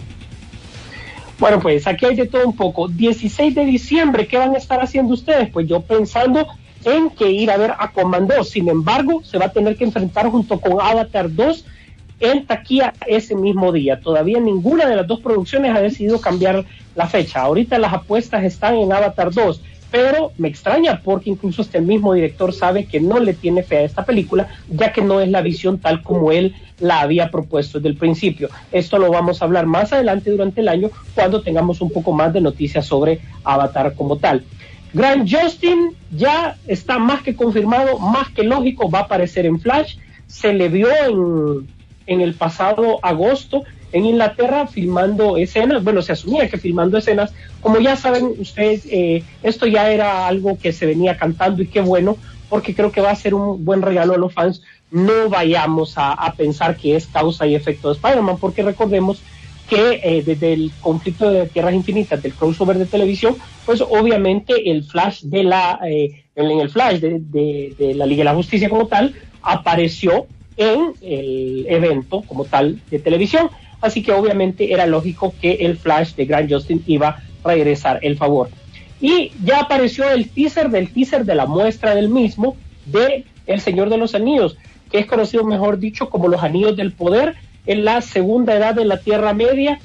Bueno, 1.39 1.61
pues 1.61 1.87
aquí 1.87 2.07
hay 2.07 2.15
de 2.15 2.27
todo 2.27 2.47
un 2.47 2.57
poco. 2.57 2.89
16 2.89 3.55
de 3.55 3.65
diciembre, 3.65 4.27
¿qué 4.27 4.39
van 4.39 4.55
a 4.55 4.59
estar 4.59 4.81
haciendo 4.81 5.15
ustedes? 5.15 5.51
Pues 5.51 5.67
yo 5.67 5.81
pensando 5.81 6.47
en 6.85 7.11
que 7.11 7.31
ir 7.31 7.51
a 7.51 7.57
ver 7.57 7.73
a 7.79 7.91
Comando. 7.91 8.45
Sin 8.45 8.69
embargo, 8.69 9.23
se 9.25 9.39
va 9.39 9.47
a 9.47 9.53
tener 9.53 9.77
que 9.77 9.85
enfrentar 9.85 10.29
junto 10.31 10.61
con 10.61 10.81
Avatar 10.81 11.33
2 11.35 11.65
en 12.21 12.47
taquilla 12.47 12.95
ese 13.07 13.35
mismo 13.35 13.73
día. 13.73 14.01
Todavía 14.01 14.39
ninguna 14.41 14.87
de 14.87 14.97
las 14.97 15.07
dos 15.07 15.21
producciones 15.21 15.75
ha 15.75 15.81
decidido 15.81 16.21
cambiar 16.21 16.65
la 16.95 17.09
fecha. 17.09 17.43
Ahorita 17.43 17.79
las 17.79 17.93
apuestas 17.93 18.45
están 18.45 18.77
en 18.77 18.93
Avatar 18.93 19.33
2, 19.33 19.61
pero 19.91 20.33
me 20.39 20.49
extraña 20.49 21.01
porque 21.03 21.31
incluso 21.31 21.63
este 21.63 21.81
mismo 21.81 22.15
director 22.15 22.53
sabe 22.53 22.87
que 22.87 23.01
no 23.01 23.19
le 23.21 23.35
tiene 23.35 23.63
fe 23.63 23.79
a 23.79 23.83
esta 23.83 24.05
película, 24.05 24.49
ya 24.69 24.93
que 24.93 25.03
no 25.03 25.21
es 25.21 25.29
la 25.29 25.41
visión 25.41 25.79
tal 25.79 26.03
como 26.03 26.33
él 26.33 26.55
la 26.81 27.01
había 27.01 27.31
propuesto 27.31 27.79
desde 27.79 27.91
el 27.91 27.97
principio. 27.97 28.49
Esto 28.73 28.99
lo 28.99 29.11
vamos 29.11 29.41
a 29.41 29.45
hablar 29.45 29.67
más 29.67 29.93
adelante 29.93 30.31
durante 30.31 30.61
el 30.61 30.69
año 30.69 30.91
cuando 31.15 31.43
tengamos 31.43 31.81
un 31.81 31.91
poco 31.91 32.13
más 32.13 32.33
de 32.33 32.41
noticias 32.41 32.87
sobre 32.87 33.21
Avatar 33.45 33.95
como 33.95 34.17
tal. 34.17 34.45
Grant 34.93 35.29
Justin 35.31 35.91
ya 36.11 36.57
está 36.67 36.99
más 36.99 37.23
que 37.23 37.35
confirmado, 37.35 37.99
más 37.99 38.29
que 38.31 38.45
lógico, 38.45 38.91
va 38.91 39.01
a 39.01 39.03
aparecer 39.03 39.45
en 39.47 39.59
Flash. 39.59 39.97
Se 40.27 40.53
le 40.53 40.69
vio 40.69 40.89
en, 40.89 41.69
en 42.07 42.21
el 42.21 42.35
pasado 42.35 42.99
agosto 43.03 43.65
en 43.95 44.07
Inglaterra 44.07 44.67
filmando 44.67 45.37
escenas, 45.37 45.85
bueno, 45.85 46.03
se 46.03 46.13
asumía 46.13 46.49
que 46.49 46.59
filmando 46.59 46.99
escenas, 46.99 47.33
como 47.61 47.79
ya 47.79 47.95
saben 47.95 48.35
ustedes, 48.39 48.85
eh, 48.91 49.23
esto 49.45 49.67
ya 49.67 49.89
era 49.93 50.27
algo 50.27 50.59
que 50.59 50.73
se 50.73 50.85
venía 50.85 51.17
cantando 51.17 51.63
y 51.63 51.69
qué 51.69 51.81
bueno, 51.81 52.17
porque 52.49 52.75
creo 52.75 52.91
que 52.91 53.01
va 53.01 53.13
a 53.13 53.17
ser 53.17 53.35
un 53.35 53.65
buen 53.65 53.83
regalo 53.83 54.15
a 54.15 54.19
los 54.19 54.35
fans. 54.35 54.63
No 54.91 55.29
vayamos 55.29 55.95
a, 55.97 56.35
pensar 56.37 56.77
que 56.77 56.97
es 56.97 57.07
causa 57.07 57.47
y 57.47 57.55
efecto 57.55 57.89
de 57.89 57.95
Spider-Man, 57.95 58.39
porque 58.41 58.65
recordemos 58.65 59.23
que 59.69 60.01
eh, 60.03 60.25
desde 60.27 60.53
el 60.53 60.73
conflicto 60.81 61.31
de 61.31 61.47
Tierras 61.47 61.73
Infinitas, 61.73 62.21
del 62.21 62.35
crossover 62.35 62.79
de 62.79 62.87
televisión, 62.87 63.37
pues 63.65 63.81
obviamente 63.81 64.73
el 64.73 64.83
flash 64.83 65.23
de 65.23 65.45
la, 65.45 65.79
eh, 65.87 66.25
en 66.35 66.61
el 66.61 66.69
flash 66.69 66.99
de- 66.99 67.75
de 67.79 67.95
la 67.95 68.07
Liga 68.07 68.23
de 68.23 68.25
la 68.25 68.35
Justicia 68.35 68.69
como 68.69 68.89
tal, 68.89 69.15
apareció 69.41 70.27
en 70.57 70.95
el 71.01 71.67
evento 71.69 72.23
como 72.23 72.45
tal 72.45 72.81
de 72.91 72.99
televisión. 72.99 73.51
Así 73.85 74.03
que 74.03 74.13
obviamente 74.13 74.73
era 74.73 74.87
lógico 74.87 75.35
que 75.39 75.53
el 75.57 75.77
flash 75.77 76.15
de 76.15 76.25
Grant 76.25 76.51
Justin 76.51 76.83
iba 76.87 77.09
a 77.09 77.49
regresar 77.49 77.99
el 78.01 78.17
favor. 78.17 78.49
Y 78.99 79.31
ya 79.45 79.61
apareció 79.61 80.09
el 80.09 80.31
teaser 80.31 80.71
del 80.71 80.91
teaser 80.91 81.27
de 81.27 81.35
la 81.35 81.45
muestra 81.45 81.95
del 81.95 82.09
mismo 82.09 82.57
de 82.87 83.27
El 83.47 83.61
Señor 83.61 83.91
de 83.91 83.99
los 83.99 84.15
Anillos, 84.15 84.57
que 84.91 85.01
es 85.01 85.05
conocido 85.05 85.45
mejor 85.45 85.79
dicho 85.79 86.09
como 86.09 86.29
los 86.29 86.43
Anillos 86.43 86.79
del 86.79 86.93
Poder 86.93 87.35
en 87.67 87.85
la 87.85 88.01
segunda 88.01 88.55
edad 88.55 88.75
de 88.75 88.87
la 88.87 88.97
Tierra 88.97 89.35
Media. 89.35 89.79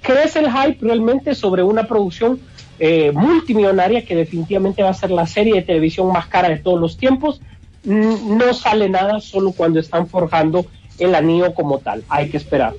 Crece 0.00 0.38
el 0.38 0.50
hype 0.50 0.78
realmente 0.80 1.34
sobre 1.34 1.62
una 1.62 1.86
producción 1.86 2.40
eh, 2.78 3.12
multimillonaria 3.12 4.02
que 4.06 4.16
definitivamente 4.16 4.82
va 4.82 4.88
a 4.88 4.94
ser 4.94 5.10
la 5.10 5.26
serie 5.26 5.56
de 5.56 5.62
televisión 5.62 6.10
más 6.10 6.26
cara 6.26 6.48
de 6.48 6.56
todos 6.56 6.80
los 6.80 6.96
tiempos. 6.96 7.42
Mm, 7.84 8.38
No 8.38 8.54
sale 8.54 8.88
nada 8.88 9.20
solo 9.20 9.52
cuando 9.52 9.78
están 9.78 10.06
forjando 10.06 10.64
el 10.98 11.14
anillo 11.14 11.52
como 11.52 11.80
tal. 11.80 12.02
Hay 12.08 12.30
que 12.30 12.38
esperar. 12.38 12.72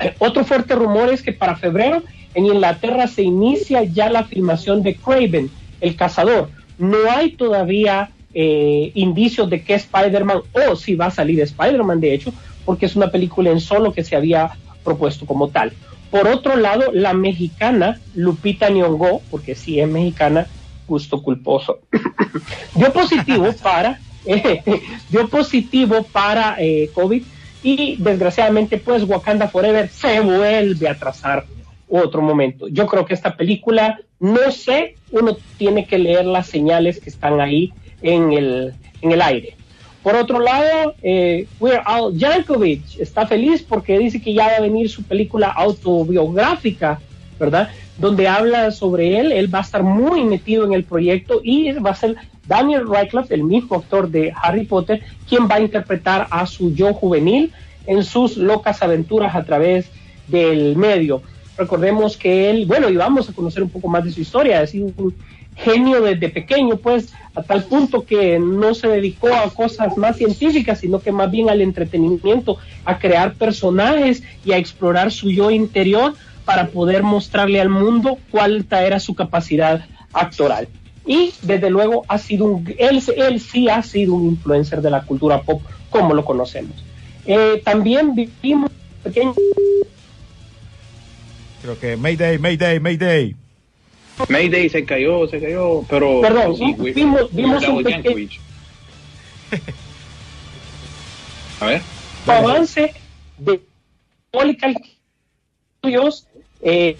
Eh, 0.00 0.14
Otro 0.18 0.44
fuerte 0.44 0.74
rumor 0.74 1.12
es 1.12 1.22
que 1.22 1.32
para 1.32 1.56
febrero 1.56 2.02
en 2.34 2.46
Inglaterra 2.46 3.06
se 3.06 3.22
inicia 3.22 3.84
ya 3.84 4.08
la 4.10 4.24
filmación 4.24 4.82
de 4.82 4.94
Craven, 4.94 5.50
El 5.80 5.96
Cazador. 5.96 6.50
No 6.78 6.98
hay 7.10 7.32
todavía 7.32 8.10
eh, 8.32 8.92
indicios 8.94 9.50
de 9.50 9.62
que 9.62 9.74
Spider-Man 9.74 10.42
o 10.52 10.76
si 10.76 10.94
va 10.94 11.06
a 11.06 11.10
salir 11.10 11.40
Spider-Man, 11.40 12.00
de 12.00 12.14
hecho, 12.14 12.32
porque 12.64 12.86
es 12.86 12.96
una 12.96 13.10
película 13.10 13.50
en 13.50 13.60
solo 13.60 13.92
que 13.92 14.04
se 14.04 14.16
había 14.16 14.50
propuesto 14.84 15.26
como 15.26 15.48
tal. 15.48 15.72
Por 16.10 16.26
otro 16.26 16.56
lado, 16.56 16.92
la 16.92 17.12
mexicana 17.12 18.00
Lupita 18.14 18.68
Nyong'o, 18.70 19.22
porque 19.30 19.54
sí 19.54 19.80
es 19.80 19.88
mexicana, 19.88 20.46
gusto 20.86 21.22
culposo, 21.22 21.80
dio 22.74 22.92
positivo 22.92 23.52
para 23.62 24.00
eh, 24.26 24.62
dio 25.08 25.28
positivo 25.28 26.02
para 26.02 26.56
eh, 26.58 26.90
COVID 26.92 27.22
y 27.62 27.96
desgraciadamente 27.96 28.78
pues 28.78 29.04
Wakanda 29.04 29.48
Forever 29.48 29.88
se 29.88 30.20
vuelve 30.20 30.88
a 30.88 30.98
trazar 30.98 31.44
otro 31.88 32.22
momento. 32.22 32.68
Yo 32.68 32.86
creo 32.86 33.04
que 33.04 33.14
esta 33.14 33.36
película, 33.36 34.00
no 34.18 34.50
sé, 34.50 34.96
uno 35.10 35.36
tiene 35.58 35.86
que 35.86 35.98
leer 35.98 36.24
las 36.24 36.46
señales 36.46 37.00
que 37.00 37.10
están 37.10 37.40
ahí 37.40 37.72
en 38.02 38.32
el, 38.32 38.74
en 39.02 39.12
el 39.12 39.22
aire. 39.22 39.56
Por 40.02 40.14
otro 40.14 40.38
lado, 40.40 40.94
eh, 41.02 41.46
We're 41.58 41.82
Al 41.84 42.16
Yankovic 42.16 42.98
está 42.98 43.26
feliz 43.26 43.62
porque 43.62 43.98
dice 43.98 44.22
que 44.22 44.32
ya 44.32 44.46
va 44.46 44.56
a 44.56 44.60
venir 44.60 44.88
su 44.88 45.02
película 45.02 45.48
autobiográfica, 45.48 47.00
¿verdad? 47.38 47.70
Donde 48.00 48.28
habla 48.28 48.70
sobre 48.70 49.20
él, 49.20 49.30
él 49.30 49.54
va 49.54 49.58
a 49.58 49.62
estar 49.62 49.82
muy 49.82 50.24
metido 50.24 50.64
en 50.64 50.72
el 50.72 50.84
proyecto 50.84 51.40
y 51.44 51.70
va 51.72 51.90
a 51.90 51.94
ser 51.94 52.16
Daniel 52.46 52.88
Radcliffe, 52.88 53.34
el 53.34 53.44
mismo 53.44 53.76
actor 53.76 54.08
de 54.08 54.32
Harry 54.42 54.64
Potter, 54.64 55.02
quien 55.28 55.46
va 55.48 55.56
a 55.56 55.60
interpretar 55.60 56.26
a 56.30 56.46
su 56.46 56.74
yo 56.74 56.94
juvenil 56.94 57.52
en 57.86 58.02
sus 58.02 58.38
locas 58.38 58.82
aventuras 58.82 59.34
a 59.34 59.44
través 59.44 59.90
del 60.28 60.76
medio. 60.76 61.22
Recordemos 61.58 62.16
que 62.16 62.48
él, 62.48 62.64
bueno, 62.64 62.88
y 62.88 62.96
vamos 62.96 63.28
a 63.28 63.34
conocer 63.34 63.62
un 63.62 63.68
poco 63.68 63.88
más 63.88 64.02
de 64.02 64.12
su 64.12 64.22
historia, 64.22 64.60
ha 64.60 64.66
sido 64.66 64.86
un 64.96 65.14
genio 65.56 66.00
desde 66.00 66.30
pequeño, 66.30 66.76
pues 66.76 67.12
a 67.34 67.42
tal 67.42 67.64
punto 67.64 68.06
que 68.06 68.38
no 68.38 68.74
se 68.74 68.88
dedicó 68.88 69.28
a 69.28 69.50
cosas 69.50 69.96
más 69.98 70.16
científicas, 70.16 70.80
sino 70.80 71.00
que 71.00 71.12
más 71.12 71.30
bien 71.30 71.50
al 71.50 71.60
entretenimiento, 71.60 72.56
a 72.86 72.98
crear 72.98 73.34
personajes 73.34 74.22
y 74.44 74.52
a 74.52 74.56
explorar 74.56 75.12
su 75.12 75.30
yo 75.30 75.50
interior 75.50 76.14
para 76.44 76.68
poder 76.68 77.02
mostrarle 77.02 77.60
al 77.60 77.68
mundo 77.68 78.18
cuál 78.30 78.66
era 78.70 78.98
su 79.00 79.14
capacidad 79.14 79.84
actoral. 80.12 80.68
Y 81.06 81.32
desde 81.42 81.70
luego 81.70 82.04
ha 82.08 82.18
sido 82.18 82.44
un, 82.44 82.74
él, 82.78 83.02
él 83.16 83.40
sí 83.40 83.68
ha 83.68 83.82
sido 83.82 84.14
un 84.14 84.26
influencer 84.26 84.80
de 84.82 84.90
la 84.90 85.02
cultura 85.02 85.42
pop 85.42 85.62
como 85.88 86.14
lo 86.14 86.24
conocemos. 86.24 86.72
Eh, 87.26 87.60
también 87.64 88.14
vivimos 88.14 88.70
pequeños 89.02 89.36
Creo 91.62 91.78
que 91.78 91.96
Mayday, 91.96 92.38
Mayday, 92.38 92.80
Mayday. 92.80 93.36
Mayday 94.28 94.68
se 94.70 94.84
cayó, 94.84 95.26
se 95.28 95.40
cayó, 95.40 95.82
pero... 95.88 96.20
Perdón, 96.22 96.56
sí, 96.56 96.74
we- 96.78 96.92
vimos- 96.92 97.28
we 97.32 97.42
vimos 97.42 97.68
un 97.68 97.82
pequeño-. 97.82 98.40
A 101.60 101.66
ver. 101.66 101.82
avance 102.26 102.94
de 103.38 103.60
Molecular 104.32 104.74
estudios 105.82 106.26
eh, 106.62 106.96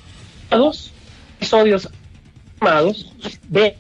dos 0.51 0.93
episodios 1.39 1.89
animados 2.61 3.13
de 3.49 3.77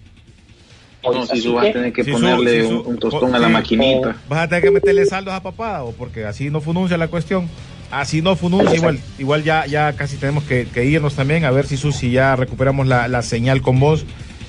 No, 1.02 1.26
si 1.26 1.42
tú 1.42 1.54
vas 1.54 1.68
a 1.68 1.72
tener 1.72 1.92
que 1.92 2.04
su- 2.04 2.10
ponerle 2.12 2.62
su- 2.66 2.80
un, 2.80 2.86
un 2.86 2.98
tostón 2.98 3.34
a 3.34 3.38
la 3.38 3.48
maquinita. 3.48 4.16
Vas 4.28 4.40
a 4.40 4.48
tener 4.48 4.62
que 4.64 4.70
meterle 4.70 5.06
saldos 5.06 5.32
a 5.34 5.42
papá, 5.42 5.82
o 5.82 5.92
porque 5.92 6.24
así 6.26 6.50
no 6.50 6.60
fununcia 6.60 6.96
la 6.96 7.08
cuestión. 7.08 7.48
Así 7.90 8.22
no 8.22 8.36
fununcia, 8.36 8.76
igual, 8.76 9.00
igual 9.18 9.42
ya, 9.42 9.66
ya 9.66 9.92
casi 9.94 10.16
tenemos 10.16 10.44
que, 10.44 10.66
que 10.72 10.84
irnos 10.84 11.16
también, 11.16 11.44
a 11.44 11.50
ver 11.50 11.66
si 11.66 11.76
Susi 11.76 12.12
ya 12.12 12.36
recuperamos 12.36 12.86
la, 12.86 13.08
la 13.08 13.20
señal 13.22 13.62
con 13.62 13.80
vos. 13.80 14.04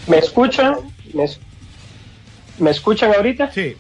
¿Me 0.08 0.20
escuchan? 0.20 0.76
¿Me, 1.14 1.26
¿me 2.60 2.70
escuchan 2.70 3.12
ahorita? 3.16 3.52
Sí. 3.52 3.76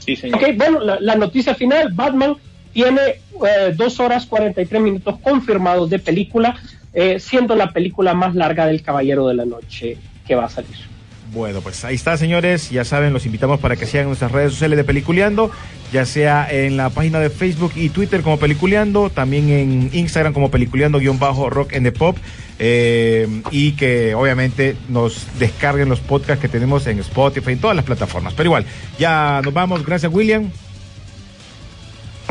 Sí, 0.00 0.16
señor. 0.16 0.38
Ok, 0.42 0.48
bueno, 0.56 0.80
la, 0.80 0.98
la 1.00 1.14
noticia 1.14 1.54
final, 1.54 1.92
Batman 1.92 2.34
tiene 2.72 3.00
eh, 3.00 3.74
dos 3.76 4.00
horas 4.00 4.26
43 4.26 4.82
minutos 4.82 5.18
confirmados 5.22 5.90
de 5.90 5.98
película, 5.98 6.56
eh, 6.92 7.18
siendo 7.20 7.54
la 7.54 7.72
película 7.72 8.14
más 8.14 8.34
larga 8.34 8.66
del 8.66 8.82
Caballero 8.82 9.28
de 9.28 9.34
la 9.34 9.44
Noche 9.44 9.98
que 10.26 10.34
va 10.34 10.46
a 10.46 10.50
salir. 10.50 10.92
Bueno, 11.32 11.62
pues 11.62 11.82
ahí 11.84 11.94
está, 11.94 12.16
señores. 12.18 12.70
Ya 12.70 12.84
saben, 12.84 13.14
los 13.14 13.24
invitamos 13.24 13.58
para 13.58 13.76
que 13.76 13.86
sigan 13.86 14.06
nuestras 14.06 14.30
redes 14.32 14.52
sociales 14.52 14.76
de 14.76 14.84
Peliculeando, 14.84 15.50
ya 15.90 16.04
sea 16.04 16.46
en 16.50 16.76
la 16.76 16.90
página 16.90 17.20
de 17.20 17.30
Facebook 17.30 17.72
y 17.74 17.88
Twitter 17.88 18.20
como 18.20 18.38
Peliculeando, 18.38 19.08
también 19.08 19.48
en 19.48 19.90
Instagram 19.94 20.34
como 20.34 20.50
Peliculeando-Rock 20.50 21.74
and 21.74 21.84
the 21.84 21.92
Pop, 21.92 22.18
eh, 22.58 23.26
y 23.50 23.72
que 23.72 24.14
obviamente 24.14 24.76
nos 24.90 25.26
descarguen 25.38 25.88
los 25.88 26.00
podcasts 26.00 26.42
que 26.42 26.48
tenemos 26.48 26.86
en 26.86 26.98
Spotify, 26.98 27.52
en 27.52 27.60
todas 27.60 27.76
las 27.76 27.86
plataformas. 27.86 28.34
Pero 28.34 28.48
igual, 28.48 28.66
ya 28.98 29.40
nos 29.42 29.54
vamos. 29.54 29.86
Gracias, 29.86 30.12
William. 30.12 30.50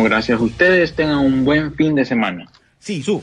Gracias 0.04 0.39
a 0.39 0.43
ustedes, 0.43 0.95
tengan 0.95 1.20
un 1.20 1.45
buen 1.45 1.74
fin 1.76 1.95
de 1.95 2.06
semana. 2.06 2.47
Sí, 2.80 3.04
su. 3.04 3.22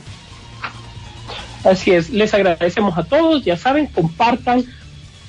Así 1.63 1.91
es, 1.91 2.09
les 2.09 2.33
agradecemos 2.33 2.97
a 2.97 3.03
todos, 3.03 3.43
ya 3.43 3.57
saben, 3.57 3.87
compartan 3.87 4.63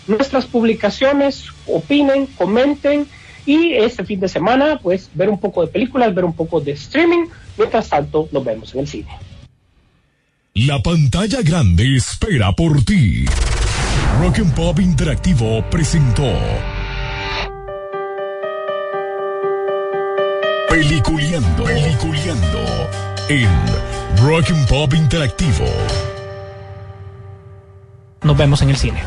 nuestras 0.06 0.46
publicaciones, 0.46 1.46
opinen, 1.66 2.26
comenten 2.26 3.06
y 3.46 3.72
este 3.72 4.04
fin 4.04 4.20
de 4.20 4.28
semana 4.28 4.78
pues 4.80 5.10
ver 5.14 5.28
un 5.28 5.40
poco 5.40 5.62
de 5.62 5.72
películas, 5.72 6.14
ver 6.14 6.24
un 6.24 6.34
poco 6.34 6.60
de 6.60 6.72
streaming. 6.72 7.26
Mientras 7.56 7.88
tanto, 7.88 8.28
nos 8.30 8.44
vemos 8.44 8.72
en 8.74 8.80
el 8.80 8.88
cine. 8.88 9.08
La 10.54 10.80
pantalla 10.82 11.42
grande 11.42 11.96
espera 11.96 12.52
por 12.52 12.84
ti. 12.84 13.24
Rock 14.20 14.40
and 14.40 14.54
Pop 14.54 14.78
Interactivo 14.80 15.64
presentó 15.70 16.30
Peliculeando, 20.70 21.64
Peliculeando 21.64 22.60
en 23.28 23.48
Rock 24.22 24.50
and 24.50 24.68
Pop 24.68 24.94
Interactivo. 24.94 25.66
Nos 28.22 28.36
vemos 28.36 28.62
en 28.62 28.70
el 28.70 28.76
cine. 28.76 29.02